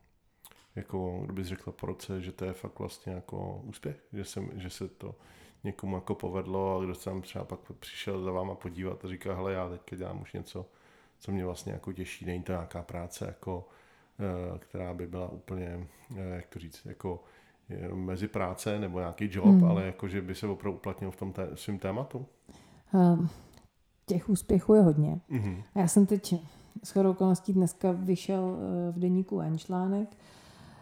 jako 0.75 1.21
kdybys 1.25 1.47
řekla 1.47 1.73
po 1.73 1.85
roce, 1.85 2.21
že 2.21 2.31
to 2.31 2.45
je 2.45 2.53
fakt 2.53 2.79
vlastně 2.79 3.13
jako 3.13 3.61
úspěch, 3.63 3.97
že, 4.13 4.25
jsem, 4.25 4.49
že 4.55 4.69
se 4.69 4.87
to 4.87 5.15
někomu 5.63 5.95
jako 5.95 6.15
povedlo 6.15 6.77
a 6.77 6.83
kdo 6.83 6.95
se 6.95 7.05
tam 7.05 7.21
třeba 7.21 7.45
pak 7.45 7.59
přišel 7.79 8.23
za 8.23 8.31
váma 8.31 8.55
podívat 8.55 9.05
a 9.05 9.07
říká, 9.07 9.35
hele, 9.35 9.53
já 9.53 9.69
teďka 9.69 9.95
dělám 9.95 10.21
už 10.21 10.33
něco, 10.33 10.65
co 11.19 11.31
mě 11.31 11.45
vlastně 11.45 11.73
jako 11.73 11.93
těší, 11.93 12.25
není 12.25 12.43
to 12.43 12.51
nějaká 12.51 12.81
práce 12.81 13.25
jako, 13.25 13.67
eh, 14.19 14.59
která 14.59 14.93
by 14.93 15.07
byla 15.07 15.29
úplně, 15.29 15.87
eh, 16.15 16.35
jak 16.35 16.47
to 16.47 16.59
říct, 16.59 16.85
jako 16.85 17.23
mezi 17.93 18.27
práce 18.27 18.79
nebo 18.79 18.99
nějaký 18.99 19.29
job, 19.31 19.45
hmm. 19.45 19.63
ale 19.63 19.85
jako, 19.85 20.07
že 20.07 20.21
by 20.21 20.35
se 20.35 20.47
opravdu 20.47 20.77
uplatnil 20.77 21.11
v 21.11 21.15
tom 21.15 21.33
té, 21.33 21.49
svým 21.55 21.79
tématu? 21.79 22.25
Um, 22.93 23.29
těch 24.05 24.29
úspěchů 24.29 24.73
je 24.73 24.81
hodně. 24.81 25.21
Mm-hmm. 25.29 25.63
A 25.75 25.79
já 25.79 25.87
jsem 25.87 26.05
teď 26.05 26.35
s 26.83 26.95
okolností 26.95 27.53
dneska 27.53 27.91
vyšel 27.91 28.57
eh, 28.57 28.91
v 28.91 28.99
deníku 28.99 29.39
N 29.39 29.57
článek. 29.57 30.17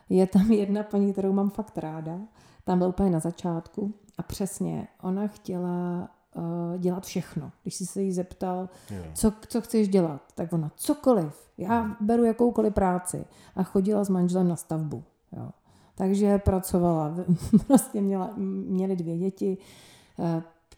Je 0.09 0.27
tam 0.27 0.51
jedna 0.51 0.83
paní, 0.83 1.11
kterou 1.11 1.33
mám 1.33 1.49
fakt 1.49 1.77
ráda. 1.77 2.19
Tam 2.63 2.77
byl 2.77 2.87
úplně 2.87 3.09
na 3.09 3.19
začátku. 3.19 3.93
A 4.17 4.23
přesně, 4.23 4.87
ona 5.01 5.27
chtěla 5.27 6.09
uh, 6.35 6.77
dělat 6.77 7.05
všechno. 7.05 7.51
Když 7.61 7.75
jsi 7.75 7.85
se 7.85 8.01
jí 8.01 8.11
zeptal, 8.11 8.69
co, 9.13 9.33
co 9.47 9.61
chceš 9.61 9.87
dělat, 9.87 10.21
tak 10.35 10.53
ona 10.53 10.71
cokoliv. 10.75 11.49
Já 11.57 11.95
beru 12.01 12.23
jakoukoliv 12.23 12.73
práci. 12.73 13.25
A 13.55 13.63
chodila 13.63 14.03
s 14.03 14.09
manželem 14.09 14.47
na 14.47 14.55
stavbu. 14.55 15.03
Jo. 15.31 15.49
Takže 15.95 16.37
pracovala, 16.37 17.15
prostě 17.67 18.01
měla, 18.01 18.29
měli 18.67 18.95
dvě 18.95 19.17
děti, 19.17 19.57
uh, 20.17 20.25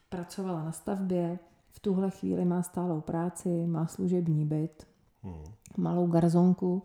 pracovala 0.09 0.63
na 0.63 0.71
stavbě, 0.71 1.39
v 1.69 1.79
tuhle 1.79 2.09
chvíli 2.09 2.45
má 2.45 2.63
stálou 2.63 3.01
práci, 3.01 3.67
má 3.67 3.87
služební 3.87 4.45
byt, 4.45 4.87
hmm. 5.23 5.43
malou 5.77 6.07
garzonku 6.07 6.83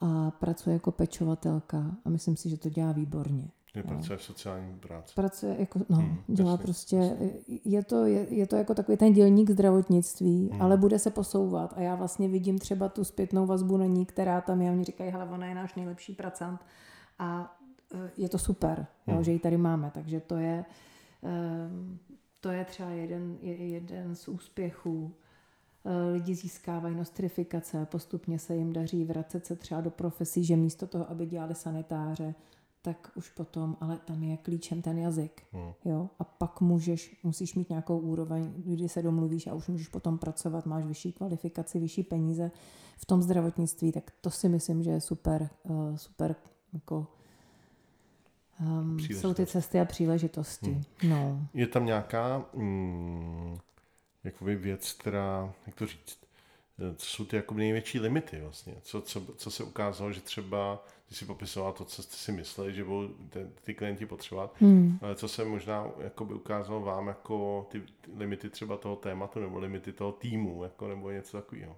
a 0.00 0.30
pracuje 0.30 0.74
jako 0.74 0.92
pečovatelka 0.92 1.96
a 2.04 2.08
myslím 2.08 2.36
si, 2.36 2.50
že 2.50 2.58
to 2.58 2.68
dělá 2.68 2.92
výborně. 2.92 3.50
Že 3.74 3.82
pracuje 3.82 4.18
v 4.18 4.22
sociální 4.22 4.74
práci. 4.78 5.14
Pracuje 5.14 5.56
jako, 5.58 5.80
no, 5.88 5.96
hmm, 5.96 6.18
dělá 6.26 6.50
jasně, 6.50 6.62
prostě, 6.62 6.96
jasně. 6.96 7.30
Je, 7.64 7.84
to, 7.84 8.06
je, 8.06 8.34
je 8.34 8.46
to 8.46 8.56
jako 8.56 8.74
takový 8.74 8.96
ten 8.96 9.12
dělník 9.12 9.50
zdravotnictví, 9.50 10.48
hmm. 10.52 10.62
ale 10.62 10.76
bude 10.76 10.98
se 10.98 11.10
posouvat 11.10 11.74
a 11.76 11.80
já 11.80 11.94
vlastně 11.94 12.28
vidím 12.28 12.58
třeba 12.58 12.88
tu 12.88 13.04
zpětnou 13.04 13.46
vazbu 13.46 13.76
na 13.76 13.86
ní, 13.86 14.06
která 14.06 14.40
tam 14.40 14.62
je, 14.62 14.70
oni 14.70 14.84
říkají, 14.84 15.10
hele, 15.10 15.24
ona 15.24 15.46
je 15.46 15.54
náš 15.54 15.74
nejlepší 15.74 16.14
pracant 16.14 16.60
a 17.18 17.58
e, 17.94 18.10
je 18.16 18.28
to 18.28 18.38
super, 18.38 18.86
hmm. 19.06 19.16
jo, 19.16 19.22
že 19.22 19.32
ji 19.32 19.38
tady 19.38 19.56
máme, 19.56 19.90
takže 19.94 20.20
to 20.20 20.36
je, 20.36 20.64
e, 21.24 21.70
to 22.40 22.50
je 22.50 22.64
třeba 22.64 22.90
jeden, 22.90 23.38
jeden 23.42 24.14
z 24.14 24.28
úspěchů. 24.28 25.14
E, 25.84 26.12
lidi 26.12 26.34
získávají 26.34 26.96
nostrifikace, 26.96 27.86
postupně 27.86 28.38
se 28.38 28.56
jim 28.56 28.72
daří 28.72 29.04
vracet 29.04 29.46
se 29.46 29.56
třeba 29.56 29.80
do 29.80 29.90
profesí, 29.90 30.44
že 30.44 30.56
místo 30.56 30.86
toho, 30.86 31.10
aby 31.10 31.26
dělali 31.26 31.54
sanitáře, 31.54 32.34
tak 32.82 33.10
už 33.14 33.30
potom, 33.30 33.76
ale 33.80 33.98
tam 34.04 34.22
je 34.22 34.36
klíčem 34.36 34.82
ten 34.82 34.98
jazyk. 34.98 35.42
Hmm. 35.52 35.72
Jo? 35.84 36.08
A 36.18 36.24
pak 36.24 36.60
můžeš, 36.60 37.20
musíš 37.22 37.54
mít 37.54 37.68
nějakou 37.70 37.98
úroveň, 37.98 38.52
kdy 38.56 38.88
se 38.88 39.02
domluvíš 39.02 39.46
a 39.46 39.54
už 39.54 39.68
můžeš 39.68 39.88
potom 39.88 40.18
pracovat, 40.18 40.66
máš 40.66 40.84
vyšší 40.84 41.12
kvalifikaci, 41.12 41.78
vyšší 41.78 42.02
peníze 42.02 42.50
v 42.96 43.06
tom 43.06 43.22
zdravotnictví, 43.22 43.92
tak 43.92 44.12
to 44.20 44.30
si 44.30 44.48
myslím, 44.48 44.82
že 44.82 44.90
je 44.90 45.00
super, 45.00 45.48
uh, 45.62 45.96
super 45.96 46.36
jako 46.72 47.06
um, 48.60 49.00
jsou 49.00 49.34
ty 49.34 49.46
cesty 49.46 49.80
a 49.80 49.84
příležitosti. 49.84 50.70
Hmm. 50.70 51.10
No. 51.10 51.48
Je 51.54 51.66
tam 51.66 51.86
nějaká 51.86 52.44
mm, 52.54 53.56
jakoby 54.24 54.56
věc, 54.56 54.92
která, 54.92 55.52
jak 55.66 55.74
to 55.74 55.86
říct, 55.86 56.18
co 56.96 57.06
jsou 57.06 57.24
ty 57.24 57.36
jako 57.36 57.54
největší 57.54 58.00
limity 58.00 58.40
vlastně? 58.40 58.74
Co, 58.82 59.00
co, 59.00 59.26
co 59.36 59.50
se 59.50 59.64
ukázalo, 59.64 60.12
že 60.12 60.20
třeba, 60.20 60.84
když 61.08 61.18
si 61.18 61.24
popisoval 61.24 61.72
to, 61.72 61.84
co 61.84 62.02
jste 62.02 62.16
si 62.16 62.32
mysleli, 62.32 62.74
že 62.74 62.84
budou 62.84 63.08
ty, 63.08 63.46
ty 63.64 63.74
klienti 63.74 64.06
potřebovat, 64.06 64.54
hmm. 64.60 64.98
ale 65.02 65.14
co 65.14 65.28
se 65.28 65.44
možná 65.44 65.90
by 66.24 66.34
ukázalo 66.34 66.80
vám 66.80 67.08
jako 67.08 67.66
ty, 67.70 67.80
ty 67.80 68.10
limity 68.16 68.50
třeba 68.50 68.76
toho 68.76 68.96
tématu 68.96 69.40
nebo 69.40 69.58
limity 69.58 69.92
toho 69.92 70.12
týmu, 70.12 70.62
jako, 70.62 70.88
nebo 70.88 71.10
něco 71.10 71.36
takového? 71.36 71.76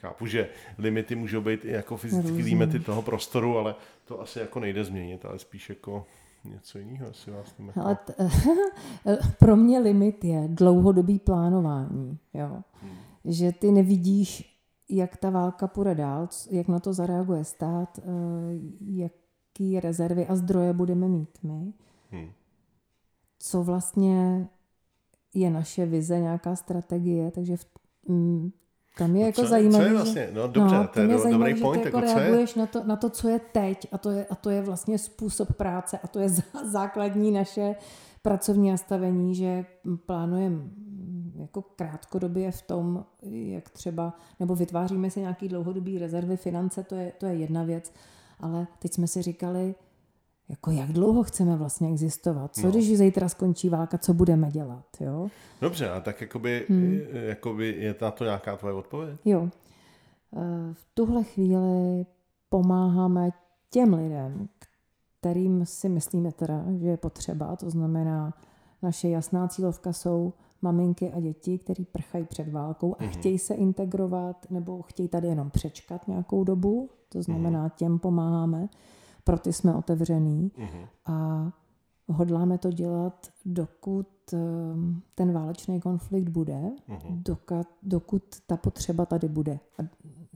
Chápu, 0.00 0.26
že 0.26 0.48
limity 0.78 1.14
můžou 1.14 1.40
být 1.40 1.64
i 1.64 1.70
jako 1.70 1.96
fyzické 1.96 2.32
limity 2.32 2.80
toho 2.80 3.02
prostoru, 3.02 3.58
ale 3.58 3.74
to 4.04 4.20
asi 4.20 4.38
jako 4.38 4.60
nejde 4.60 4.84
změnit, 4.84 5.24
ale 5.24 5.38
spíš 5.38 5.68
jako 5.68 6.06
něco 6.46 6.78
jiného, 6.78 7.08
asi 7.08 7.30
vás 7.30 7.54
jako... 7.66 7.80
Ale 7.80 7.96
t- 7.96 8.14
pro 9.38 9.56
mě 9.56 9.78
limit 9.78 10.24
je 10.24 10.48
dlouhodobý 10.48 11.18
plánování, 11.18 12.18
jo. 12.34 12.62
Hmm 12.72 12.96
že 13.26 13.52
ty 13.52 13.72
nevidíš, 13.72 14.56
jak 14.88 15.16
ta 15.16 15.30
válka 15.30 15.66
půjde 15.66 15.94
dál, 15.94 16.28
jak 16.50 16.68
na 16.68 16.80
to 16.80 16.92
zareaguje 16.92 17.44
stát, 17.44 17.98
eh, 17.98 18.02
jaký 18.80 19.80
rezervy 19.80 20.26
a 20.26 20.36
zdroje 20.36 20.72
budeme 20.72 21.08
mít 21.08 21.38
my. 21.42 21.72
Hmm. 22.10 22.30
Co 23.38 23.62
vlastně 23.62 24.48
je 25.34 25.50
naše 25.50 25.86
vize, 25.86 26.20
nějaká 26.20 26.56
strategie, 26.56 27.30
takže 27.30 27.56
v, 27.56 27.66
mm, 28.08 28.50
tam 28.98 29.16
je 29.16 29.20
no 29.20 29.26
jako 29.26 29.42
co, 29.42 29.48
zajímavé. 29.48 29.84
Co 29.84 29.88
je 29.88 29.94
vlastně? 29.94 30.28
No 30.32 30.48
dobře, 30.48 30.76
no, 30.76 30.88
to 30.88 31.00
je 31.00 31.08
do, 31.08 31.18
zajímavý, 31.18 31.52
dobrý 31.52 31.62
point. 31.62 31.84
Jako, 31.84 31.98
jako 31.98 32.18
reaguješ 32.18 32.54
na 32.54 32.66
to, 32.66 32.84
na 32.84 32.96
to, 32.96 33.10
co 33.10 33.28
je 33.28 33.40
teď 33.52 33.88
a 33.92 33.98
to 33.98 34.10
je, 34.10 34.26
a 34.30 34.34
to 34.34 34.50
je 34.50 34.62
vlastně 34.62 34.98
způsob 34.98 35.54
práce 35.54 35.98
a 36.02 36.08
to 36.08 36.18
je 36.18 36.28
základní 36.64 37.30
naše 37.30 37.74
pracovní 38.22 38.70
nastavení, 38.70 39.34
že 39.34 39.64
plánujeme 40.06 40.62
jako 41.40 41.62
krátkodobě 41.62 42.50
v 42.50 42.62
tom, 42.62 43.04
jak 43.22 43.70
třeba, 43.70 44.16
nebo 44.40 44.54
vytváříme 44.54 45.10
si 45.10 45.20
nějaký 45.20 45.48
dlouhodobý 45.48 45.98
rezervy, 45.98 46.36
finance, 46.36 46.82
to 46.82 46.94
je, 46.94 47.12
to 47.18 47.26
je 47.26 47.34
jedna 47.34 47.62
věc, 47.62 47.92
ale 48.40 48.66
teď 48.78 48.92
jsme 48.94 49.06
si 49.06 49.22
říkali, 49.22 49.74
jako 50.48 50.70
jak 50.70 50.92
dlouho 50.92 51.22
chceme 51.22 51.56
vlastně 51.56 51.88
existovat? 51.88 52.54
Co 52.54 52.66
no. 52.66 52.70
když 52.70 52.98
zítra 52.98 53.28
skončí 53.28 53.68
válka, 53.68 53.98
co 53.98 54.14
budeme 54.14 54.50
dělat? 54.50 54.84
Jo? 55.00 55.28
Dobře, 55.60 55.90
a 55.90 56.00
tak 56.00 56.20
jakoby, 56.20 56.66
hmm. 56.68 56.98
jakoby 57.12 57.76
je 57.78 57.94
na 58.02 58.10
to 58.10 58.24
nějaká 58.24 58.56
tvoje 58.56 58.74
odpověď? 58.74 59.20
Jo. 59.24 59.48
Eh, 60.36 60.74
v 60.74 60.86
tuhle 60.94 61.24
chvíli 61.24 62.06
pomáháme 62.48 63.30
těm 63.70 63.94
lidem, 63.94 64.48
kterým 65.20 65.66
si 65.66 65.88
myslíme 65.88 66.32
teda, 66.32 66.64
že 66.78 66.88
je 66.88 66.96
potřeba, 66.96 67.56
to 67.56 67.70
znamená, 67.70 68.34
naše 68.82 69.08
jasná 69.08 69.48
cílovka 69.48 69.92
jsou 69.92 70.32
maminky 70.62 71.12
a 71.12 71.20
děti, 71.20 71.58
který 71.58 71.84
prchají 71.84 72.24
před 72.24 72.48
válkou 72.48 72.94
a 72.94 72.98
mm-hmm. 72.98 73.08
chtějí 73.08 73.38
se 73.38 73.54
integrovat 73.54 74.50
nebo 74.50 74.82
chtějí 74.82 75.08
tady 75.08 75.28
jenom 75.28 75.50
přečkat 75.50 76.08
nějakou 76.08 76.44
dobu, 76.44 76.90
to 77.08 77.22
znamená, 77.22 77.68
mm-hmm. 77.68 77.76
těm 77.76 77.98
pomáháme, 77.98 78.68
pro 79.26 79.38
ty 79.38 79.52
jsme 79.52 79.74
otevřený 79.74 80.52
mm-hmm. 80.58 80.86
a 81.06 81.46
hodláme 82.08 82.58
to 82.58 82.72
dělat, 82.72 83.26
dokud 83.44 84.08
ehm, 84.32 85.02
ten 85.14 85.32
válečný 85.32 85.80
konflikt 85.80 86.28
bude, 86.28 86.60
mm-hmm. 86.88 87.22
dokud, 87.22 87.66
dokud 87.82 88.22
ta 88.46 88.56
potřeba 88.56 89.06
tady 89.06 89.28
bude. 89.28 89.58
A 89.78 89.82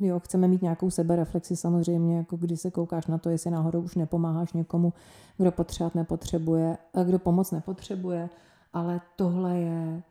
jo, 0.01 0.21
chceme 0.21 0.49
mít 0.49 0.63
nějakou 0.63 0.91
sebereflexi 0.91 1.57
samozřejmě, 1.57 2.17
jako 2.17 2.37
když 2.37 2.61
se 2.61 2.71
koukáš 2.71 3.07
na 3.07 3.19
to, 3.19 3.31
jestli 3.31 3.51
náhodou 3.51 3.81
už 3.81 3.95
nepomáháš 3.95 4.53
někomu, 4.53 4.93
kdo 5.37 5.53
potřebovat 5.53 5.95
nepotřebuje, 5.95 6.79
a 6.95 7.03
kdo 7.03 7.19
pomoc 7.19 7.51
nepotřebuje, 7.51 8.31
ale 8.73 9.01
tohle 9.17 9.59
je, 9.59 10.03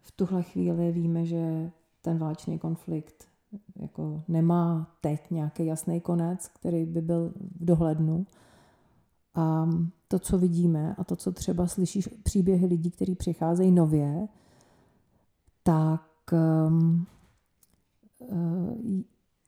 v 0.00 0.10
tuhle 0.10 0.42
chvíli 0.42 0.92
víme, 0.92 1.26
že 1.26 1.70
ten 2.02 2.18
válečný 2.18 2.58
konflikt 2.58 3.27
jako 3.76 4.22
nemá 4.28 4.90
teď 5.00 5.30
nějaký 5.30 5.66
jasný 5.66 6.00
konec, 6.00 6.48
který 6.48 6.86
by 6.86 7.00
byl 7.00 7.32
v 7.58 7.64
dohlednu. 7.64 8.26
A 9.34 9.68
to, 10.08 10.18
co 10.18 10.38
vidíme 10.38 10.94
a 10.98 11.04
to, 11.04 11.16
co 11.16 11.32
třeba 11.32 11.66
slyšíš 11.66 12.08
příběhy 12.22 12.66
lidí, 12.66 12.90
kteří 12.90 13.14
přicházejí 13.14 13.70
nově, 13.70 14.28
tak 15.62 16.02
um, 16.66 17.06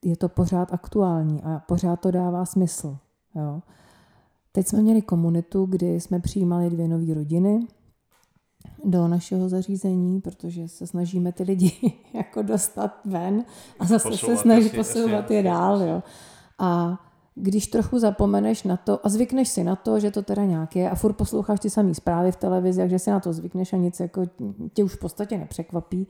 je 0.05 0.17
to 0.17 0.29
pořád 0.29 0.73
aktuální 0.73 1.43
a 1.43 1.59
pořád 1.69 2.01
to 2.01 2.11
dává 2.11 2.45
smysl. 2.45 2.99
Jo. 3.35 3.63
Teď 4.53 4.67
jsme 4.67 4.83
měli 4.83 5.03
komunitu, 5.03 5.67
kdy 5.67 6.01
jsme 6.01 6.21
přijímali 6.21 6.71
dvě 6.71 6.89
nové 6.89 7.15
rodiny 7.15 7.67
do 8.85 9.09
našeho 9.09 9.49
zařízení, 9.49 10.21
protože 10.21 10.69
se 10.69 10.87
snažíme 10.87 11.33
ty 11.33 11.43
lidi 11.43 11.73
jako 12.15 12.43
dostat 12.43 13.01
ven 13.05 13.45
a 13.79 13.85
zase 13.85 14.09
posouvat, 14.09 14.37
se 14.37 14.43
snaží 14.43 14.69
posouvat 14.69 15.31
je 15.31 15.43
dál. 15.43 15.83
Jo. 15.83 16.03
A 16.59 17.01
když 17.35 17.67
trochu 17.67 17.99
zapomeneš 17.99 18.63
na 18.63 18.77
to 18.77 19.07
a 19.07 19.09
zvykneš 19.09 19.49
si 19.49 19.65
na 19.65 19.77
to, 19.77 20.01
že 20.01 20.11
to 20.11 20.23
teda 20.23 20.45
nějak 20.45 20.77
je 20.77 20.91
a 20.91 20.95
furt 20.95 21.13
posloucháš 21.13 21.61
ty 21.61 21.71
samé 21.71 21.95
zprávy 21.95 22.33
v 22.33 22.37
televizi, 22.37 22.81
takže 22.81 22.99
si 22.99 23.11
na 23.11 23.21
to 23.21 23.33
zvykneš 23.33 23.73
a 23.73 23.77
nic 23.77 24.01
jako 24.01 24.23
tě 24.73 24.85
už 24.85 24.95
v 24.95 24.99
podstatě 24.99 25.39
nepřekvapí, 25.39 26.07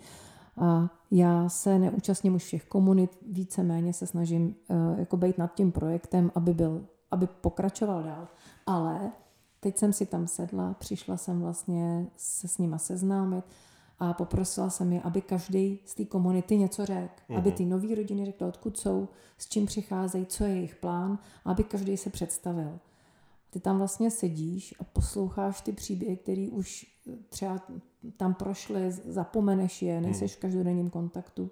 a 0.61 0.91
já 1.11 1.49
se 1.49 1.79
neúčastním 1.79 2.35
už 2.35 2.45
všech 2.45 2.65
komunit, 2.65 3.19
víceméně 3.27 3.93
se 3.93 4.07
snažím 4.07 4.55
uh, 4.69 4.99
jako 4.99 5.17
být 5.17 5.39
nad 5.39 5.55
tím 5.55 5.73
projektem, 5.73 6.33
aby, 6.35 6.55
byl, 6.55 6.85
aby 7.11 7.27
pokračoval 7.27 8.03
dál. 8.03 8.29
Ale 8.67 9.13
teď 9.61 9.79
jsem 9.79 9.93
si 9.93 10.07
tam 10.07 10.27
sedla, 10.27 10.75
přišla 10.75 11.17
jsem 11.17 11.41
vlastně 11.41 12.07
se 12.17 12.49
s 12.49 12.59
nima 12.59 12.79
seznámit 12.79 13.45
a 13.99 14.13
poprosila 14.13 14.71
jsem 14.71 14.93
je, 14.93 15.03
aby 15.03 15.23
každý 15.23 15.79
z 15.85 15.95
té 15.95 16.05
komunity 16.05 16.59
něco 16.59 16.87
řekl. 16.87 17.15
Uh-huh. 17.29 17.39
Aby 17.39 17.53
ty 17.53 17.65
nové 17.65 17.95
rodiny 17.95 18.25
řekly, 18.25 18.47
odkud 18.47 18.77
jsou, 18.77 19.09
s 19.39 19.49
čím 19.49 19.67
přicházejí, 19.67 20.27
co 20.27 20.45
je 20.45 20.51
jejich 20.51 20.77
plán, 20.77 21.19
aby 21.45 21.65
každý 21.65 21.97
se 21.97 22.11
představil. 22.11 22.79
Ty 23.51 23.61
tam 23.61 23.79
vlastně 23.79 24.11
sedíš 24.11 24.75
a 24.81 24.85
posloucháš 24.85 25.61
ty 25.61 25.73
příběhy, 25.73 26.17
který 26.17 26.51
už 26.51 26.87
třeba 27.29 27.67
tam 28.17 28.35
prošly, 28.35 28.93
zapomeneš 28.93 29.83
je, 29.83 30.01
nejseš 30.01 30.37
v 30.37 30.41
každodenním 30.41 30.91
kontaktu 30.91 31.51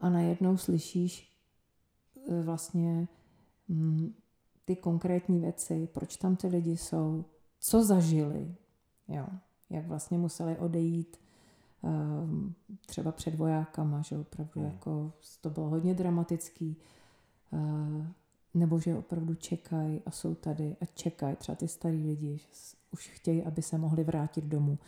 a 0.00 0.10
najednou 0.10 0.56
slyšíš 0.56 1.32
e, 2.28 2.42
vlastně 2.42 3.08
mm, 3.68 4.14
ty 4.64 4.76
konkrétní 4.76 5.40
věci, 5.40 5.88
proč 5.92 6.16
tam 6.16 6.36
ty 6.36 6.46
lidi 6.46 6.76
jsou, 6.76 7.24
co 7.62 7.84
zažili, 7.84 8.54
jo, 9.08 9.26
jak 9.70 9.86
vlastně 9.86 10.18
museli 10.18 10.58
odejít 10.58 11.16
um, 11.82 12.54
třeba 12.86 13.12
před 13.12 13.34
vojákama, 13.34 14.02
že 14.02 14.18
opravdu 14.18 14.60
hmm. 14.60 14.70
jako 14.70 15.12
to 15.40 15.50
bylo 15.50 15.68
hodně 15.68 15.94
dramatický, 15.94 16.76
uh, 17.50 18.06
nebo 18.54 18.80
že 18.80 18.98
opravdu 18.98 19.34
čekají 19.34 20.00
a 20.06 20.10
jsou 20.10 20.34
tady 20.34 20.76
a 20.80 20.84
čekají 20.94 21.36
třeba 21.36 21.56
ty 21.56 21.68
starý 21.68 22.06
lidi, 22.06 22.38
že 22.38 22.46
už 22.92 23.08
chtějí, 23.08 23.44
aby 23.44 23.62
se 23.62 23.78
mohli 23.78 24.04
vrátit 24.04 24.44
domů. 24.44 24.78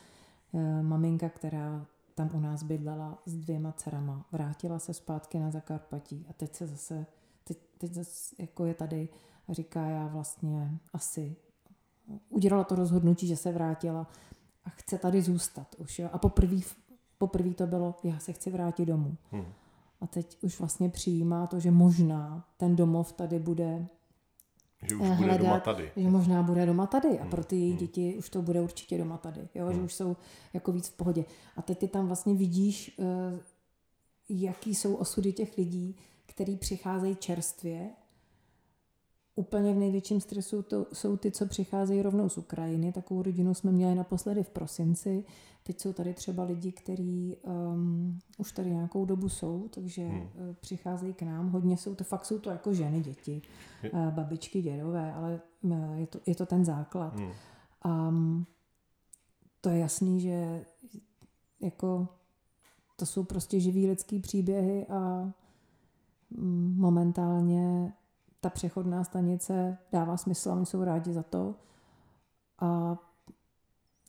E, 0.55 0.83
maminka, 0.83 1.29
která 1.29 1.87
tam 2.15 2.31
u 2.35 2.41
nás 2.41 2.63
bydlela 2.63 3.23
s 3.27 3.37
dvěma 3.37 3.73
dcerama, 3.73 4.27
vrátila 4.33 4.79
se 4.79 4.95
zpátky 4.95 5.39
na 5.39 5.51
Zakarpatí 5.51 6.27
a 6.31 6.33
teď 6.33 6.55
se 6.55 6.67
zase, 6.67 7.07
teď, 7.45 7.59
teď 7.79 7.93
zase 7.93 8.35
jako 8.39 8.65
je 8.65 8.75
tady 8.75 9.09
a 9.49 9.53
říká, 9.53 9.87
já 9.87 10.07
vlastně 10.07 10.79
asi 10.93 11.37
udělala 12.29 12.65
to 12.65 12.75
rozhodnutí, 12.75 13.27
že 13.27 13.37
se 13.37 13.53
vrátila 13.53 14.07
a 14.65 14.71
chce 14.71 14.99
tady 14.99 15.23
zůstat 15.23 15.75
už. 15.79 15.99
Jo? 15.99 16.09
A 16.13 16.19
poprvé 16.19 16.57
poprvé 17.19 17.55
to 17.55 17.67
bylo, 17.67 17.95
já 18.03 18.19
se 18.19 18.33
chci 18.33 18.51
vrátit 18.51 18.87
domů. 18.87 19.17
Hmm. 19.31 19.45
A 20.01 20.07
teď 20.07 20.39
už 20.43 20.59
vlastně 20.59 20.89
přijímá 20.89 21.47
to, 21.47 21.61
že 21.61 21.71
možná 21.71 22.45
ten 22.57 22.77
domov 22.77 23.13
tady 23.13 23.39
bude 23.39 23.87
že 24.89 24.97
už 24.97 25.09
hledat, 25.09 25.19
bude 25.19 25.39
doma 25.39 25.61
tady. 25.61 25.93
Že 25.97 26.11
možná 26.11 26.43
bude 26.43 26.67
doma 26.67 26.87
tady 26.87 27.19
a 27.19 27.25
pro 27.25 27.45
ty 27.45 27.57
její 27.57 27.71
hmm. 27.71 27.79
děti 27.79 28.17
už 28.19 28.31
to 28.31 28.43
bude 28.43 28.61
určitě 28.61 28.99
doma 28.99 29.17
tady, 29.17 29.49
jo? 29.55 29.69
že 29.71 29.77
hmm. 29.77 29.85
už 29.85 29.95
jsou 29.95 30.17
jako 30.53 30.73
víc 30.73 30.89
v 30.89 30.97
pohodě. 30.97 31.25
A 31.57 31.63
teď 31.63 31.79
ty 31.79 31.89
tam 31.89 32.07
vlastně 32.07 32.35
vidíš, 32.35 32.97
eh, 32.99 33.39
jaký 34.29 34.75
jsou 34.75 34.95
osudy 34.95 35.33
těch 35.33 35.57
lidí, 35.59 35.97
který 36.27 36.57
přicházejí 36.57 37.17
čerstvě 37.17 37.91
Úplně 39.37 39.75
v 39.75 39.79
největším 39.79 40.21
stresu 40.21 40.63
to 40.63 40.87
jsou 40.93 41.17
ty, 41.17 41.31
co 41.31 41.47
přicházejí 41.47 42.03
rovnou 42.03 42.29
z 42.29 42.39
Ukrajiny. 42.39 42.93
Takovou 42.93 43.23
rodinu 43.23 43.55
jsme 43.55 43.73
měli 43.73 43.95
naposledy 43.95 44.43
v 44.43 44.51
prosinci. 44.51 45.25
Teď 45.63 45.81
jsou 45.81 45.93
tady 45.93 46.15
třeba 46.15 46.45
lidi, 46.45 46.73
kteří 46.73 47.37
um, 47.43 48.19
už 48.39 48.53
tady 48.53 48.71
nějakou 48.71 49.05
dobu 49.05 49.29
jsou, 49.29 49.69
takže 49.69 50.07
hmm. 50.07 50.21
uh, 50.21 50.29
přicházejí 50.61 51.15
k 51.15 51.23
nám. 51.23 51.51
Hodně 51.51 51.77
jsou 51.77 51.95
to, 51.95 52.05
fakt 52.05 52.25
jsou 52.25 52.39
to 52.39 52.51
jako 52.51 52.75
ženy, 52.75 53.01
děti, 53.01 53.43
uh, 53.93 54.11
babičky, 54.11 54.63
dědové, 54.63 55.13
ale 55.13 55.41
uh, 55.63 55.95
je, 55.95 56.07
to, 56.07 56.21
je 56.27 56.35
to 56.35 56.47
ten 56.47 56.65
základ. 56.65 57.17
Hmm. 57.17 57.31
Um, 57.85 58.47
to 59.61 59.69
je 59.69 59.79
jasný, 59.79 60.21
že 60.21 60.65
jako 61.61 62.09
to 62.97 63.07
jsou 63.07 63.25
prostě 63.25 63.61
živý 63.61 63.87
lidský 63.87 64.21
příběhy 64.21 64.87
a 64.87 65.33
um, 66.39 66.75
momentálně 66.77 67.93
ta 68.45 68.51
přechodná 68.51 69.05
stanice 69.05 69.79
dává 69.93 70.17
smysl 70.17 70.51
a 70.51 70.55
oni 70.55 70.67
jsou 70.67 70.85
rádi 70.85 71.13
za 71.13 71.23
to. 71.23 71.55
A 72.59 72.97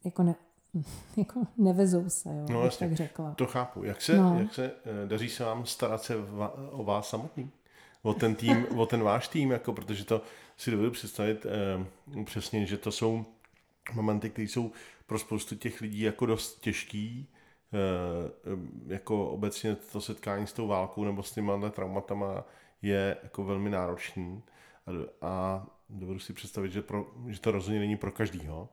jako, 0.05 0.23
ne, 0.23 0.35
jako 1.17 1.41
nevezou 1.57 2.09
se, 2.09 2.29
jo, 2.29 2.45
no, 2.49 2.63
jasně, 2.63 2.87
tak 2.87 2.97
řekla. 2.97 3.33
To 3.33 3.45
chápu. 3.45 3.83
Jak 3.83 4.01
se, 4.01 4.17
no. 4.17 4.39
jak 4.39 4.53
se 4.53 4.65
eh, 4.65 5.07
daří 5.07 5.29
se 5.29 5.43
vám 5.43 5.65
starat 5.65 6.03
se 6.03 6.15
o 6.71 6.83
vás 6.83 7.09
samotný? 7.09 7.51
O 8.01 8.13
ten 8.13 8.35
tým, 8.35 8.65
o 8.77 8.85
ten 8.85 9.03
váš 9.03 9.27
tým, 9.27 9.51
jako, 9.51 9.73
protože 9.73 10.05
to 10.05 10.21
si 10.57 10.71
dovedu 10.71 10.91
představit 10.91 11.45
eh, 11.45 12.23
přesně, 12.23 12.65
že 12.65 12.77
to 12.77 12.91
jsou 12.91 13.25
momenty, 13.93 14.29
které 14.29 14.47
jsou 14.47 14.71
pro 15.05 15.19
spoustu 15.19 15.55
těch 15.55 15.81
lidí 15.81 16.01
jako 16.01 16.25
dost 16.25 16.59
těžký, 16.59 17.27
eh, 17.73 17.77
jako 18.87 19.29
obecně 19.29 19.75
to 19.75 20.01
setkání 20.01 20.47
s 20.47 20.53
tou 20.53 20.67
válkou 20.67 21.03
nebo 21.03 21.23
s 21.23 21.31
těma 21.31 21.69
traumatama 21.69 22.43
je 22.81 23.17
jako 23.23 23.43
velmi 23.43 23.69
náročný 23.69 24.43
a, 24.87 24.91
a 25.27 25.65
dovedu 25.89 26.19
si 26.19 26.33
představit, 26.33 26.71
že, 26.71 26.81
pro, 26.81 27.05
že 27.27 27.41
to 27.41 27.51
rozhodně 27.51 27.79
není 27.79 27.97
pro 27.97 28.11
každýho, 28.11 28.69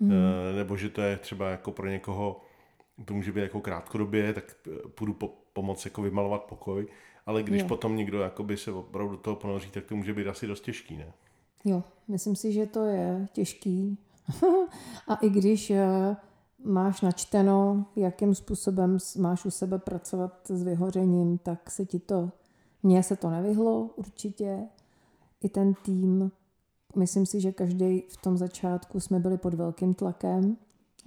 hmm. 0.00 0.12
e, 0.12 0.52
nebo 0.56 0.76
že 0.76 0.88
to 0.88 1.00
je 1.00 1.16
třeba 1.16 1.50
jako 1.50 1.72
pro 1.72 1.88
někoho, 1.88 2.40
to 3.04 3.14
může 3.14 3.32
být 3.32 3.40
jako 3.40 3.60
krátkodobě, 3.60 4.32
tak 4.32 4.56
půjdu 4.94 5.12
po, 5.14 5.28
pomoct 5.52 5.84
jako 5.84 6.02
vymalovat 6.02 6.42
pokoj, 6.44 6.86
ale 7.26 7.42
když 7.42 7.62
jo. 7.62 7.68
potom 7.68 7.96
někdo 7.96 8.20
jakoby 8.20 8.56
se 8.56 8.72
opravdu 8.72 9.12
do 9.12 9.18
toho 9.18 9.36
ponoří, 9.36 9.70
tak 9.70 9.84
to 9.84 9.96
může 9.96 10.14
být 10.14 10.26
asi 10.26 10.46
dost 10.46 10.60
těžký, 10.60 10.96
ne? 10.96 11.12
Jo, 11.64 11.82
myslím 12.08 12.36
si, 12.36 12.52
že 12.52 12.66
to 12.66 12.84
je 12.84 13.28
těžký. 13.32 13.98
a 15.08 15.14
i 15.14 15.28
když 15.28 15.70
eh, 15.70 16.16
máš 16.64 17.00
načteno, 17.00 17.86
jakým 17.96 18.34
způsobem 18.34 18.98
máš 19.18 19.44
u 19.44 19.50
sebe 19.50 19.78
pracovat 19.78 20.46
s 20.48 20.62
vyhořením, 20.62 21.38
tak 21.38 21.70
se 21.70 21.86
ti 21.86 21.98
to 21.98 22.30
mně 22.86 23.02
se 23.02 23.16
to 23.16 23.30
nevyhlo 23.30 23.90
určitě. 23.96 24.68
I 25.40 25.48
ten 25.48 25.74
tým, 25.74 26.30
myslím 26.96 27.26
si, 27.26 27.40
že 27.40 27.52
každý 27.52 28.00
v 28.00 28.16
tom 28.16 28.36
začátku 28.36 29.00
jsme 29.00 29.18
byli 29.18 29.38
pod 29.38 29.54
velkým 29.54 29.94
tlakem. 29.94 30.56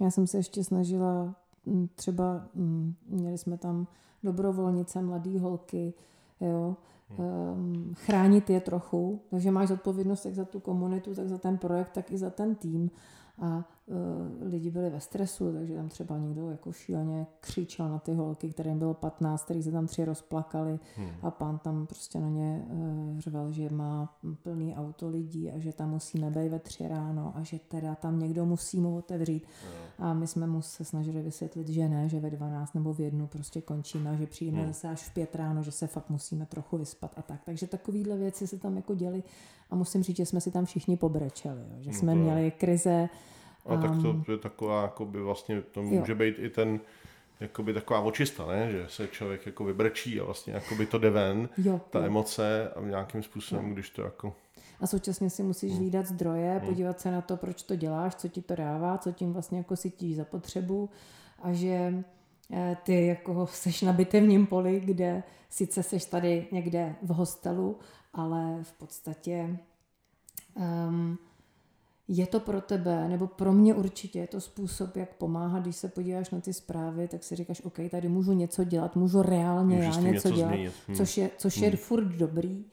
Já 0.00 0.10
jsem 0.10 0.26
se 0.26 0.38
ještě 0.38 0.64
snažila 0.64 1.34
mm, 1.66 1.88
třeba, 1.94 2.48
mm, 2.54 2.94
měli 3.06 3.38
jsme 3.38 3.58
tam 3.58 3.86
dobrovolnice, 4.22 5.02
mladé 5.02 5.38
holky, 5.38 5.94
jo, 6.40 6.76
um, 7.18 7.94
chránit 7.96 8.50
je 8.50 8.60
trochu, 8.60 9.20
takže 9.30 9.50
máš 9.50 9.68
zodpovědnost 9.68 10.24
jak 10.24 10.34
za 10.34 10.44
tu 10.44 10.60
komunitu, 10.60 11.14
tak 11.14 11.28
za 11.28 11.38
ten 11.38 11.58
projekt, 11.58 11.90
tak 11.92 12.12
i 12.12 12.18
za 12.18 12.30
ten 12.30 12.54
tým 12.54 12.90
a 13.38 13.64
lidi 14.40 14.70
byli 14.70 14.90
ve 14.90 15.00
stresu, 15.00 15.52
takže 15.52 15.74
tam 15.74 15.88
třeba 15.88 16.18
někdo 16.18 16.50
jako 16.50 16.72
šíleně 16.72 17.26
křičel 17.40 17.88
na 17.88 17.98
ty 17.98 18.14
holky, 18.14 18.50
kterým 18.50 18.78
bylo 18.78 18.94
15, 18.94 19.44
který 19.44 19.62
se 19.62 19.72
tam 19.72 19.86
tři 19.86 20.04
rozplakali 20.04 20.78
hmm. 20.96 21.10
a 21.22 21.30
pán 21.30 21.58
tam 21.58 21.86
prostě 21.86 22.20
na 22.20 22.28
ně 22.28 22.66
uh, 22.70 23.18
řval, 23.18 23.52
že 23.52 23.68
má 23.70 24.18
plný 24.42 24.76
auto 24.76 25.08
lidí 25.08 25.50
a 25.50 25.58
že 25.58 25.72
tam 25.72 25.90
musíme 25.90 26.30
být 26.30 26.48
ve 26.48 26.58
tři 26.58 26.88
ráno 26.88 27.32
a 27.36 27.42
že 27.42 27.58
teda 27.68 27.94
tam 27.94 28.18
někdo 28.18 28.46
musí 28.46 28.80
mu 28.80 28.96
otevřít. 28.96 29.46
Hmm. 29.64 30.08
A 30.08 30.14
my 30.14 30.26
jsme 30.26 30.46
mu 30.46 30.62
se 30.62 30.84
snažili 30.84 31.22
vysvětlit, 31.22 31.68
že 31.68 31.88
ne, 31.88 32.08
že 32.08 32.20
ve 32.20 32.30
12 32.30 32.74
nebo 32.74 32.94
v 32.94 33.00
jednu 33.00 33.26
prostě 33.26 33.60
končíme 33.60 34.10
a 34.10 34.14
že 34.14 34.26
přijdeme 34.26 34.58
hmm. 34.58 34.68
zase 34.68 34.88
až 34.88 35.02
v 35.02 35.14
pět 35.14 35.34
ráno, 35.34 35.62
že 35.62 35.70
se 35.70 35.86
fakt 35.86 36.10
musíme 36.10 36.46
trochu 36.46 36.78
vyspat 36.78 37.14
a 37.16 37.22
tak. 37.22 37.40
Takže 37.44 37.66
takovýhle 37.66 38.16
věci 38.16 38.46
se 38.46 38.58
tam 38.58 38.76
jako 38.76 38.94
děli 38.94 39.22
a 39.70 39.76
musím 39.76 40.02
říct, 40.02 40.16
že 40.16 40.26
jsme 40.26 40.40
si 40.40 40.50
tam 40.50 40.64
všichni 40.64 40.96
pobrečeli, 40.96 41.60
jo. 41.60 41.76
že 41.80 41.92
jsme 41.92 42.14
no 42.14 42.22
měli 42.22 42.50
krize. 42.50 43.08
A 43.66 43.74
um, 43.74 43.82
tak 43.82 43.90
to 44.26 44.32
je 44.32 44.38
taková, 44.38 44.82
jako 44.82 45.04
by 45.04 45.20
vlastně, 45.20 45.62
to 45.62 45.82
může 45.82 46.12
jo. 46.12 46.18
být 46.18 46.38
i 46.38 46.50
ten, 46.50 46.80
jakoby 47.40 47.74
taková 47.74 48.00
očista, 48.00 48.46
ne? 48.46 48.70
že 48.70 48.84
se 48.88 49.08
člověk 49.08 49.46
jako 49.46 49.64
vybrečí 49.64 50.20
a 50.20 50.24
vlastně 50.24 50.52
jakoby 50.52 50.86
to 50.86 50.98
jde 50.98 51.10
ven, 51.10 51.48
jo, 51.58 51.80
ta 51.90 51.98
jo. 51.98 52.04
emoce 52.04 52.70
a 52.76 52.80
nějakým 52.80 53.22
způsobem, 53.22 53.66
jo. 53.66 53.72
když 53.72 53.90
to 53.90 54.02
jako... 54.02 54.34
A 54.80 54.86
současně 54.86 55.30
si 55.30 55.42
musíš 55.42 55.70
hmm. 55.70 55.80
hlídat 55.80 56.06
zdroje, 56.06 56.50
hmm. 56.50 56.68
podívat 56.68 57.00
se 57.00 57.10
na 57.10 57.20
to, 57.20 57.36
proč 57.36 57.62
to 57.62 57.76
děláš, 57.76 58.14
co 58.14 58.28
ti 58.28 58.42
to 58.42 58.54
dává, 58.54 58.98
co 58.98 59.12
tím 59.12 59.32
vlastně 59.32 59.58
jako 59.58 59.76
cítíš 59.76 60.16
za 60.16 60.24
potřebu 60.24 60.90
a 61.42 61.52
že 61.52 62.04
eh, 62.52 62.76
ty 62.82 63.06
jako 63.06 63.46
seš 63.46 63.82
na 63.82 63.92
bitevním 63.92 64.46
poli, 64.46 64.80
kde 64.80 65.22
sice 65.50 65.82
seš 65.82 66.04
tady 66.04 66.46
někde 66.52 66.94
v 67.02 67.08
hostelu, 67.08 67.78
ale 68.12 68.58
v 68.62 68.72
podstatě 68.72 69.58
um, 70.54 71.18
je 72.12 72.26
to 72.26 72.40
pro 72.40 72.60
tebe, 72.60 73.08
nebo 73.08 73.26
pro 73.26 73.52
mě 73.52 73.74
určitě 73.74 74.18
je 74.18 74.26
to 74.26 74.40
způsob, 74.40 74.96
jak 74.96 75.14
pomáhat, 75.14 75.62
když 75.62 75.76
se 75.76 75.88
podíváš 75.88 76.30
na 76.30 76.40
ty 76.40 76.52
zprávy, 76.52 77.08
tak 77.08 77.24
si 77.24 77.36
říkáš, 77.36 77.62
OK, 77.64 77.78
tady 77.90 78.08
můžu 78.08 78.32
něco 78.32 78.64
dělat, 78.64 78.96
můžu 78.96 79.22
reálně 79.22 79.76
Můžeš 79.76 79.96
já 79.96 80.00
něco, 80.00 80.28
něco 80.28 80.30
dělat, 80.30 80.54
hmm. 80.88 80.96
což 80.96 81.16
je, 81.16 81.30
což 81.38 81.56
je 81.56 81.68
hmm. 81.68 81.76
furt 81.76 82.04
dobrý, 82.04 82.64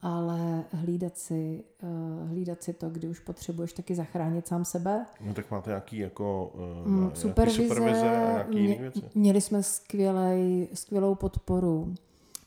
ale 0.00 0.64
hlídat 0.72 1.18
si, 1.18 1.64
uh, 1.82 2.28
hlídat 2.28 2.62
si 2.62 2.72
to, 2.72 2.90
kdy 2.90 3.08
už 3.08 3.20
potřebuješ 3.20 3.72
taky 3.72 3.94
zachránit 3.94 4.46
sám 4.46 4.64
sebe. 4.64 5.06
No 5.20 5.34
tak 5.34 5.50
máte 5.50 5.70
nějaký 5.70 5.98
jako 5.98 6.52
uh, 6.86 7.12
supervize, 7.14 7.62
supervize 7.62 8.08
a 8.08 8.32
nějaký 8.32 8.62
mě, 8.62 8.78
věci? 8.78 9.02
Měli 9.14 9.40
jsme 9.40 9.62
skvělej, 9.62 10.68
skvělou 10.74 11.14
podporu 11.14 11.94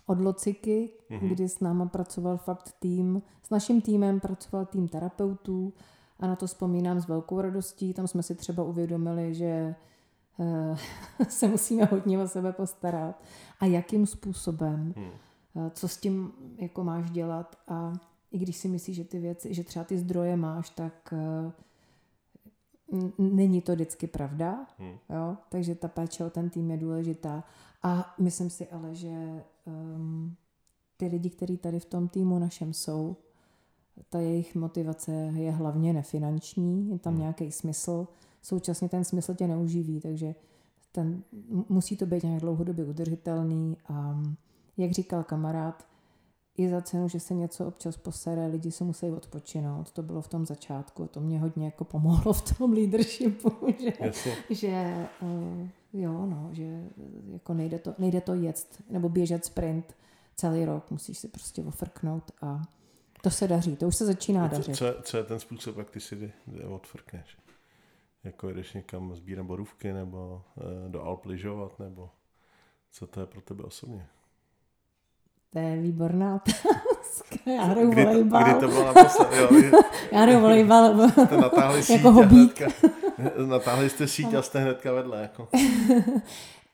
od 0.05 0.19
Lociky, 0.19 0.89
mm-hmm. 1.09 1.29
kdy 1.29 1.49
s 1.49 1.59
náma 1.59 1.85
pracoval 1.85 2.37
fakt 2.37 2.75
tým, 2.79 3.21
s 3.43 3.49
naším 3.49 3.81
týmem 3.81 4.19
pracoval 4.19 4.65
tým 4.65 4.87
terapeutů 4.87 5.73
a 6.21 6.27
na 6.27 6.35
to 6.35 6.47
vzpomínám 6.47 7.01
s 7.01 7.07
velkou 7.07 7.41
radostí. 7.41 7.93
Tam 7.93 8.07
jsme 8.07 8.23
si 8.23 8.35
třeba 8.35 8.63
uvědomili, 8.63 9.33
že 9.33 9.75
uh, 10.37 10.77
se 11.29 11.47
musíme 11.47 11.85
hodně 11.85 12.19
o 12.19 12.27
sebe 12.27 12.53
postarat 12.53 13.23
a 13.59 13.65
jakým 13.65 14.05
způsobem, 14.05 14.93
mm. 14.97 15.03
uh, 15.53 15.69
co 15.69 15.87
s 15.87 15.97
tím 15.97 16.31
jako 16.57 16.83
máš 16.83 17.11
dělat 17.11 17.55
a 17.67 17.93
i 18.31 18.37
když 18.37 18.57
si 18.57 18.67
myslíš, 18.67 18.95
že 18.95 19.03
ty 19.03 19.19
věci, 19.19 19.53
že 19.53 19.63
třeba 19.63 19.85
ty 19.85 19.97
zdroje 19.97 20.35
máš, 20.35 20.69
tak 20.69 21.13
uh, 21.13 21.51
není 23.17 23.61
to 23.61 23.71
vždycky 23.71 24.07
pravda, 24.07 24.67
hmm. 24.79 24.97
jo? 25.09 25.37
takže 25.49 25.75
ta 25.75 25.87
péče 25.87 26.25
o 26.25 26.29
ten 26.29 26.49
tým 26.49 26.71
je 26.71 26.77
důležitá. 26.77 27.43
A 27.83 28.15
myslím 28.19 28.49
si 28.49 28.67
ale, 28.67 28.95
že 28.95 29.43
um, 29.65 30.35
ty 30.97 31.07
lidi, 31.07 31.29
kteří 31.29 31.57
tady 31.57 31.79
v 31.79 31.85
tom 31.85 32.07
týmu 32.07 32.39
našem 32.39 32.73
jsou, 32.73 33.15
ta 34.09 34.19
jejich 34.19 34.55
motivace 34.55 35.11
je 35.35 35.51
hlavně 35.51 35.93
nefinanční, 35.93 36.89
je 36.89 36.99
tam 36.99 37.13
hmm. 37.13 37.21
nějaký 37.21 37.51
smysl, 37.51 38.07
současně 38.41 38.89
ten 38.89 39.03
smysl 39.03 39.33
tě 39.33 39.47
neuživí, 39.47 39.99
takže 39.99 40.35
ten, 40.91 41.23
musí 41.69 41.97
to 41.97 42.05
být 42.05 42.23
nějak 42.23 42.41
dlouhodobě 42.41 42.85
udržitelný 42.85 43.77
a 43.89 44.23
jak 44.77 44.91
říkal 44.91 45.23
kamarád, 45.23 45.91
i 46.57 46.69
za 46.69 46.81
cenu, 46.81 47.07
že 47.07 47.19
se 47.19 47.33
něco 47.33 47.65
občas 47.65 47.97
posere, 47.97 48.47
lidi 48.47 48.71
se 48.71 48.83
musí 48.83 49.05
odpočinout. 49.05 49.91
To 49.91 50.03
bylo 50.03 50.21
v 50.21 50.27
tom 50.27 50.45
začátku, 50.45 51.07
to 51.07 51.19
mě 51.19 51.39
hodně 51.39 51.65
jako 51.65 51.83
pomohlo 51.83 52.33
v 52.33 52.57
tom 52.57 52.73
leadershipu, 52.73 53.51
že, 53.79 53.93
že 54.49 55.07
uh, 55.21 55.67
jo, 55.93 56.25
no, 56.25 56.49
že 56.51 56.89
jako 57.31 57.53
nejde 57.53 57.79
to, 57.79 57.95
nejde 57.99 58.21
to 58.21 58.33
jet 58.33 58.83
nebo 58.89 59.09
běžet 59.09 59.45
sprint 59.45 59.95
celý 60.35 60.65
rok, 60.65 60.91
musíš 60.91 61.17
si 61.17 61.27
prostě 61.27 61.63
ofrknout 61.63 62.31
a 62.41 62.61
to 63.21 63.29
se 63.29 63.47
daří, 63.47 63.75
to 63.75 63.87
už 63.87 63.95
se 63.95 64.05
začíná 64.05 64.49
co, 64.49 64.55
dařit. 64.55 64.75
Co, 64.75 64.85
co 65.01 65.17
je 65.17 65.23
ten 65.23 65.39
způsob, 65.39 65.77
jak 65.77 65.89
ty 65.89 65.99
si 65.99 66.33
odfrkneš? 66.67 67.37
Jako 68.23 68.49
jdeš 68.49 68.73
někam 68.73 69.15
sbírat 69.15 69.45
borůvky 69.45 69.93
nebo 69.93 70.43
e, 70.57 70.89
do 70.89 71.03
Alp 71.03 71.25
lyžovat, 71.25 71.79
nebo 71.79 72.09
co 72.91 73.07
to 73.07 73.19
je 73.19 73.25
pro 73.25 73.41
tebe 73.41 73.63
osobně? 73.63 74.07
To 75.53 75.59
je 75.59 75.77
výborná 75.77 76.35
otázka. 76.35 77.35
Já 77.51 77.63
hraju 77.63 77.91
volejbal. 77.91 78.43
Kdy 78.43 78.53
to 78.53 78.67
bylo 78.67 78.85
naposled? 78.85 79.27
Jo, 79.33 79.49
Já 80.11 80.21
hraju 80.21 80.39
volejbal. 80.39 81.09
Jste 81.09 81.37
natáhli 81.37 81.83
síť 81.83 81.95
jako 81.95 82.11
hobík. 82.11 82.61
Hnedka, 83.17 83.45
natáhli 83.45 83.89
jste 83.89 84.07
síť 84.07 84.33
a 84.33 84.41
jste 84.41 84.59
hnedka 84.59 84.91
vedle. 84.93 85.21
Jako. 85.21 85.47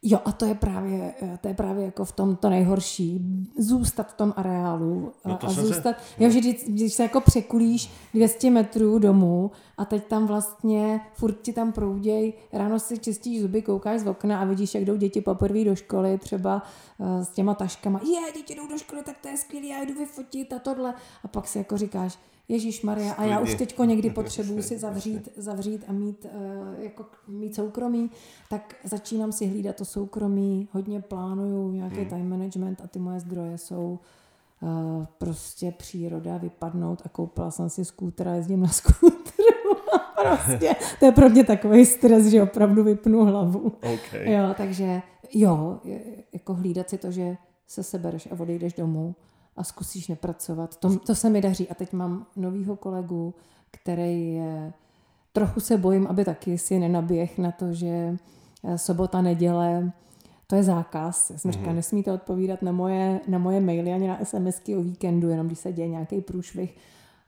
Jo, 0.01 0.19
a 0.25 0.31
to 0.31 0.45
je 0.45 0.55
právě, 0.55 1.13
to 1.41 1.47
je 1.47 1.53
právě 1.53 1.85
jako 1.85 2.05
v 2.05 2.11
tom 2.11 2.35
to 2.35 2.49
nejhorší. 2.49 3.21
Zůstat 3.57 4.11
v 4.11 4.13
tom 4.13 4.33
areálu 4.37 5.11
no 5.25 5.37
to 5.37 5.47
a 5.47 5.49
zůstat, 5.49 5.95
se... 5.99 6.23
jo, 6.23 6.29
že 6.29 6.39
když, 6.39 6.63
když 6.67 6.93
se 6.93 7.03
jako 7.03 7.21
překulíš 7.21 7.91
200 8.13 8.49
metrů 8.49 8.99
domů 8.99 9.51
a 9.77 9.85
teď 9.85 10.07
tam 10.07 10.27
vlastně 10.27 11.01
furt 11.13 11.41
ti 11.41 11.53
tam 11.53 11.71
prouděj, 11.71 12.33
ráno 12.53 12.79
si 12.79 12.97
čistíš 12.99 13.41
zuby, 13.41 13.61
koukáš 13.61 13.99
z 13.99 14.07
okna 14.07 14.39
a 14.39 14.45
vidíš, 14.45 14.75
jak 14.75 14.85
jdou 14.85 14.95
děti 14.95 15.21
poprvé 15.21 15.63
do 15.63 15.75
školy, 15.75 16.17
třeba 16.17 16.61
uh, 16.97 17.21
s 17.21 17.29
těma 17.29 17.53
taškama, 17.53 17.99
je, 18.03 18.31
děti 18.33 18.55
jdou 18.55 18.67
do 18.67 18.77
školy, 18.77 19.03
tak 19.03 19.17
to 19.21 19.27
je 19.27 19.37
skvělé, 19.37 19.67
já 19.67 19.83
jdu 19.83 19.93
vyfotit 19.93 20.53
a 20.53 20.59
tohle. 20.59 20.93
A 21.23 21.27
pak 21.27 21.47
si 21.47 21.57
jako 21.57 21.77
říkáš, 21.77 22.17
Ježíš 22.49 22.81
Maria, 22.81 23.13
a 23.13 23.23
já 23.23 23.39
už 23.39 23.55
teďko 23.55 23.83
někdy 23.83 24.09
potřebuju 24.09 24.61
si 24.61 24.77
zavřít, 24.77 25.29
zavřít 25.35 25.85
a 25.87 25.91
mít, 25.91 26.25
uh, 26.25 26.83
jako, 26.83 27.05
mít 27.27 27.55
soukromí, 27.55 28.11
tak 28.49 28.75
začínám 28.83 29.31
si 29.31 29.47
hlídat 29.47 29.75
to 29.75 29.85
soukromí, 29.85 30.67
hodně 30.71 31.01
plánuju 31.01 31.71
nějaký 31.71 31.95
hmm. 31.95 32.09
time 32.09 32.29
management 32.29 32.81
a 32.83 32.87
ty 32.87 32.99
moje 32.99 33.19
zdroje 33.19 33.57
jsou 33.57 33.99
uh, 34.61 35.05
prostě 35.17 35.71
příroda, 35.71 36.37
vypadnout 36.37 37.01
a 37.05 37.09
koupila 37.09 37.51
jsem 37.51 37.69
si 37.69 37.85
skúter 37.85 38.27
a 38.27 38.33
jezdím 38.33 38.61
na 38.61 38.67
skútru. 38.69 39.17
prostě, 40.21 40.75
to 40.99 41.05
je 41.05 41.11
pro 41.11 41.29
mě 41.29 41.43
takový 41.43 41.85
stres, 41.85 42.25
že 42.25 42.43
opravdu 42.43 42.83
vypnu 42.83 43.25
hlavu. 43.25 43.59
Okay. 43.69 44.31
Jo, 44.31 44.53
takže 44.57 45.01
jo, 45.33 45.79
jako 46.33 46.53
hlídat 46.53 46.89
si 46.89 46.97
to, 46.97 47.11
že 47.11 47.37
se 47.67 47.83
sebereš 47.83 48.27
a 48.31 48.39
odejdeš 48.39 48.73
domů 48.73 49.15
a 49.57 49.63
zkusíš 49.63 50.07
nepracovat. 50.07 50.77
To, 50.77 50.99
to 50.99 51.15
se 51.15 51.29
mi 51.29 51.41
daří. 51.41 51.69
A 51.69 51.73
teď 51.73 51.93
mám 51.93 52.25
novýho 52.35 52.75
kolegu, 52.75 53.33
který 53.71 54.33
je, 54.33 54.73
trochu 55.33 55.59
se 55.59 55.77
bojím, 55.77 56.07
aby 56.07 56.25
taky 56.25 56.57
si 56.57 56.79
nenaběh 56.79 57.37
na 57.37 57.51
to, 57.51 57.73
že 57.73 58.17
eh, 58.63 58.77
sobota, 58.77 59.21
neděle, 59.21 59.91
to 60.47 60.55
je 60.55 60.63
zákaz. 60.63 61.29
Já 61.29 61.37
jsem 61.37 61.51
mm-hmm. 61.51 61.53
říkala, 61.53 61.73
nesmíte 61.73 62.11
odpovídat 62.13 62.61
na 62.61 62.71
moje, 62.71 63.19
na 63.27 63.37
moje 63.37 63.61
maily 63.61 63.93
ani 63.93 64.07
na 64.07 64.19
SMSky 64.23 64.75
o 64.75 64.81
víkendu, 64.81 65.29
jenom 65.29 65.47
když 65.47 65.59
se 65.59 65.73
děje 65.73 65.87
nějaký 65.87 66.21
průšvih 66.21 66.77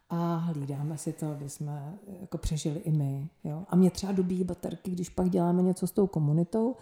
a 0.10 0.36
hlídáme 0.36 0.98
si 0.98 1.14
to, 1.14 1.32
aby 1.32 1.50
jsme 1.50 1.94
jako 2.22 2.38
přežili 2.38 2.80
i 2.80 2.92
my. 2.92 3.28
Jo? 3.44 3.64
A 3.70 3.76
mě 3.76 3.92
třeba 3.92 4.12
dobíjí 4.12 4.44
baterky, 4.44 4.92
když 4.92 5.10
pak 5.10 5.30
děláme 5.30 5.62
něco 5.62 5.88
s 5.88 5.92
tou 5.92 6.08
komunitou, 6.08 6.76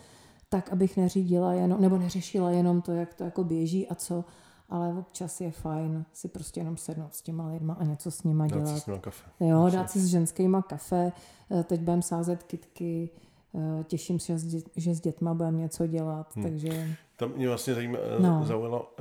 tak 0.49 0.71
abych 0.71 0.97
neřídila 0.97 1.53
jenom, 1.53 1.81
nebo 1.81 1.97
neřešila 1.97 2.51
jenom 2.51 2.81
to, 2.81 2.91
jak 2.91 3.13
to 3.13 3.23
jako 3.23 3.43
běží 3.43 3.87
a 3.87 3.95
co, 3.95 4.25
ale 4.69 4.93
občas 4.93 5.41
je 5.41 5.51
fajn 5.51 6.05
si 6.13 6.27
prostě 6.27 6.59
jenom 6.59 6.77
sednout 6.77 7.15
s 7.15 7.21
těma 7.21 7.47
lidma 7.47 7.73
a 7.73 7.83
něco 7.83 8.11
s 8.11 8.23
nima 8.23 8.47
dělat. 8.47 8.65
Dát 8.65 8.79
si 8.79 8.91
s 8.91 8.99
kafe. 9.01 9.29
Jo, 9.39 9.69
dát 9.73 9.91
si 9.91 9.99
s 9.99 10.05
ženskýma 10.05 10.61
kafe. 10.61 11.11
Eh, 11.51 11.63
teď 11.63 11.79
budeme 11.81 12.01
sázet 12.01 12.43
kitky, 12.43 13.09
eh, 13.55 13.83
těším 13.83 14.19
se, 14.19 14.33
že 14.75 14.95
s 14.95 15.01
dětma 15.01 15.33
budeme 15.33 15.57
něco 15.57 15.87
dělat, 15.87 16.35
hmm. 16.35 16.45
takže... 16.45 16.87
Tam 17.15 17.31
mě 17.35 17.47
vlastně 17.47 17.73
zajímá, 17.73 17.97
eh, 18.17 18.21
no. 18.21 18.45
zaujalo, 18.45 18.93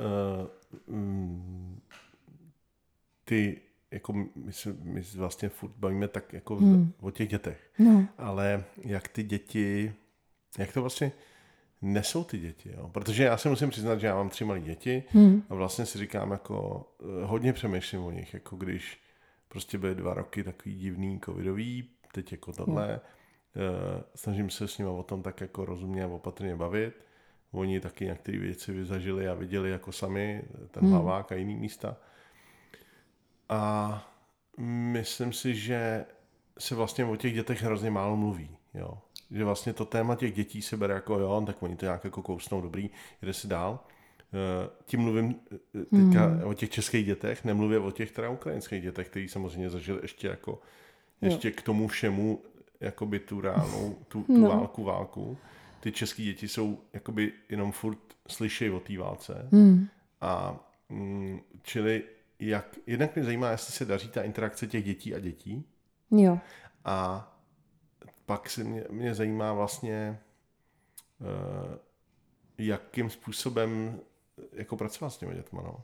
uh, 0.89 0.95
um, 0.95 1.81
ty 3.25 3.61
jako 3.91 4.12
my 4.12 4.53
se, 4.53 4.77
my 4.83 5.03
vlastně 5.17 5.49
furt 5.49 5.73
bavíme 5.77 6.09
tak 6.09 6.33
jako 6.33 6.57
hmm. 6.57 6.93
o 7.01 7.11
těch 7.11 7.29
dětech. 7.29 7.71
No. 7.79 8.07
Ale 8.19 8.64
jak 8.77 9.09
ty 9.09 9.23
děti, 9.23 9.95
jak 10.59 10.73
to 10.73 10.81
vlastně, 10.81 11.12
nesou 11.83 12.24
ty 12.24 12.39
děti. 12.39 12.74
Jo? 12.77 12.89
Protože 12.89 13.24
já 13.24 13.37
si 13.37 13.49
musím 13.49 13.70
přiznat, 13.70 14.01
že 14.01 14.07
já 14.07 14.14
mám 14.14 14.29
tři 14.29 14.45
malé 14.45 14.61
děti 14.61 15.03
hmm. 15.09 15.43
a 15.51 15.55
vlastně 15.55 15.87
si 15.87 15.99
říkám, 15.99 16.31
jako 16.31 16.87
eh, 17.01 17.24
hodně 17.24 17.53
přemýšlím 17.53 18.05
o 18.05 18.11
nich, 18.11 18.35
jako 18.35 18.57
když 18.57 19.01
prostě 19.49 19.79
byly 19.79 19.95
dva 19.95 20.14
roky 20.14 20.45
takový 20.45 20.74
divný, 20.74 21.20
covidový, 21.24 21.91
teď 22.12 22.33
jako 22.33 22.53
tohle. 22.53 22.87
Hmm. 22.87 23.01
Snažím 24.14 24.51
se 24.51 24.68
s 24.68 24.79
nimi 24.79 24.91
o 24.91 25.03
tom 25.03 25.22
tak 25.22 25.41
jako 25.41 25.64
rozumně 25.64 26.05
a 26.05 26.09
opatrně 26.09 26.57
bavit. 26.57 26.95
Oni 27.53 27.81
taky 27.81 28.05
některé 28.05 28.39
věci 28.39 28.85
zažili 28.85 29.29
a 29.29 29.35
viděli 29.35 29.70
jako 29.70 29.93
sami, 29.93 30.43
ten 30.70 30.83
hmm. 30.83 30.93
hlavák 30.93 31.33
a 31.33 31.35
jiný 31.35 31.57
místa. 31.57 31.97
A 33.49 34.12
myslím 34.93 35.33
si, 35.33 35.55
že 35.55 36.05
se 36.59 36.74
vlastně 36.74 37.05
o 37.05 37.16
těch 37.16 37.35
dětech 37.35 37.62
hrozně 37.62 37.91
málo 37.91 38.16
mluví. 38.16 38.57
Jo 38.74 38.99
že 39.31 39.45
vlastně 39.45 39.72
to 39.72 39.85
téma 39.85 40.16
těch 40.16 40.35
dětí 40.35 40.62
se 40.62 40.77
bere 40.77 40.95
jako 40.95 41.18
jo, 41.18 41.43
tak 41.47 41.62
oni 41.62 41.77
to 41.77 41.85
nějak 41.85 42.05
jako 42.05 42.22
kousnou, 42.22 42.61
dobrý, 42.61 42.91
jde 43.22 43.33
si 43.33 43.49
dál. 43.49 43.81
Eh, 44.35 44.70
tím 44.85 45.01
mluvím 45.01 45.35
eh, 45.53 45.85
teďka 45.85 46.27
hmm. 46.27 46.45
o 46.45 46.55
těch 46.55 46.70
českých 46.70 47.07
dětech, 47.07 47.45
nemluvím 47.45 47.85
o 47.85 47.91
těch 47.91 48.12
teda 48.12 48.29
ukrajinských 48.31 48.83
dětech, 48.83 49.09
který 49.09 49.29
samozřejmě 49.29 49.70
zažili 49.70 49.99
ještě 50.03 50.29
jako 50.29 50.61
ještě 51.20 51.49
jo. 51.49 51.55
k 51.57 51.62
tomu 51.62 51.89
všemu 51.89 52.43
jakoby 52.81 53.18
tu 53.18 53.41
reálnou, 53.41 53.97
tu, 54.09 54.22
tu 54.22 54.39
no. 54.39 54.49
válku, 54.49 54.85
válku. 54.85 55.39
Ty 55.81 55.93
české 55.93 56.22
děti 56.22 56.49
jsou 56.49 56.81
jakoby 56.93 57.33
jenom 57.49 57.72
furt 57.72 57.99
slyšejí 58.29 58.70
o 58.70 58.81
té 58.81 58.99
válce. 58.99 59.49
Hmm. 59.53 59.89
A 60.20 60.57
mm, 60.89 61.41
čili 61.62 62.03
jak, 62.41 62.77
jednak 62.87 63.16
mě 63.16 63.24
zajímá, 63.24 63.51
jestli 63.51 63.72
se 63.72 63.85
daří 63.85 64.09
ta 64.09 64.22
interakce 64.22 64.66
těch 64.66 64.85
dětí 64.85 65.14
a 65.14 65.18
dětí. 65.18 65.64
Jo. 66.11 66.39
A 66.85 67.36
pak 68.27 68.51
se 68.51 68.64
mě, 68.64 68.85
mě 68.91 69.14
zajímá 69.14 69.53
vlastně, 69.53 70.18
uh, 71.20 71.77
jakým 72.59 73.11
způsobem 73.11 74.01
jako 74.53 74.77
pracovat 74.77 75.11
s 75.11 75.18
těmi 75.18 75.35
dětma, 75.35 75.62
no. 75.62 75.83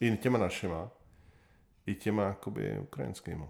I 0.00 0.16
těma 0.16 0.38
našima, 0.38 0.90
i 1.86 1.94
těma 1.94 2.22
jakoby 2.22 2.78
ukrajinskými. 2.78 3.44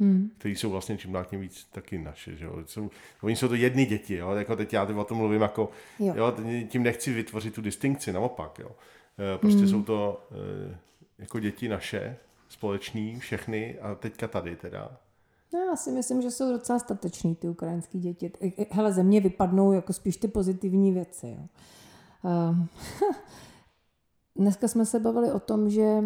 Hmm. 0.00 0.30
Který 0.38 0.56
jsou 0.56 0.70
vlastně 0.70 0.98
čím 0.98 1.12
dál 1.12 1.24
tím 1.24 1.40
víc 1.40 1.64
taky 1.64 1.98
naše, 1.98 2.36
že 2.36 2.44
jo. 2.44 2.62
Jsou, 2.66 2.90
oni 3.22 3.36
jsou 3.36 3.48
to 3.48 3.54
jedny 3.54 3.86
děti, 3.86 4.16
jo. 4.16 4.30
Jako 4.30 4.56
teď 4.56 4.72
já 4.72 4.82
o 4.82 5.04
tom 5.04 5.18
mluvím 5.18 5.42
jako, 5.42 5.70
jo. 5.98 6.14
jo. 6.16 6.36
tím 6.68 6.82
nechci 6.82 7.12
vytvořit 7.12 7.54
tu 7.54 7.62
distinkci, 7.62 8.12
naopak, 8.12 8.58
jo. 8.58 8.70
Eh, 9.18 9.38
prostě 9.38 9.60
hmm. 9.60 9.68
jsou 9.68 9.82
to 9.82 10.28
eh, 10.70 10.78
jako 11.18 11.40
děti 11.40 11.68
naše, 11.68 12.16
společný, 12.48 13.20
všechny 13.20 13.78
a 13.78 13.94
teďka 13.94 14.28
tady 14.28 14.56
teda. 14.56 14.96
No, 15.52 15.60
já 15.60 15.76
si 15.76 15.92
myslím, 15.92 16.22
že 16.22 16.30
jsou 16.30 16.52
docela 16.52 16.78
stateční 16.78 17.34
ty 17.34 17.48
ukrajinské 17.48 17.98
děti. 17.98 18.32
Hele, 18.70 18.92
ze 18.92 19.02
mě 19.02 19.20
vypadnou 19.20 19.72
jako 19.72 19.92
spíš 19.92 20.16
ty 20.16 20.28
pozitivní 20.28 20.92
věci. 20.92 21.36
Jo. 21.38 21.46
Um, 22.50 22.68
dneska 24.36 24.68
jsme 24.68 24.86
se 24.86 25.00
bavili 25.00 25.32
o 25.32 25.40
tom, 25.40 25.70
že 25.70 26.04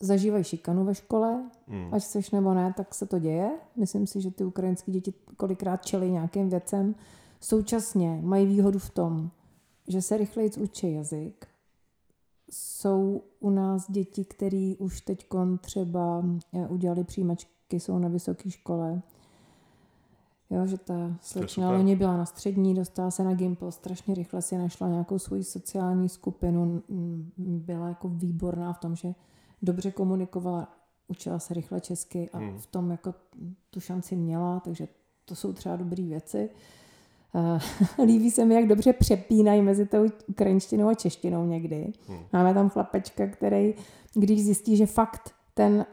zažívají 0.00 0.44
šikanu 0.44 0.84
ve 0.84 0.94
škole, 0.94 1.50
mm. 1.66 1.94
ať 1.94 2.02
chceš 2.02 2.30
nebo 2.30 2.54
ne, 2.54 2.74
tak 2.76 2.94
se 2.94 3.06
to 3.06 3.18
děje. 3.18 3.50
Myslím 3.76 4.06
si, 4.06 4.20
že 4.20 4.30
ty 4.30 4.44
ukrajinské 4.44 4.92
děti 4.92 5.14
kolikrát 5.36 5.86
čelí 5.86 6.10
nějakým 6.10 6.48
věcem. 6.48 6.94
Současně 7.40 8.20
mají 8.22 8.46
výhodu 8.46 8.78
v 8.78 8.90
tom, 8.90 9.30
že 9.88 10.02
se 10.02 10.16
rychleji 10.16 10.50
učí 10.60 10.92
jazyk. 10.92 11.46
Jsou 12.50 13.22
u 13.40 13.50
nás 13.50 13.90
děti, 13.90 14.24
které 14.24 14.74
už 14.78 15.00
teď 15.00 15.26
třeba 15.60 16.24
eh, 16.52 16.68
udělali 16.68 17.04
přijímačky 17.04 17.53
jsou 17.72 17.98
na 17.98 18.08
vysoké 18.08 18.50
škole. 18.50 19.02
Jo, 20.50 20.66
že 20.66 20.78
ta 20.78 21.16
slečna 21.20 21.70
loni 21.70 21.96
byla 21.96 22.16
na 22.16 22.26
střední, 22.26 22.74
dostala 22.74 23.10
se 23.10 23.24
na 23.24 23.34
Gimple, 23.34 23.72
strašně 23.72 24.14
rychle 24.14 24.42
si 24.42 24.58
našla 24.58 24.88
nějakou 24.88 25.18
svoji 25.18 25.44
sociální 25.44 26.08
skupinu, 26.08 26.82
byla 27.38 27.88
jako 27.88 28.08
výborná 28.08 28.72
v 28.72 28.78
tom, 28.78 28.96
že 28.96 29.14
dobře 29.62 29.90
komunikovala, 29.90 30.68
učila 31.08 31.38
se 31.38 31.54
rychle 31.54 31.80
česky 31.80 32.30
a 32.32 32.38
hmm. 32.38 32.58
v 32.58 32.66
tom 32.66 32.90
jako 32.90 33.14
tu 33.70 33.80
šanci 33.80 34.16
měla, 34.16 34.60
takže 34.60 34.88
to 35.24 35.34
jsou 35.34 35.52
třeba 35.52 35.76
dobré 35.76 36.02
věci. 36.02 36.50
Uh, 37.98 38.04
líbí 38.06 38.30
se 38.30 38.44
mi, 38.44 38.54
jak 38.54 38.66
dobře 38.66 38.92
přepínají 38.92 39.62
mezi 39.62 39.86
tou 39.86 40.06
ukrajinštinou 40.26 40.88
a 40.88 40.94
češtinou 40.94 41.46
někdy. 41.46 41.92
Hmm. 42.08 42.18
Máme 42.32 42.54
tam 42.54 42.70
chlapečka, 42.70 43.26
který, 43.26 43.74
když 44.14 44.44
zjistí, 44.44 44.76
že 44.76 44.86
fakt 44.86 45.34
ten 45.54 45.86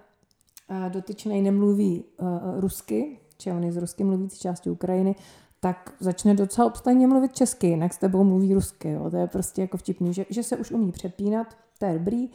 dotyčný 0.89 1.41
nemluví 1.41 2.03
uh, 2.03 2.28
rusky, 2.59 3.19
či 3.38 3.51
on 3.51 3.63
je 3.63 3.72
z 3.72 3.78
rusky 3.78 4.03
mluvící 4.03 4.39
části 4.39 4.69
Ukrajiny, 4.69 5.15
tak 5.59 5.93
začne 5.99 6.34
docela 6.36 6.67
obstajně 6.67 7.07
mluvit 7.07 7.34
česky, 7.34 7.67
jinak 7.67 7.93
s 7.93 7.97
tebou 7.97 8.24
mluví 8.24 8.53
rusky. 8.53 8.91
Jo. 8.91 9.09
To 9.09 9.17
je 9.17 9.28
prostě 9.28 9.61
jako 9.61 9.78
vtipný, 9.78 10.13
že, 10.13 10.26
že 10.30 10.43
se 10.43 10.57
už 10.57 10.72
umí 10.72 10.91
přepínat, 10.91 11.47
to 11.80 11.86
je 11.86 11.93
dobrý. 11.93 12.30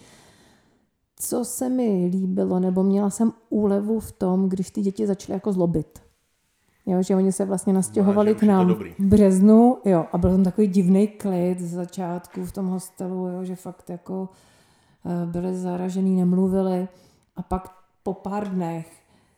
Co 1.17 1.45
se 1.45 1.69
mi 1.69 2.09
líbilo, 2.13 2.61
nebo 2.61 2.83
měla 2.83 3.11
jsem 3.11 3.33
úlevu 3.51 4.01
v 4.01 4.13
tom, 4.13 4.49
když 4.49 4.71
ty 4.71 4.81
děti 4.81 5.07
začaly 5.07 5.35
jako 5.35 5.53
zlobit. 5.53 5.99
Jo, 6.87 7.03
že 7.03 7.17
oni 7.17 7.33
se 7.33 7.45
vlastně 7.45 7.73
nastěhovali 7.73 8.33
no, 8.33 8.39
k 8.39 8.43
nám 8.43 8.75
v 8.75 8.85
březnu 8.99 9.79
jo, 9.85 10.07
a 10.13 10.19
byl 10.19 10.31
tam 10.31 10.45
takový 10.45 10.67
divný 10.67 11.09
klid 11.09 11.61
z 11.61 11.71
začátku 11.71 12.45
v 12.45 12.53
tom 12.53 12.67
hostelu, 12.67 13.27
jo, 13.27 13.45
že 13.45 13.57
fakt 13.57 13.91
jako 13.91 14.29
uh, 15.05 15.31
byli 15.31 15.55
zaražený, 15.55 16.17
nemluvili 16.17 16.89
a 17.37 17.43
pak 17.43 17.76
po 18.07 18.15
pár 18.15 18.49
dnech 18.49 18.87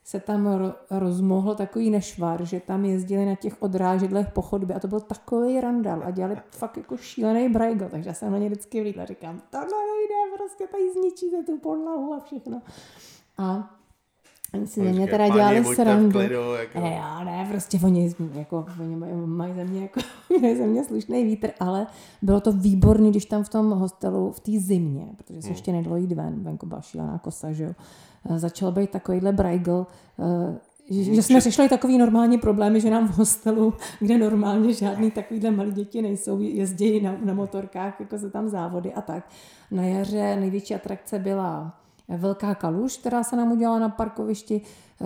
se 0.04 0.20
tam 0.20 0.48
rozmohl 0.90 1.54
takový 1.54 1.90
nešvar, 1.90 2.44
že 2.44 2.60
tam 2.60 2.84
jezdili 2.84 3.26
na 3.26 3.34
těch 3.34 3.62
odrážedlech 3.62 4.26
po 4.32 4.42
chodbě 4.42 4.76
a 4.76 4.80
to 4.80 4.88
byl 4.88 5.00
takový 5.00 5.60
randal 5.60 6.02
a 6.04 6.10
dělali 6.10 6.36
fakt 6.50 6.76
jako 6.76 6.96
šílený 6.96 7.48
brajgo, 7.48 7.88
takže 7.90 8.10
já 8.10 8.14
jsem 8.14 8.32
na 8.32 8.38
ně 8.38 8.46
vždycky 8.46 8.80
vlídla, 8.80 9.04
říkám, 9.04 9.40
tohle 9.50 9.66
nejde, 9.66 10.36
prostě 10.36 10.66
tady 10.66 10.92
zničíte 10.92 11.42
tu 11.42 11.58
podlahu 11.58 12.14
a 12.14 12.20
všechno. 12.20 12.62
A 13.38 13.74
Oni 14.54 14.66
si 14.66 14.80
ze 14.80 14.92
mě 14.92 15.06
teda 15.06 15.28
dělali 15.28 15.64
srandu. 15.64 16.20
Jako... 16.20 16.80
Ne, 16.80 16.90
já 16.90 17.24
ne, 17.24 17.46
prostě 17.50 17.78
oni, 17.84 18.14
jako, 18.34 18.66
oni 18.80 18.96
mají 19.26 19.54
ze 19.54 19.64
mě, 19.64 19.82
jako, 19.82 20.00
mají 20.42 20.56
ze 20.56 20.66
mě 20.66 20.84
slušný 20.84 21.24
vítr, 21.24 21.50
ale 21.60 21.86
bylo 22.22 22.40
to 22.40 22.52
výborný, 22.52 23.10
když 23.10 23.24
tam 23.24 23.44
v 23.44 23.48
tom 23.48 23.70
hostelu 23.70 24.32
v 24.32 24.40
té 24.40 24.52
zimě, 24.58 25.06
protože 25.16 25.42
se 25.42 25.48
hmm. 25.48 25.54
ještě 25.54 25.72
nedalo 25.72 25.96
jít 25.96 26.12
ven, 26.12 26.42
venku 26.42 26.66
byla 26.66 26.80
šílená 26.80 27.18
kosa, 27.18 27.52
že 27.52 27.64
jo. 27.64 27.72
Eh, 28.30 28.38
začal 28.38 28.72
být 28.72 28.90
takovýhle 28.90 29.32
brajgl, 29.32 29.86
eh, 30.18 30.58
že, 30.90 31.14
že 31.14 31.22
jsme 31.22 31.40
řešili 31.40 31.68
takový 31.68 31.98
normální 31.98 32.38
problémy, 32.38 32.80
že 32.80 32.90
nám 32.90 33.08
v 33.08 33.16
hostelu, 33.16 33.74
kde 34.00 34.18
normálně 34.18 34.72
žádný 34.72 35.10
takovýhle 35.10 35.50
malí 35.50 35.72
děti 35.72 36.02
nejsou, 36.02 36.40
jezdí 36.40 37.00
na, 37.00 37.16
na 37.24 37.34
motorkách, 37.34 38.00
jako 38.00 38.18
se 38.18 38.30
tam 38.30 38.48
závody 38.48 38.92
a 38.94 39.00
tak. 39.00 39.28
Na 39.70 39.82
jaře 39.82 40.36
největší 40.40 40.74
atrakce 40.74 41.18
byla 41.18 41.74
velká 42.16 42.54
kaluž, 42.54 42.96
která 42.96 43.24
se 43.24 43.36
nám 43.36 43.52
udělala 43.52 43.78
na 43.78 43.88
parkovišti. 43.88 44.60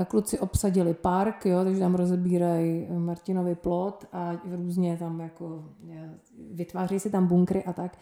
Kluci 0.08 0.38
obsadili 0.38 0.94
park, 0.94 1.46
jo, 1.46 1.64
takže 1.64 1.80
tam 1.80 1.94
rozebírají 1.94 2.86
Martinovi 2.98 3.54
plot 3.54 4.06
a 4.12 4.32
různě 4.56 4.96
tam 4.96 5.20
jako 5.20 5.64
vytváří 6.52 7.00
si 7.00 7.10
tam 7.10 7.26
bunkry 7.26 7.64
a 7.64 7.72
tak. 7.72 7.98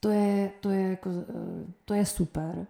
To 0.00 0.08
je, 0.08 0.50
to 0.60 0.70
je, 0.70 0.90
jako, 0.90 1.10
to 1.84 1.94
je 1.94 2.06
super. 2.06 2.66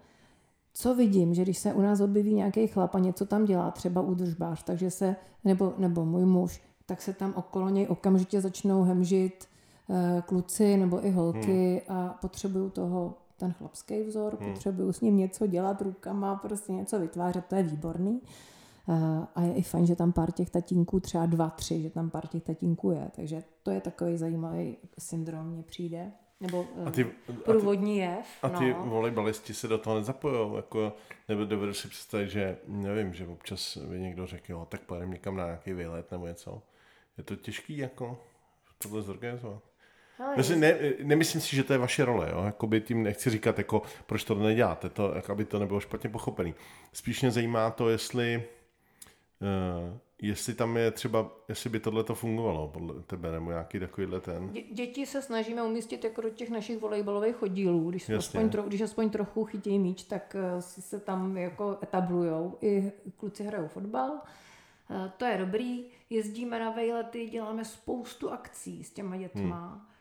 Co 0.75 0.95
vidím, 0.95 1.35
že 1.35 1.43
když 1.43 1.59
se 1.59 1.73
u 1.73 1.81
nás 1.81 2.01
objeví 2.01 2.35
nějaký 2.35 2.67
chlap 2.67 2.95
a 2.95 2.99
něco 2.99 3.27
tam 3.27 3.45
dělá, 3.45 3.71
třeba 3.71 4.01
údržbář, 4.01 4.63
takže 4.63 4.91
se, 4.91 5.17
nebo, 5.45 5.75
nebo 5.79 6.05
můj 6.05 6.25
muž, 6.25 6.63
tak 6.87 7.03
se 7.03 7.13
tam 7.13 7.33
okolo 7.37 7.69
něj 7.69 7.87
okamžitě 7.89 8.41
začnou 8.41 8.83
hemžit 8.83 9.49
eh, 9.91 10.23
kluci 10.27 10.77
nebo 10.77 11.07
i 11.07 11.11
holky 11.11 11.83
hmm. 11.89 11.99
a 11.99 12.19
potřebují 12.21 12.71
toho 12.71 13.15
ten 13.37 13.53
chlapský 13.53 14.03
vzor, 14.03 14.37
hmm. 14.41 14.53
potřebuju 14.53 14.93
s 14.93 15.01
ním 15.01 15.17
něco 15.17 15.47
dělat 15.47 15.83
rukama, 15.83 16.37
prostě 16.37 16.73
něco 16.73 16.99
vytvářet, 16.99 17.45
to 17.47 17.55
je 17.55 17.63
výborný. 17.63 18.23
Eh, 18.89 19.27
a 19.35 19.43
je 19.43 19.55
i 19.55 19.63
fajn, 19.63 19.87
že 19.87 19.97
tam 19.97 20.13
pár 20.13 20.33
těch 20.33 20.51
tatínků, 20.51 21.01
třeba 21.01 21.27
dva, 21.27 21.51
tři, 21.51 21.83
že 21.83 21.91
tam 21.91 22.11
pár 22.11 22.27
těch 22.27 22.43
tatínků 22.43 22.91
je. 22.91 23.11
Takže 23.17 23.43
to 23.63 23.71
je 23.71 23.81
takový 23.81 24.17
zajímavý 24.17 24.77
syndrom, 24.99 25.47
mně 25.47 25.63
přijde. 25.63 26.13
Nebo 26.41 26.67
a 26.87 26.91
ty, 26.91 27.05
průvodní 27.45 27.99
jev. 27.99 28.27
A 28.43 28.49
ty 28.49 28.71
no. 28.73 28.87
volejbalisti 28.87 29.55
se 29.55 29.69
do 29.69 29.79
toho 29.79 29.97
nezapojují. 29.97 30.57
Jako, 30.57 30.93
nebo 31.29 31.45
dovedu 31.45 31.75
si 31.75 31.89
představit, 31.89 32.29
že 32.29 32.59
nevím, 32.67 33.15
že 33.15 33.27
občas 33.27 33.77
by 33.77 34.01
někdo 34.01 34.27
řekl, 34.27 34.53
jo, 34.53 34.67
tak 34.71 34.81
pojedeme 34.81 35.13
někam 35.13 35.37
na 35.37 35.45
nějaký 35.45 35.73
výlet 35.73 36.11
nebo 36.11 36.27
něco. 36.27 36.63
Je 37.19 37.25
to 37.25 37.37
těžký 37.37 37.77
jako 37.77 38.19
tohle 38.79 39.03
zorganizovat? 39.03 39.63
Myslím, 40.37 40.61
ne, 40.61 40.79
nemyslím 41.03 41.41
si, 41.41 41.57
že 41.57 41.65
to 41.65 41.73
je 41.73 41.79
vaše 41.79 42.05
role, 42.05 42.29
jo? 42.33 42.43
Jakoby 42.45 42.81
tím 42.81 43.03
nechci 43.03 43.31
říkat, 43.31 43.59
jako, 43.59 43.83
proč 44.07 44.25
to 44.25 44.35
neděláte, 44.35 44.89
to, 44.89 45.13
jako, 45.17 45.33
aby 45.33 45.45
to 45.45 45.59
nebylo 45.59 45.81
špatně 45.81 46.11
pochopený. 46.11 46.55
Spíš 46.93 47.23
mě 47.23 47.31
zajímá 47.31 47.71
to, 47.71 47.89
jestli, 47.89 48.45
uh, 49.41 49.97
jestli 50.23 50.55
tam 50.55 50.77
je 50.77 50.91
třeba, 50.91 51.31
jestli 51.49 51.71
by 51.71 51.81
tohle 51.81 52.05
to 52.05 52.15
fungovalo 52.15 52.69
podle 52.69 53.03
tebe, 53.03 53.33
nebo 53.33 53.51
nějaký 53.51 53.81
takovýhle 53.81 54.21
ten. 54.21 54.49
Dě- 54.49 54.75
děti 54.75 55.07
se 55.07 55.23
snažíme 55.23 55.63
umístit 55.63 56.05
jako 56.05 56.21
do 56.21 56.31
těch 56.31 56.51
našich 56.51 56.79
volejbalových 56.79 57.43
oddílů, 57.43 57.91
když, 57.91 58.11
aspoň, 58.11 58.51
tro, 58.51 58.63
když 58.63 58.81
aspoň 58.81 59.11
trochu 59.11 59.45
chytějí 59.45 59.79
míč, 59.79 60.03
tak 60.03 60.37
uh, 60.55 60.61
se 60.61 61.01
tam 61.01 61.37
jako 61.37 61.79
etablujou. 61.83 62.59
I 62.61 62.93
kluci 63.17 63.45
hrajou 63.45 63.69
fotbal, 63.69 64.11
uh, 64.11 65.09
to 65.17 65.25
je 65.25 65.39
dobrý, 65.39 65.85
jezdíme 66.11 66.59
na 66.59 66.71
vejlety, 66.71 67.27
děláme 67.27 67.65
spoustu 67.65 68.31
akcí 68.31 68.85
s 68.85 68.93
těma 68.93 69.17
dětma. 69.17 69.67
Hmm 69.67 69.96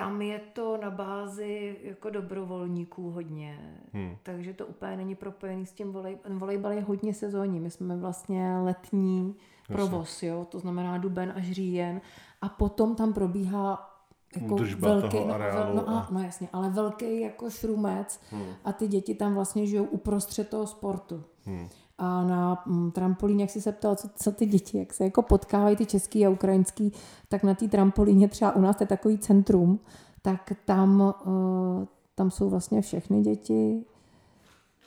tam 0.00 0.22
je 0.22 0.40
to 0.52 0.76
na 0.76 0.90
bázi 0.90 1.76
jako 1.82 2.10
dobrovolníků 2.10 3.10
hodně, 3.10 3.78
hmm. 3.92 4.16
takže 4.22 4.52
to 4.52 4.66
úplně 4.66 4.96
není 4.96 5.14
propojený 5.14 5.66
s 5.66 5.72
tím 5.72 5.92
volej, 5.92 6.18
volejbal 6.28 6.72
je 6.72 6.80
hodně 6.80 7.14
sezónní, 7.14 7.60
my 7.60 7.70
jsme 7.70 7.96
vlastně 7.96 8.56
letní 8.58 9.36
provoz, 9.66 10.22
jo, 10.22 10.46
to 10.50 10.58
znamená 10.58 10.98
duben 10.98 11.32
až 11.36 11.52
říjen 11.52 12.00
a 12.42 12.48
potom 12.48 12.94
tam 12.94 13.12
probíhá 13.12 13.90
jako 14.36 14.56
velký, 14.78 15.18
no, 15.18 15.38
no, 15.74 15.88
a... 15.88 16.08
no 16.10 16.22
jasně, 16.22 16.48
ale 16.52 16.70
velký 16.70 17.20
jako 17.20 17.50
šrumec 17.50 18.20
hmm. 18.30 18.52
a 18.64 18.72
ty 18.72 18.88
děti 18.88 19.14
tam 19.14 19.34
vlastně 19.34 19.66
žijou 19.66 19.84
uprostřed 19.84 20.48
toho 20.48 20.66
sportu. 20.66 21.24
Hmm. 21.44 21.68
A 22.00 22.24
na 22.24 22.62
mm, 22.66 22.90
trampolíně, 22.90 23.44
jak 23.44 23.50
jsi 23.50 23.60
se 23.60 23.72
ptal, 23.72 23.96
co, 23.96 24.08
co 24.16 24.32
ty 24.32 24.46
děti, 24.46 24.78
jak 24.78 24.94
se 24.94 25.04
jako 25.04 25.22
potkávají 25.22 25.76
ty 25.76 25.86
český 25.86 26.26
a 26.26 26.30
ukrajinský, 26.30 26.92
tak 27.28 27.42
na 27.42 27.54
té 27.54 27.68
trampolíně 27.68 28.28
třeba 28.28 28.56
u 28.56 28.60
nás 28.60 28.76
to 28.76 28.82
je 28.82 28.88
takový 28.88 29.18
centrum, 29.18 29.80
tak 30.22 30.52
tam, 30.64 31.14
uh, 31.26 31.84
tam 32.14 32.30
jsou 32.30 32.50
vlastně 32.50 32.82
všechny 32.82 33.20
děti 33.20 33.84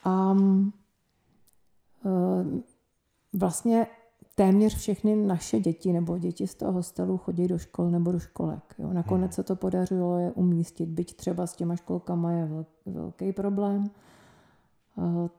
a 0.04 0.32
uh, 0.32 0.38
vlastně 3.34 3.88
téměř 4.36 4.76
všechny 4.76 5.16
naše 5.16 5.60
děti 5.60 5.94
nebo 5.94 6.18
děti 6.18 6.48
z 6.48 6.56
toho 6.56 6.72
hostelu 6.72 7.18
chodí 7.18 7.48
do 7.48 7.58
škol 7.58 7.92
nebo 7.92 8.12
do 8.12 8.20
školek. 8.20 8.76
Jo. 8.78 8.94
Nakonec 8.94 9.32
hmm. 9.32 9.34
se 9.34 9.44
to 9.44 9.56
podařilo 9.56 10.18
je 10.18 10.32
umístit, 10.32 10.90
byť 10.90 11.16
třeba 11.16 11.48
s 11.48 11.56
těma 11.56 11.76
školkama 11.76 12.32
je 12.32 12.50
velký 12.86 13.34
problém, 13.34 13.84
Eh, 13.84 14.13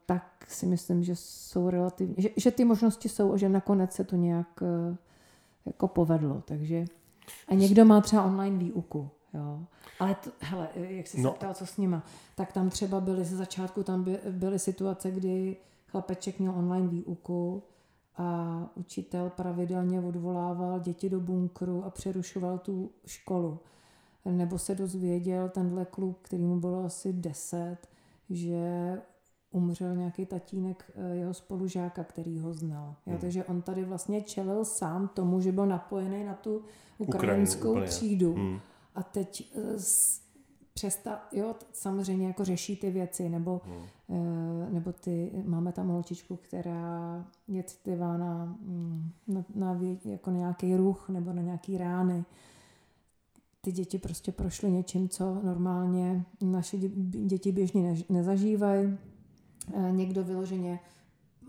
tak 0.07 0.45
si 0.49 0.67
myslím, 0.67 1.03
že 1.03 1.17
jsou 1.17 1.71
relativně, 1.71 2.15
že, 2.19 2.29
že 2.37 2.51
ty 2.51 2.65
možnosti 2.65 3.09
jsou 3.09 3.33
a 3.33 3.37
že 3.37 3.49
nakonec 3.49 3.93
se 3.93 4.05
to 4.05 4.17
nějak 4.17 4.63
eh, 4.63 4.97
jako 5.67 5.89
povedlo. 5.89 6.43
Takže 6.45 6.85
a 7.49 7.55
někdo 7.55 7.85
má 7.85 8.01
třeba 8.01 8.25
online 8.25 8.59
výuku. 8.59 9.11
Jo. 9.35 9.61
Ale 10.01 10.15
to, 10.15 10.31
hele, 10.41 10.69
jak 10.75 11.07
jsi 11.07 11.23
no. 11.23 11.31
se 11.31 11.37
ptal, 11.37 11.55
co 11.55 11.67
s 11.67 11.77
nima, 11.77 12.03
tak 12.35 12.53
tam 12.53 12.71
třeba 12.71 13.01
byly 13.01 13.25
ze 13.25 13.37
začátku, 13.37 13.83
tam 13.83 14.05
by, 14.05 14.19
byly 14.31 14.59
situace, 14.59 15.11
kdy 15.11 15.57
chlapeček 15.87 16.39
měl 16.39 16.53
online 16.57 16.89
výuku 16.89 17.63
a 18.17 18.59
učitel 18.75 19.31
pravidelně 19.31 20.01
odvolával 20.01 20.81
děti 20.81 21.11
do 21.11 21.21
bunkru 21.21 21.85
a 21.85 21.91
přerušoval 21.91 22.59
tu 22.59 22.91
školu. 23.07 23.59
Nebo 24.25 24.59
se 24.59 24.75
dozvěděl 24.75 25.49
tenhle 25.49 25.85
kluk, 25.85 26.19
který 26.23 26.45
mu 26.45 26.61
bylo 26.61 26.85
asi 26.85 27.13
10, 27.13 27.77
že 28.31 28.99
umřel 29.55 29.97
nějaký 29.97 30.27
tatínek 30.27 30.93
eh, 30.95 31.15
jeho 31.15 31.35
spolužáka, 31.35 32.05
který 32.05 32.39
ho 32.39 32.55
znal. 32.55 32.95
Jo, 33.07 33.13
hmm. 33.13 33.19
Takže 33.19 33.45
on 33.45 33.63
tady 33.63 33.85
vlastně 33.85 34.23
čelil 34.23 34.65
sám 34.65 35.09
tomu, 35.09 35.41
že 35.41 35.53
byl 35.53 35.67
napojený 35.67 36.25
na 36.25 36.35
tu 36.35 36.63
ukrajinskou 36.99 37.69
Ukrajinu, 37.69 37.91
třídu. 37.91 38.35
Hmm. 38.35 38.61
A 38.95 39.03
teď 39.03 39.53
eh, 39.57 39.77
přesta, 40.75 41.29
jo, 41.33 41.55
samozřejmě 41.73 42.27
jako 42.27 42.45
řeší 42.45 42.77
ty 42.77 42.91
věci, 42.91 43.29
nebo, 43.29 43.61
hmm. 43.65 44.75
nebo 44.75 44.93
ty, 44.93 45.33
máme 45.45 45.73
tam 45.73 45.89
holčičku, 45.89 46.37
která 46.37 47.25
je 47.49 47.63
citlivá 47.63 48.17
na, 48.17 48.45
mm, 48.45 49.11
na, 49.29 49.45
na 49.55 49.81
jako 50.05 50.31
nějaký 50.31 50.77
ruch 50.77 51.09
nebo 51.09 51.33
na 51.33 51.43
nějaký 51.43 51.79
rány. 51.79 52.25
Ty 53.61 53.73
děti 53.73 53.99
prostě 53.99 54.33
prošly 54.33 54.71
něčím, 54.71 55.09
co 55.09 55.41
normálně 55.43 56.25
naše 56.41 56.77
děti 57.27 57.53
běžně 57.53 57.97
nezažívají 58.09 58.89
Eh, 58.89 59.14
někdo 59.91 60.25
vyloženě 60.25 60.81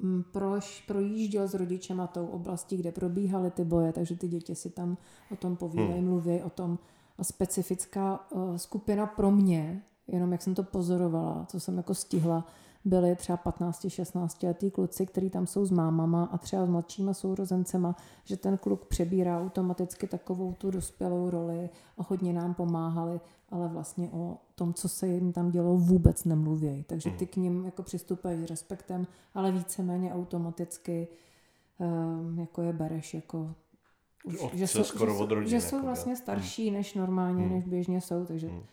mm, 0.01 0.23
proš, 0.31 0.83
projížděl 0.87 1.47
s 1.47 1.53
rodičema 1.53 2.07
tou 2.07 2.25
oblastí, 2.25 2.77
kde 2.77 2.91
probíhaly 2.91 3.51
ty 3.51 3.63
boje, 3.63 3.93
takže 3.93 4.15
ty 4.15 4.27
děti 4.27 4.55
si 4.55 4.69
tam 4.69 4.97
o 5.31 5.35
tom 5.35 5.55
povídají, 5.55 5.99
hmm. 5.99 6.09
mluví 6.09 6.41
o 6.41 6.49
tom. 6.49 6.79
A 7.17 7.23
specifická 7.23 8.31
uh, 8.31 8.55
skupina 8.55 9.05
pro 9.05 9.31
mě, 9.31 9.83
jenom 10.07 10.31
jak 10.31 10.41
jsem 10.41 10.55
to 10.55 10.63
pozorovala, 10.63 11.45
co 11.49 11.59
jsem 11.59 11.77
jako 11.77 11.93
stihla, 11.93 12.47
byli 12.85 13.15
třeba 13.15 13.37
15-16 13.37 14.47
letý 14.47 14.71
kluci, 14.71 15.05
kteří 15.05 15.29
tam 15.29 15.47
jsou 15.47 15.65
s 15.65 15.71
mámama 15.71 16.29
a 16.31 16.37
třeba 16.37 16.65
s 16.65 16.69
mladšíma 16.69 17.13
sourozencema, 17.13 17.95
že 18.23 18.37
ten 18.37 18.57
kluk 18.57 18.85
přebírá 18.85 19.41
automaticky 19.41 20.07
takovou 20.07 20.53
tu 20.53 20.71
dospělou 20.71 21.29
roli 21.29 21.69
a 21.97 22.03
hodně 22.07 22.33
nám 22.33 22.53
pomáhali, 22.53 23.19
ale 23.49 23.67
vlastně 23.67 24.09
o 24.13 24.37
tom, 24.55 24.73
co 24.73 24.89
se 24.89 25.07
jim 25.07 25.33
tam 25.33 25.51
dělo, 25.51 25.77
vůbec 25.77 26.23
nemluví. 26.23 26.85
Takže 26.87 27.11
ty 27.11 27.27
k 27.27 27.35
ním 27.35 27.65
jako 27.65 27.83
přistupuješ 27.83 28.39
s 28.39 28.49
respektem, 28.49 29.07
ale 29.33 29.51
víceméně 29.51 30.13
automaticky 30.13 31.07
um, 31.77 32.39
jako 32.39 32.61
je 32.61 32.73
bereš 32.73 33.13
jako 33.13 33.55
už, 34.23 34.35
že, 34.53 34.67
jsou, 34.67 34.83
skoro 34.83 35.13
že, 35.13 35.23
od 35.23 35.31
rodiny, 35.31 35.49
že 35.49 35.61
jsou 35.61 35.81
vlastně 35.81 36.15
starší 36.15 36.71
než 36.71 36.93
normálně, 36.93 37.43
hmm. 37.43 37.53
než 37.53 37.65
běžně 37.65 38.01
jsou, 38.01 38.25
takže 38.25 38.47
hmm. 38.47 38.63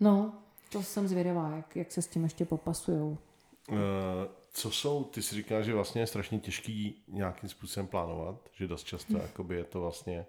no, 0.00 0.32
to 0.72 0.82
jsem 0.82 1.08
zvědavá, 1.08 1.56
jak, 1.56 1.76
jak 1.76 1.92
se 1.92 2.02
s 2.02 2.06
tím 2.06 2.22
ještě 2.22 2.44
popasujou. 2.44 3.18
Uh, 3.70 3.76
co 4.52 4.70
jsou, 4.70 5.04
ty 5.04 5.22
si 5.22 5.34
říkáš, 5.34 5.64
že 5.64 5.74
vlastně 5.74 6.02
je 6.02 6.06
strašně 6.06 6.38
těžký 6.38 7.02
nějakým 7.08 7.48
způsobem 7.48 7.86
plánovat, 7.86 8.48
že 8.52 8.68
dost 8.68 8.84
často 8.84 9.12
hmm. 9.12 9.22
jakoby 9.22 9.56
je 9.56 9.64
to 9.64 9.80
vlastně 9.80 10.26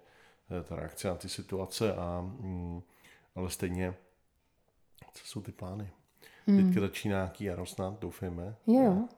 eh, 0.50 0.62
ta 0.62 0.76
reakce 0.76 1.08
na 1.08 1.14
ty 1.14 1.28
situace, 1.28 1.94
a, 1.94 2.20
mm, 2.20 2.82
ale 3.34 3.50
stejně, 3.50 3.94
co 5.14 5.26
jsou 5.26 5.40
ty 5.40 5.52
plány? 5.52 5.90
Hmm. 6.46 6.66
Teďka 6.66 6.80
začíná 6.80 7.16
nějaký 7.16 7.44
jaro 7.44 7.66
snad, 7.66 8.00
doufejme. 8.00 8.56
Jo, 8.66 8.82
jo. 8.82 9.08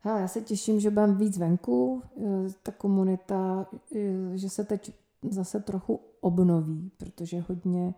Hele, 0.00 0.20
já 0.20 0.28
se 0.28 0.40
těším, 0.40 0.80
že 0.80 0.90
budeme 0.90 1.14
víc 1.14 1.38
venku, 1.38 2.02
eh, 2.16 2.22
ta 2.62 2.72
komunita, 2.72 3.66
že 4.34 4.50
se 4.50 4.64
teď 4.64 4.92
zase 5.30 5.60
trochu 5.60 6.00
obnoví, 6.20 6.90
protože 6.96 7.40
hodně 7.40 7.94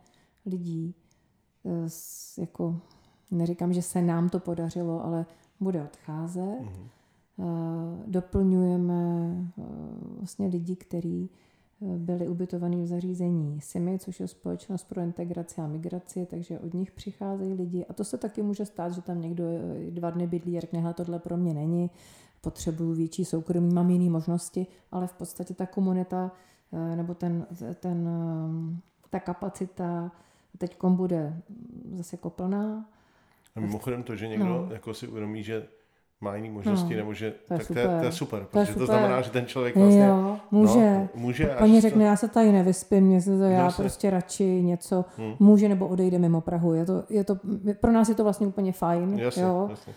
lidí 0.46 0.94
jako 2.38 2.80
neříkám, 3.30 3.72
že 3.72 3.82
se 3.82 4.02
nám 4.02 4.28
to 4.28 4.40
podařilo, 4.40 5.04
ale 5.04 5.26
bude 5.60 5.82
odcházet. 5.82 6.42
Mm-hmm. 6.42 8.02
doplňujeme 8.06 9.36
vlastně 10.18 10.46
lidi, 10.46 10.76
kteří 10.76 11.30
byli 11.80 12.28
ubytovaní 12.28 12.82
v 12.82 12.86
zařízení 12.86 13.60
SIMI, 13.60 13.98
což 13.98 14.20
je 14.20 14.28
společnost 14.28 14.84
pro 14.84 15.00
integraci 15.00 15.60
a 15.60 15.66
migraci, 15.66 16.26
takže 16.30 16.58
od 16.58 16.74
nich 16.74 16.90
přicházejí 16.90 17.54
lidi. 17.54 17.86
A 17.86 17.92
to 17.92 18.04
se 18.04 18.18
taky 18.18 18.42
může 18.42 18.66
stát, 18.66 18.92
že 18.92 19.02
tam 19.02 19.20
někdo 19.20 19.44
dva 19.90 20.10
dny 20.10 20.26
bydlí 20.26 20.58
a 20.58 20.60
řekne, 20.60 20.94
tohle 20.94 21.18
pro 21.18 21.36
mě 21.36 21.54
není, 21.54 21.90
potřebuju 22.42 22.94
větší 22.94 23.24
soukromí, 23.24 23.74
mám 23.74 23.90
jiné 23.90 24.10
možnosti, 24.10 24.66
ale 24.92 25.06
v 25.06 25.12
podstatě 25.12 25.54
ta 25.54 25.66
komunita 25.66 26.32
eh, 26.72 26.96
nebo 26.96 27.14
ten, 27.14 27.46
ten, 27.80 28.08
eh, 28.08 29.08
ta 29.10 29.20
kapacita 29.20 30.12
teď 30.58 30.76
bude 30.84 31.42
zase 31.92 32.16
jako 32.16 32.30
plná. 32.30 32.84
A 33.56 33.60
mimochodem 33.60 34.02
to, 34.02 34.16
že 34.16 34.28
někdo 34.28 34.44
no. 34.44 34.68
jako 34.70 34.94
si 34.94 35.08
uvědomí, 35.08 35.42
že 35.42 35.66
má 36.20 36.34
jiné 36.36 36.50
možnosti, 36.50 36.94
no, 36.94 36.96
nebo 36.96 37.14
že, 37.14 37.30
to 37.30 37.54
tak 37.58 37.66
to 37.66 37.78
je, 37.78 37.86
to 37.86 38.04
je 38.04 38.12
super, 38.12 38.46
to, 38.50 38.58
je 38.58 38.66
super. 38.66 38.78
to 38.78 38.86
znamená, 38.86 39.20
že 39.20 39.30
ten 39.30 39.46
člověk 39.46 39.76
vlastně... 39.76 40.04
Jo, 40.04 40.38
může. 40.50 40.94
No, 40.94 41.08
může 41.14 41.46
Paní 41.46 41.80
řekne, 41.80 42.04
to... 42.04 42.06
já 42.06 42.16
se 42.16 42.28
tady 42.28 42.52
nevyspím, 42.52 43.04
mě 43.04 43.20
se 43.20 43.38
to, 43.38 43.44
já 43.44 43.70
se... 43.70 43.82
prostě 43.82 44.10
radši 44.10 44.62
něco 44.62 45.04
hmm. 45.16 45.34
může 45.38 45.68
nebo 45.68 45.88
odejde 45.88 46.18
mimo 46.18 46.40
Prahu. 46.40 46.74
Je 46.74 46.86
to, 46.86 47.04
je 47.10 47.24
to, 47.24 47.38
pro 47.80 47.92
nás 47.92 48.08
je 48.08 48.14
to 48.14 48.24
vlastně 48.24 48.46
úplně 48.46 48.72
fajn. 48.72 49.18
Jasně, 49.18 49.42
jo. 49.42 49.66
Jasně. 49.70 49.94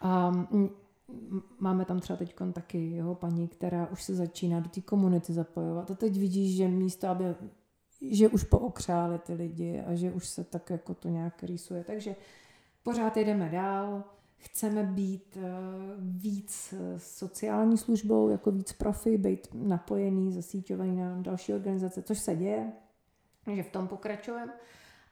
A 0.00 0.32
máme 1.60 1.84
tam 1.84 2.00
třeba 2.00 2.16
teď 2.16 2.34
taky 2.52 2.96
jo, 2.96 3.14
paní, 3.14 3.48
která 3.48 3.88
už 3.92 4.02
se 4.02 4.14
začíná 4.14 4.60
do 4.60 4.68
té 4.68 4.80
komunity 4.80 5.32
zapojovat. 5.32 5.90
A 5.90 5.94
teď 5.94 6.18
vidíš, 6.18 6.56
že 6.56 6.68
místo, 6.68 7.08
aby 7.08 7.24
že 8.00 8.28
už 8.28 8.44
pookřáli 8.44 9.18
ty 9.18 9.34
lidi 9.34 9.82
a 9.86 9.94
že 9.94 10.12
už 10.12 10.28
se 10.28 10.44
tak 10.44 10.70
jako 10.70 10.94
to 10.94 11.08
nějak 11.08 11.42
rýsuje. 11.42 11.84
Takže 11.84 12.16
pořád 12.82 13.16
jdeme 13.16 13.48
dál 13.48 14.04
chceme 14.38 14.82
být 14.82 15.36
eh, 15.36 15.50
víc 15.98 16.74
eh, 16.76 16.98
sociální 16.98 17.78
službou, 17.78 18.28
jako 18.28 18.50
víc 18.50 18.72
profi, 18.72 19.18
být 19.18 19.48
napojený, 19.54 20.32
zasíťovaný 20.32 20.96
na 20.96 21.16
další 21.20 21.54
organizace, 21.54 22.02
což 22.02 22.18
se 22.18 22.36
děje, 22.36 22.72
takže 23.44 23.62
v 23.62 23.70
tom 23.70 23.88
pokračujeme. 23.88 24.52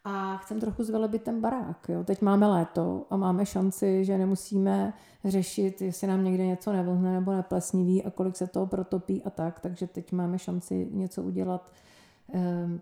A 0.04 0.36
chcem 0.36 0.60
trochu 0.60 0.84
zvelebit 0.84 1.22
ten 1.22 1.40
barák. 1.40 1.88
Jo. 1.88 2.04
Teď 2.04 2.22
máme 2.22 2.46
léto 2.46 3.06
a 3.10 3.16
máme 3.16 3.46
šanci, 3.46 4.04
že 4.04 4.18
nemusíme 4.18 4.92
řešit, 5.24 5.82
jestli 5.82 6.06
nám 6.06 6.24
někde 6.24 6.46
něco 6.46 6.72
nevlhne 6.72 7.12
nebo 7.12 7.32
neplesniví 7.32 8.04
a 8.04 8.10
kolik 8.10 8.36
se 8.36 8.46
toho 8.46 8.66
protopí 8.66 9.22
a 9.22 9.30
tak. 9.30 9.60
Takže 9.60 9.86
teď 9.86 10.12
máme 10.12 10.38
šanci 10.38 10.88
něco 10.90 11.22
udělat 11.22 11.72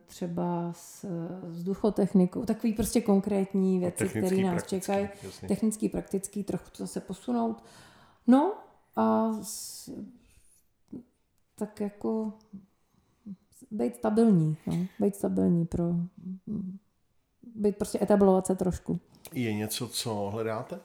třeba 0.07 0.73
s 0.73 1.07
vzduchotechnikou, 1.43 2.45
takový 2.45 2.73
prostě 2.73 3.01
konkrétní 3.01 3.79
věci, 3.79 4.09
které 4.09 4.37
nás 4.37 4.67
čekají, 4.67 5.09
technický, 5.49 5.89
praktický, 5.89 6.45
trochu 6.45 6.71
to 6.77 6.87
se 6.87 7.01
posunout. 7.01 7.65
No 8.27 8.55
a 8.97 9.33
s, 9.43 9.91
tak 11.55 11.81
jako 11.81 12.33
být 13.71 13.97
stabilní, 13.97 14.57
no, 14.67 14.87
být 14.99 15.17
stabilní 15.17 15.67
pro 15.67 15.85
být 17.55 17.77
prostě 17.77 17.99
etablovat 18.03 18.47
se 18.47 18.55
trošku. 18.57 19.01
Je 19.33 19.55
něco, 19.55 19.89
co 19.89 20.31
hledáte? 20.33 20.81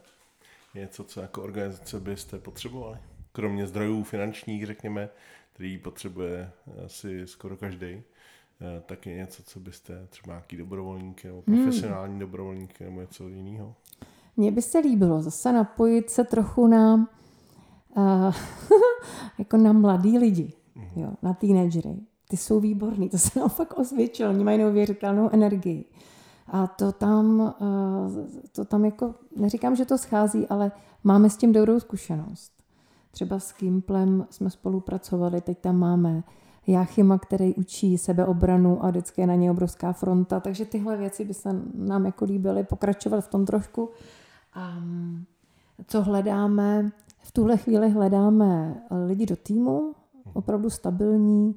Je 0.74 0.82
něco, 0.82 1.04
co 1.04 1.22
jako 1.22 1.44
organizace 1.44 2.00
byste 2.00 2.40
potřebovali? 2.40 2.98
Kromě 3.32 3.68
zdrojů 3.68 4.04
finančních, 4.04 4.66
řekněme, 4.66 5.10
který 5.54 5.78
potřebuje 5.78 6.52
asi 6.86 7.28
skoro 7.28 7.58
každý. 7.58 8.04
Eh, 8.62 8.82
taky 8.86 9.10
něco, 9.10 9.44
co 9.44 9.60
byste 9.60 10.08
třeba 10.10 10.34
nějaký 10.34 10.58
dobrovolníky 10.58 11.28
nebo 11.28 11.44
hmm. 11.48 11.64
profesionální 11.64 12.12
hmm. 12.14 12.20
dobrovolníky 12.20 12.84
nebo 12.84 13.02
něco 13.02 13.30
jiného? 13.30 13.76
Mně 14.38 14.52
by 14.52 14.62
se 14.62 14.80
líbilo 14.80 15.22
zase 15.22 15.54
napojit 15.54 16.10
se 16.10 16.24
trochu 16.24 16.68
na 16.68 16.96
uh, 17.98 18.34
jako 19.38 19.58
na 19.58 19.74
mladý 19.74 20.18
lidi, 20.18 20.54
mm. 20.76 21.04
jo, 21.04 21.12
na 21.22 21.34
teenagery. 21.34 21.96
Ty 22.28 22.38
jsou 22.38 22.60
výborní, 22.60 23.10
to 23.10 23.18
se 23.18 23.40
nám 23.40 23.50
fakt 23.50 23.78
osvědčilo, 23.78 24.30
oni 24.30 24.44
mají 24.44 24.58
neuvěřitelnou 24.58 25.30
energii. 25.34 25.86
A 26.48 26.68
to 26.68 26.92
tam, 26.92 27.40
uh, 27.40 28.28
to 28.52 28.66
tam 28.66 28.86
jako, 28.86 29.16
neříkám, 29.36 29.76
že 29.76 29.86
to 29.86 29.98
schází, 29.98 30.48
ale 30.48 30.72
máme 31.04 31.30
s 31.30 31.38
tím 31.38 31.52
dobrou 31.52 31.80
zkušenost. 31.80 32.52
Třeba 33.12 33.40
s 33.40 33.52
Kimplem 33.52 34.28
jsme 34.30 34.50
spolupracovali, 34.50 35.42
teď 35.42 35.58
tam 35.60 35.80
máme 35.80 36.24
Jáchyma, 36.70 37.18
který 37.18 37.56
učí 37.56 37.98
sebeobranu 37.98 38.86
a 38.86 38.90
vždycky 38.90 39.22
je 39.22 39.28
na 39.28 39.36
něj 39.36 39.50
obrovská 39.50 39.94
fronta. 39.94 40.40
Takže 40.40 40.66
tyhle 40.66 40.98
věci 40.98 41.26
by 41.26 41.34
se 41.34 41.50
nám 41.74 42.06
jako 42.06 42.26
líbily 42.26 42.64
pokračovat 42.64 43.22
v 43.22 43.28
tom 43.28 43.46
trošku. 43.46 43.90
A 44.54 44.74
co 45.88 46.02
hledáme? 46.02 46.92
V 47.20 47.32
tuhle 47.32 47.58
chvíli 47.58 47.90
hledáme 47.90 48.82
lidi 49.06 49.26
do 49.26 49.36
týmu, 49.36 49.94
opravdu 50.34 50.70
stabilní, 50.70 51.56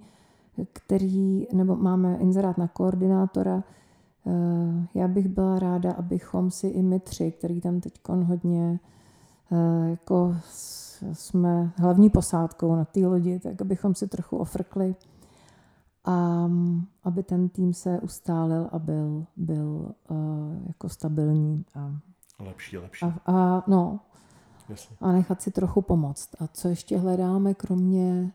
který, 0.72 1.46
nebo 1.52 1.76
máme 1.76 2.16
inzerát 2.16 2.58
na 2.58 2.68
koordinátora. 2.68 3.64
Eh, 4.26 4.86
já 4.94 5.08
bych 5.08 5.28
byla 5.28 5.58
ráda, 5.58 5.92
abychom 5.92 6.50
si 6.50 6.68
i 6.68 6.82
my 6.82 7.00
tři, 7.00 7.32
který 7.32 7.60
tam 7.60 7.80
teď 7.80 7.92
hodně 8.08 8.80
jako 9.90 10.36
jsme 11.12 11.72
hlavní 11.76 12.10
posádkou 12.10 12.76
na 12.76 12.84
té 12.84 13.06
lodi, 13.06 13.38
tak 13.38 13.60
abychom 13.60 13.94
si 13.94 14.08
trochu 14.08 14.36
ofrkli 14.36 14.94
a 16.04 16.48
aby 17.04 17.22
ten 17.22 17.48
tým 17.48 17.74
se 17.74 18.00
ustálil 18.00 18.68
a 18.72 18.78
byl, 18.78 19.26
byl 19.36 19.94
uh, 20.10 20.16
jako 20.66 20.88
stabilní. 20.88 21.64
A, 21.74 21.92
lepší, 22.40 22.78
lepší. 22.78 23.06
A, 23.06 23.20
a, 23.26 23.64
no, 23.66 24.00
Jasně. 24.68 24.96
a 25.00 25.12
nechat 25.12 25.42
si 25.42 25.50
trochu 25.50 25.82
pomoct. 25.82 26.28
A 26.42 26.46
co 26.46 26.68
ještě 26.68 26.98
hledáme, 26.98 27.54
kromě, 27.54 28.32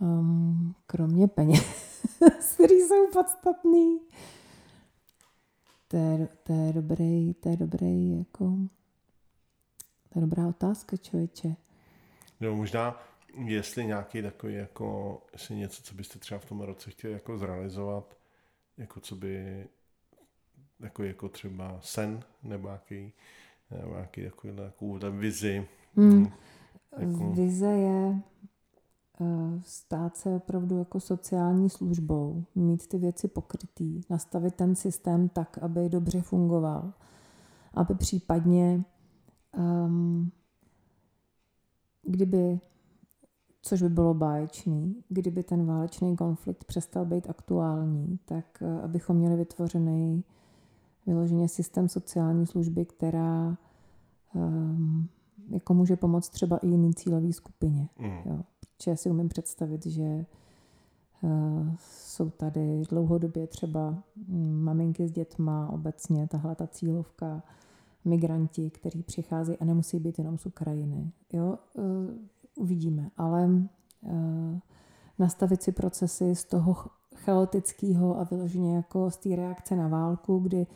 um, 0.00 0.74
kromě 0.86 1.28
peněz, 1.28 1.64
které 2.54 2.74
jsou 2.74 3.10
podstatný? 3.12 3.98
To 5.88 5.96
je, 5.96 6.28
to 6.42 6.52
je 6.52 6.72
dobrý, 6.72 7.34
to 7.34 7.48
je 7.48 7.56
dobrý 7.56 8.18
jako 8.18 8.58
to 10.08 10.18
je 10.18 10.20
dobrá 10.20 10.48
otázka, 10.48 10.96
člověče. 10.96 11.56
No 12.40 12.56
možná, 12.56 13.02
jestli 13.44 13.86
nějaký 13.86 14.22
takový 14.22 14.54
jako, 14.54 15.18
jestli 15.32 15.56
něco, 15.56 15.82
co 15.82 15.94
byste 15.94 16.18
třeba 16.18 16.40
v 16.40 16.44
tom 16.44 16.60
roce 16.60 16.90
chtěli 16.90 17.12
jako 17.12 17.38
zrealizovat, 17.38 18.16
jako 18.76 19.00
co 19.00 19.16
by, 19.16 19.66
jako, 20.80 21.02
jako 21.02 21.28
třeba 21.28 21.78
sen, 21.82 22.20
nebo 22.42 22.68
nějaký, 22.68 23.12
nebo 23.70 23.92
nějaký 23.94 24.24
takový, 24.24 24.52
takovou 24.56 24.98
vizi. 25.10 25.68
Hmm. 25.96 26.32
Jako... 26.98 27.30
Vize 27.30 27.66
je 27.66 28.20
uh, 29.18 29.60
stát 29.62 30.16
se 30.16 30.30
opravdu 30.30 30.78
jako 30.78 31.00
sociální 31.00 31.70
službou, 31.70 32.44
mít 32.54 32.86
ty 32.86 32.98
věci 32.98 33.28
pokrytý, 33.28 34.00
nastavit 34.10 34.54
ten 34.54 34.74
systém 34.74 35.28
tak, 35.28 35.58
aby 35.58 35.88
dobře 35.88 36.22
fungoval, 36.22 36.92
aby 37.74 37.94
případně 37.94 38.84
um, 39.56 40.30
kdyby, 42.02 42.60
což 43.62 43.82
by 43.82 43.88
bylo 43.88 44.14
báječný, 44.14 45.04
kdyby 45.08 45.42
ten 45.42 45.66
válečný 45.66 46.16
konflikt 46.16 46.64
přestal 46.64 47.04
být 47.04 47.30
aktuální, 47.30 48.18
tak 48.24 48.62
uh, 48.62 48.84
abychom 48.84 49.16
měli 49.16 49.36
vytvořený 49.36 50.24
vyloženě 51.06 51.48
systém 51.48 51.88
sociální 51.88 52.46
služby, 52.46 52.84
která 52.84 53.56
um, 54.34 55.08
jako 55.50 55.74
může 55.74 55.96
pomoct 55.96 56.28
třeba 56.28 56.56
i 56.56 56.66
jiný 56.66 56.94
cílový 56.94 57.32
skupině. 57.32 57.88
Mm. 57.98 58.32
Jo. 58.32 58.40
Protože 58.76 58.96
si 58.96 59.10
umím 59.10 59.28
představit, 59.28 59.86
že 59.86 60.26
uh, 61.22 61.74
jsou 61.78 62.30
tady 62.30 62.82
dlouhodobě 62.90 63.46
třeba 63.46 64.02
maminky 64.50 65.08
s 65.08 65.12
dětma, 65.12 65.70
obecně 65.72 66.28
tahle 66.28 66.54
ta 66.54 66.66
cílovka, 66.66 67.42
migranti, 68.08 68.70
kteří 68.70 69.02
přichází 69.02 69.56
a 69.56 69.64
nemusí 69.64 69.98
být 69.98 70.18
jenom 70.18 70.38
z 70.38 70.46
Ukrajiny. 70.46 71.12
Jo, 71.32 71.58
uh, 71.74 71.84
uvidíme, 72.56 73.10
ale 73.16 73.44
uh, 73.46 74.58
nastavit 75.18 75.62
si 75.62 75.72
procesy 75.72 76.34
z 76.34 76.44
toho 76.44 76.76
chaotického 77.14 78.20
a 78.20 78.24
vyloženě 78.24 78.76
jako 78.76 79.10
z 79.10 79.16
té 79.16 79.36
reakce 79.36 79.76
na 79.76 79.88
válku, 79.88 80.38
kdy 80.38 80.66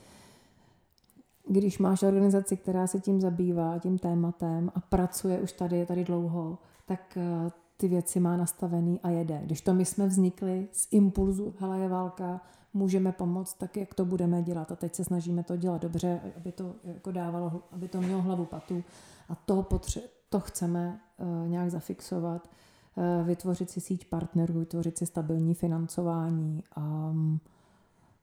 když 1.48 1.78
máš 1.78 2.02
organizaci, 2.02 2.56
která 2.56 2.86
se 2.86 3.00
tím 3.00 3.20
zabývá, 3.20 3.78
tím 3.78 3.98
tématem 3.98 4.72
a 4.74 4.80
pracuje 4.80 5.40
už 5.40 5.52
tady, 5.52 5.78
je 5.78 5.86
tady 5.86 6.04
dlouho, 6.04 6.58
tak 6.86 7.18
uh, 7.44 7.50
ty 7.76 7.88
věci 7.88 8.20
má 8.20 8.36
nastavený 8.36 9.00
a 9.02 9.10
jede. 9.10 9.40
Když 9.44 9.60
to 9.60 9.74
my 9.74 9.84
jsme 9.84 10.06
vznikli 10.06 10.68
z 10.72 10.88
impulzu, 10.90 11.54
hele 11.58 11.78
je 11.78 11.88
válka, 11.88 12.40
můžeme 12.74 13.12
pomoct, 13.12 13.54
tak 13.54 13.76
jak 13.76 13.94
to 13.94 14.04
budeme 14.04 14.42
dělat. 14.42 14.72
A 14.72 14.76
teď 14.76 14.94
se 14.94 15.04
snažíme 15.04 15.42
to 15.42 15.56
dělat 15.56 15.82
dobře, 15.82 16.20
aby 16.36 16.52
to 16.52 16.74
jako 16.84 17.12
dávalo, 17.12 17.62
aby 17.72 17.88
to 17.88 18.00
mělo 18.00 18.22
hlavu 18.22 18.44
patu. 18.44 18.84
A 19.28 19.34
to, 19.34 19.62
potře- 19.62 20.08
to 20.28 20.40
chceme 20.40 21.00
uh, 21.18 21.48
nějak 21.48 21.70
zafixovat, 21.70 22.48
uh, 22.94 23.26
vytvořit 23.26 23.70
si 23.70 23.80
síť 23.80 24.08
partnerů, 24.08 24.58
vytvořit 24.60 24.98
si 24.98 25.06
stabilní 25.06 25.54
financování 25.54 26.62
um, 26.76 27.40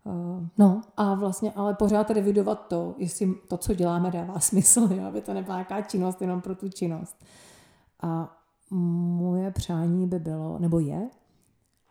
Uh, 0.04 0.45
no 0.58 0.82
a 0.97 1.14
vlastně 1.14 1.52
ale 1.52 1.74
pořád 1.74 2.10
revidovat 2.12 2.68
to, 2.68 2.95
jestli 2.97 3.36
to, 3.47 3.58
co 3.58 3.74
děláme, 3.74 4.12
dává 4.12 4.39
smysl, 4.39 4.89
jo? 4.91 5.04
aby 5.04 5.22
to 5.22 5.34
nebyla 5.34 5.56
nějaká 5.56 5.82
činnost 5.82 6.22
jenom 6.22 6.41
pro 6.41 6.56
tu 6.56 6.70
činnost. 6.70 7.26
A 8.02 8.38
moje 8.72 9.52
přání 9.52 10.08
by 10.08 10.20
bylo, 10.20 10.60
nebo 10.60 10.80
je, 10.80 11.10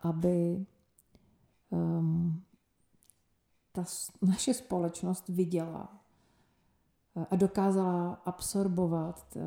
aby 0.01 0.65
um, 1.69 2.41
ta 3.71 3.85
naše 4.21 4.53
společnost 4.53 5.29
viděla 5.29 6.01
eh, 7.15 7.25
a 7.31 7.35
dokázala 7.35 8.13
absorbovat 8.25 9.37
eh, 9.37 9.41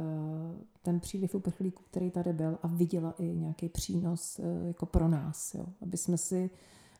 ten 0.82 1.00
příliv 1.00 1.34
uprchlíků, 1.34 1.82
který 1.90 2.10
tady 2.10 2.32
byl 2.32 2.58
a 2.62 2.66
viděla 2.66 3.14
i 3.18 3.24
nějaký 3.24 3.68
přínos 3.68 4.38
eh, 4.38 4.66
jako 4.66 4.86
pro 4.86 5.08
nás. 5.08 5.54
Jo? 5.54 5.66
Aby 5.82 5.96
jsme 5.96 6.18
si 6.18 6.50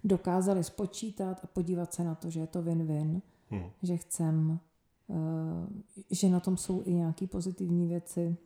dokázali 0.05 0.65
spočítat 0.65 1.41
a 1.45 1.47
podívat 1.47 1.95
se 1.95 2.05
na 2.05 2.15
to, 2.15 2.31
že 2.31 2.41
je 2.41 2.47
to 2.47 2.63
win-win, 2.63 3.23
hmm. 3.51 3.71
že 3.83 3.97
chcem, 3.97 4.59
že 6.11 6.29
na 6.29 6.41
tom 6.41 6.57
jsou 6.57 6.83
i 6.85 6.93
nějaké 6.93 7.27
pozitivní 7.27 7.87
věci, 7.87 8.37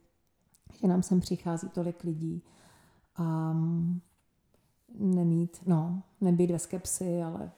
že 0.81 0.89
nám 0.89 1.03
sem 1.03 1.21
přichází 1.21 1.69
tolik 1.69 2.05
lidí 2.05 2.43
a 3.17 3.53
mm, 3.53 4.01
nemít, 4.99 5.59
no, 5.67 6.03
nebýt 6.21 6.51
ve 6.51 6.59
skepsi, 6.59 7.23
ale 7.23 7.51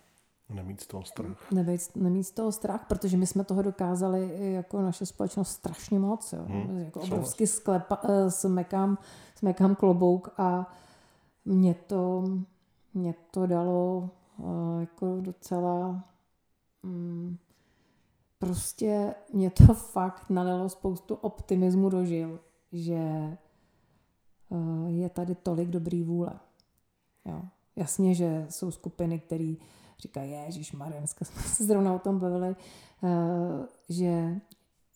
Nemít 0.50 0.80
z 0.80 0.86
toho 0.86 1.04
strach. 1.04 1.52
Nebýt, 1.52 1.96
nemít 1.96 2.24
z 2.24 2.30
toho 2.30 2.52
strach, 2.52 2.86
protože 2.88 3.16
my 3.16 3.26
jsme 3.26 3.44
toho 3.44 3.62
dokázali 3.62 4.52
jako 4.52 4.82
naše 4.82 5.06
společnost 5.06 5.48
strašně 5.48 5.98
moc. 5.98 6.32
Jo. 6.32 6.44
Hmm, 6.48 6.78
jako 6.78 7.00
obrovský 7.00 7.46
sklepa, 7.46 8.00
eh, 8.04 8.30
smekám, 8.30 8.98
smekám 9.34 9.74
klobouk 9.74 10.28
a 10.38 10.72
mě 11.44 11.74
to, 11.74 12.24
mě 12.94 13.14
to 13.30 13.46
dalo 13.46 14.10
uh, 14.36 14.80
jako 14.80 15.16
docela 15.20 16.04
um, 16.84 17.38
prostě 18.38 19.14
mě 19.32 19.50
to 19.50 19.74
fakt 19.74 20.30
nalilo 20.30 20.68
spoustu 20.68 21.14
optimismu 21.14 21.88
do 21.88 22.04
žil, 22.04 22.40
že 22.72 23.36
uh, 24.48 24.88
je 24.88 25.08
tady 25.08 25.34
tolik 25.34 25.68
dobrý 25.68 26.02
vůle. 26.02 26.32
Jo. 27.24 27.42
Jasně, 27.76 28.14
že 28.14 28.46
jsou 28.48 28.70
skupiny, 28.70 29.18
které 29.18 29.54
říkají, 29.98 30.30
Ježíš 30.30 30.72
Maria, 30.72 30.98
dneska 30.98 31.24
jsme 31.24 31.42
se 31.42 31.64
zrovna 31.64 31.94
o 31.94 31.98
tom 31.98 32.18
bavili, 32.18 32.56
uh, 33.00 33.10
že 33.88 34.40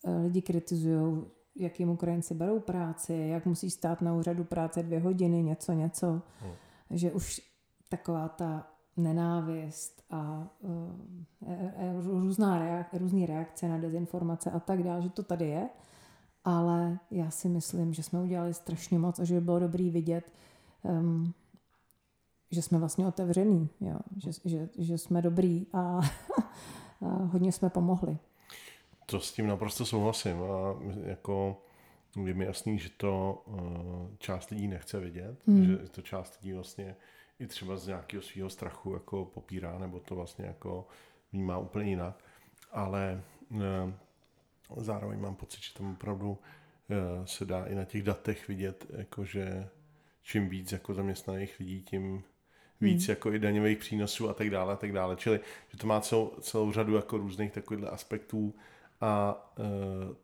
uh, 0.03 0.23
lidi 0.23 0.41
kritizují, 0.41 1.23
jak 1.55 1.79
jim 1.79 1.89
Ukrajinci 1.89 2.33
berou 2.33 2.59
práci, 2.59 3.13
jak 3.13 3.45
musí 3.45 3.71
stát 3.71 4.01
na 4.01 4.13
úřadu 4.13 4.43
práce 4.43 4.83
dvě 4.83 4.99
hodiny, 4.99 5.43
něco, 5.43 5.73
něco. 5.73 6.21
Hmm. 6.39 6.53
Že 6.89 7.11
už 7.11 7.41
taková 7.89 8.27
ta 8.27 8.67
nenávist 8.97 10.03
a 10.09 10.47
uh, 10.59 12.21
různá 12.21 12.59
reak, 12.59 12.93
různý 12.93 13.25
reakce 13.25 13.67
na 13.67 13.77
dezinformace 13.77 14.51
a 14.51 14.59
tak 14.59 14.83
dále, 14.83 15.01
že 15.01 15.09
to 15.09 15.23
tady 15.23 15.45
je. 15.45 15.69
Ale 16.45 16.99
já 17.11 17.31
si 17.31 17.49
myslím, 17.49 17.93
že 17.93 18.03
jsme 18.03 18.21
udělali 18.21 18.53
strašně 18.53 18.99
moc 18.99 19.19
a 19.19 19.23
že 19.23 19.33
by 19.33 19.41
bylo 19.41 19.59
dobrý 19.59 19.89
vidět, 19.89 20.31
um, 20.83 21.33
že 22.53 22.61
jsme 22.61 22.79
vlastně 22.79 23.07
otevřený, 23.07 23.69
jo? 23.81 23.99
Že, 24.17 24.31
že, 24.45 24.69
že 24.77 24.97
jsme 24.97 25.21
dobrý 25.21 25.67
a, 25.73 25.79
a 25.79 27.07
hodně 27.07 27.51
jsme 27.51 27.69
pomohli. 27.69 28.17
To 29.05 29.19
s 29.19 29.33
tím 29.33 29.47
naprosto 29.47 29.85
souhlasím 29.85 30.37
a 30.43 30.75
jako 31.03 31.61
je 32.25 32.33
mi 32.33 32.45
jasný, 32.45 32.79
že 32.79 32.89
to 32.97 33.43
uh, 33.45 33.59
část 34.17 34.49
lidí 34.49 34.67
nechce 34.67 34.99
vidět, 34.99 35.37
hmm. 35.47 35.65
že 35.65 35.77
to 35.77 36.01
část 36.01 36.39
lidí 36.41 36.53
vlastně 36.53 36.95
i 37.39 37.47
třeba 37.47 37.77
z 37.77 37.87
nějakého 37.87 38.23
svého 38.23 38.49
strachu 38.49 38.93
jako 38.93 39.25
popírá, 39.25 39.79
nebo 39.79 39.99
to 39.99 40.15
vlastně 40.15 40.45
jako 40.45 40.87
vnímá 41.31 41.57
úplně 41.57 41.89
jinak, 41.89 42.23
ale 42.71 43.21
uh, 43.49 43.61
zároveň 44.77 45.19
mám 45.19 45.35
pocit, 45.35 45.61
že 45.61 45.73
tam 45.73 45.91
opravdu 45.91 46.29
uh, 46.29 47.25
se 47.25 47.45
dá 47.45 47.65
i 47.65 47.75
na 47.75 47.85
těch 47.85 48.03
datech 48.03 48.47
vidět, 48.47 48.85
jako 48.97 49.25
že 49.25 49.69
čím 50.21 50.49
víc 50.49 50.71
jako 50.71 50.93
zaměstnaných 50.93 51.59
lidí, 51.59 51.81
tím 51.81 52.23
víc 52.81 53.05
hmm. 53.05 53.11
jako 53.11 53.33
i 53.33 53.39
daňových 53.39 53.77
přínosů 53.77 54.29
a 54.29 54.33
tak 54.33 54.49
dále 54.49 54.73
a 54.73 54.77
tak 54.77 54.91
dále. 54.91 55.15
Čili, 55.15 55.39
že 55.71 55.77
to 55.77 55.87
má 55.87 56.01
celou, 56.01 56.31
celou 56.41 56.71
řadu 56.71 56.95
jako 56.95 57.17
různých 57.17 57.51
takových 57.51 57.83
aspektů 57.83 58.53
a 59.01 59.35
e, 59.59 59.63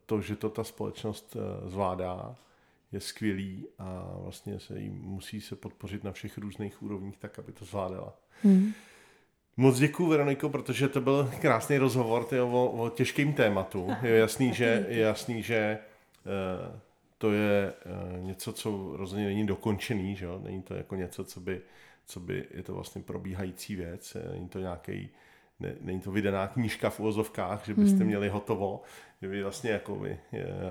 to, 0.06 0.22
že 0.22 0.36
to 0.36 0.50
ta 0.50 0.64
společnost 0.64 1.36
e, 1.36 1.70
zvládá, 1.70 2.36
je 2.91 3.00
skvělý 3.00 3.68
a 3.80 4.18
vlastně 4.22 4.60
se 4.60 4.80
jí 4.80 4.89
musí 4.89 5.41
se 5.41 5.56
podpořit 5.56 6.04
na 6.04 6.12
všech 6.12 6.38
různých 6.38 6.84
úrovních 6.84 7.18
tak, 7.18 7.39
aby 7.39 7.52
to 7.52 7.66
zvládala. 7.66 8.14
Hmm. 8.43 8.74
Moc 9.58 9.80
děkuji, 9.80 10.08
Veroniko, 10.08 10.50
protože 10.50 10.88
to 10.88 11.02
byl 11.02 11.32
krásný 11.41 11.78
rozhovor 11.78 12.24
tyjo, 12.24 12.47
o, 12.47 12.72
o 12.72 12.89
těžkém 12.89 13.34
tématu. 13.34 13.88
Je 14.02 14.16
jasný, 14.16 14.54
že, 14.54 14.86
je 14.89 15.00
jasný, 15.00 15.43
že 15.43 15.56
e, 15.56 15.80
to 17.18 17.32
je 17.32 17.74
e, 17.86 18.20
něco, 18.22 18.54
co 18.54 18.97
rozhodně 18.97 19.26
není 19.26 19.47
dokončený, 19.47 20.16
že 20.16 20.26
jo? 20.26 20.41
není 20.43 20.62
to 20.62 20.74
jako 20.74 20.95
něco, 20.95 21.24
co 21.24 21.39
by 21.39 21.62
co 22.10 22.20
by 22.20 22.45
je 22.51 22.64
to 22.64 22.74
vlastně 22.74 23.01
probíhající 23.01 23.76
věc, 23.76 24.18
není 24.34 24.49
to 24.49 24.60
nějaký 24.60 25.10
ne, 25.60 25.76
není 25.82 25.99
to 25.99 26.12
vydaná 26.12 26.47
knížka 26.47 26.89
v 26.89 26.99
uvozovkách, 26.99 27.66
že 27.66 27.74
byste 27.74 27.97
hmm. 27.97 28.07
měli 28.07 28.30
hotovo, 28.30 28.82
že 29.22 29.28
vy 29.28 29.43
vlastně 29.43 29.72
jako 29.72 29.95
vy, 29.95 30.20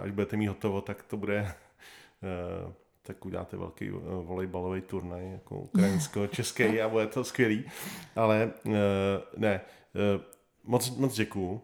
až 0.02 0.10
budete 0.10 0.36
mít 0.36 0.46
hotovo, 0.46 0.80
tak 0.80 1.02
to 1.02 1.16
bude 1.16 1.38
eh, 1.38 2.72
tak 3.02 3.26
uděláte 3.26 3.56
velký 3.56 3.88
eh, 3.88 3.90
volejbalový 4.22 4.80
turnaj 4.80 5.32
jako 5.32 5.58
ukrajinsko-český 5.58 6.80
a 6.82 6.88
bude 6.88 7.06
to 7.06 7.24
skvělý. 7.24 7.64
Ale 8.16 8.50
eh, 8.66 8.70
ne, 9.36 9.60
moc, 10.64 10.96
moc 10.96 11.14
děkuju. 11.14 11.60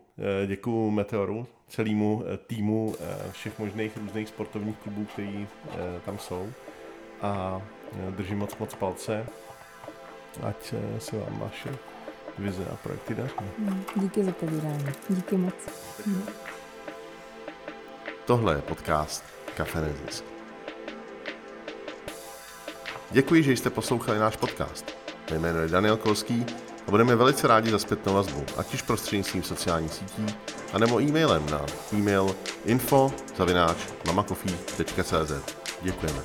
Děkuju 0.46 0.90
Meteoru, 0.90 1.46
celému 1.68 2.24
týmu 2.46 2.94
všech 3.30 3.58
možných 3.58 3.96
různých 3.96 4.28
sportovních 4.28 4.78
klubů, 4.78 5.04
který 5.04 5.46
tam 6.04 6.18
jsou. 6.18 6.52
A 7.20 7.62
držím 8.10 8.38
moc 8.38 8.58
moc 8.58 8.74
palce 8.74 9.26
ať 10.42 10.74
se 10.98 11.16
vám 11.16 11.38
vaše 11.38 11.68
vize 12.38 12.64
a 12.72 12.76
projekty 12.76 13.14
daří. 13.14 13.34
Hmm, 13.58 13.84
díky 13.96 14.24
za 14.24 14.32
povídání. 14.32 14.86
Díky 15.08 15.36
moc. 15.36 15.54
Hmm. 16.06 16.22
Tohle 18.24 18.54
je 18.54 18.62
podcast 18.62 19.24
Kafe 19.56 19.80
Nezisk. 19.80 20.24
Děkuji, 23.10 23.42
že 23.42 23.52
jste 23.52 23.70
poslouchali 23.70 24.18
náš 24.18 24.36
podcast. 24.36 24.96
Mé 25.30 25.38
jméno 25.38 25.58
je 25.58 25.68
Daniel 25.68 25.96
Kolský 25.96 26.46
a 26.86 26.90
budeme 26.90 27.16
velice 27.16 27.48
rádi 27.48 27.70
za 27.70 27.78
zpětnou 27.78 28.14
vazbu, 28.14 28.44
ať 28.56 28.74
už 28.74 28.82
prostřednictvím 28.82 29.42
sociálních 29.42 29.94
sítí, 29.94 30.26
anebo 30.72 31.00
e-mailem 31.00 31.50
na 31.50 31.60
e-mail 31.92 32.36
info 32.64 33.12
Děkujeme. 35.82 36.20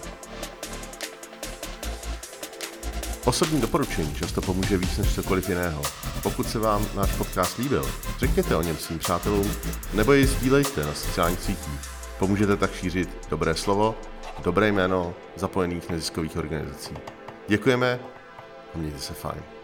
Osobní 3.30 3.62
doporučení 3.62 4.16
často 4.16 4.42
pomůže 4.42 4.78
víc 4.78 4.98
než 4.98 5.16
cokoliv 5.16 5.50
jiného. 5.50 5.82
Pokud 6.24 6.50
se 6.50 6.60
vám 6.60 6.86
náš 6.96 7.12
podcast 7.12 7.58
líbil, 7.58 7.92
řekněte 8.20 8.56
o 8.56 8.62
něm 8.62 8.78
svým 8.78 9.00
přátelům 9.00 9.52
nebo 9.94 10.14
jej 10.14 10.26
sdílejte 10.26 10.86
na 10.86 10.94
sociálních 10.94 11.40
sítích. 11.40 11.80
Pomůžete 12.20 12.58
tak 12.58 12.74
šířit 12.74 13.10
dobré 13.30 13.56
slovo, 13.56 13.96
dobré 14.44 14.68
jméno 14.68 15.14
zapojených 15.36 15.90
neziskových 15.90 16.38
organizací. 16.38 16.94
Děkujeme 17.48 18.00
a 18.76 18.78
mějte 18.78 19.00
se 19.00 19.14
fajn. 19.14 19.59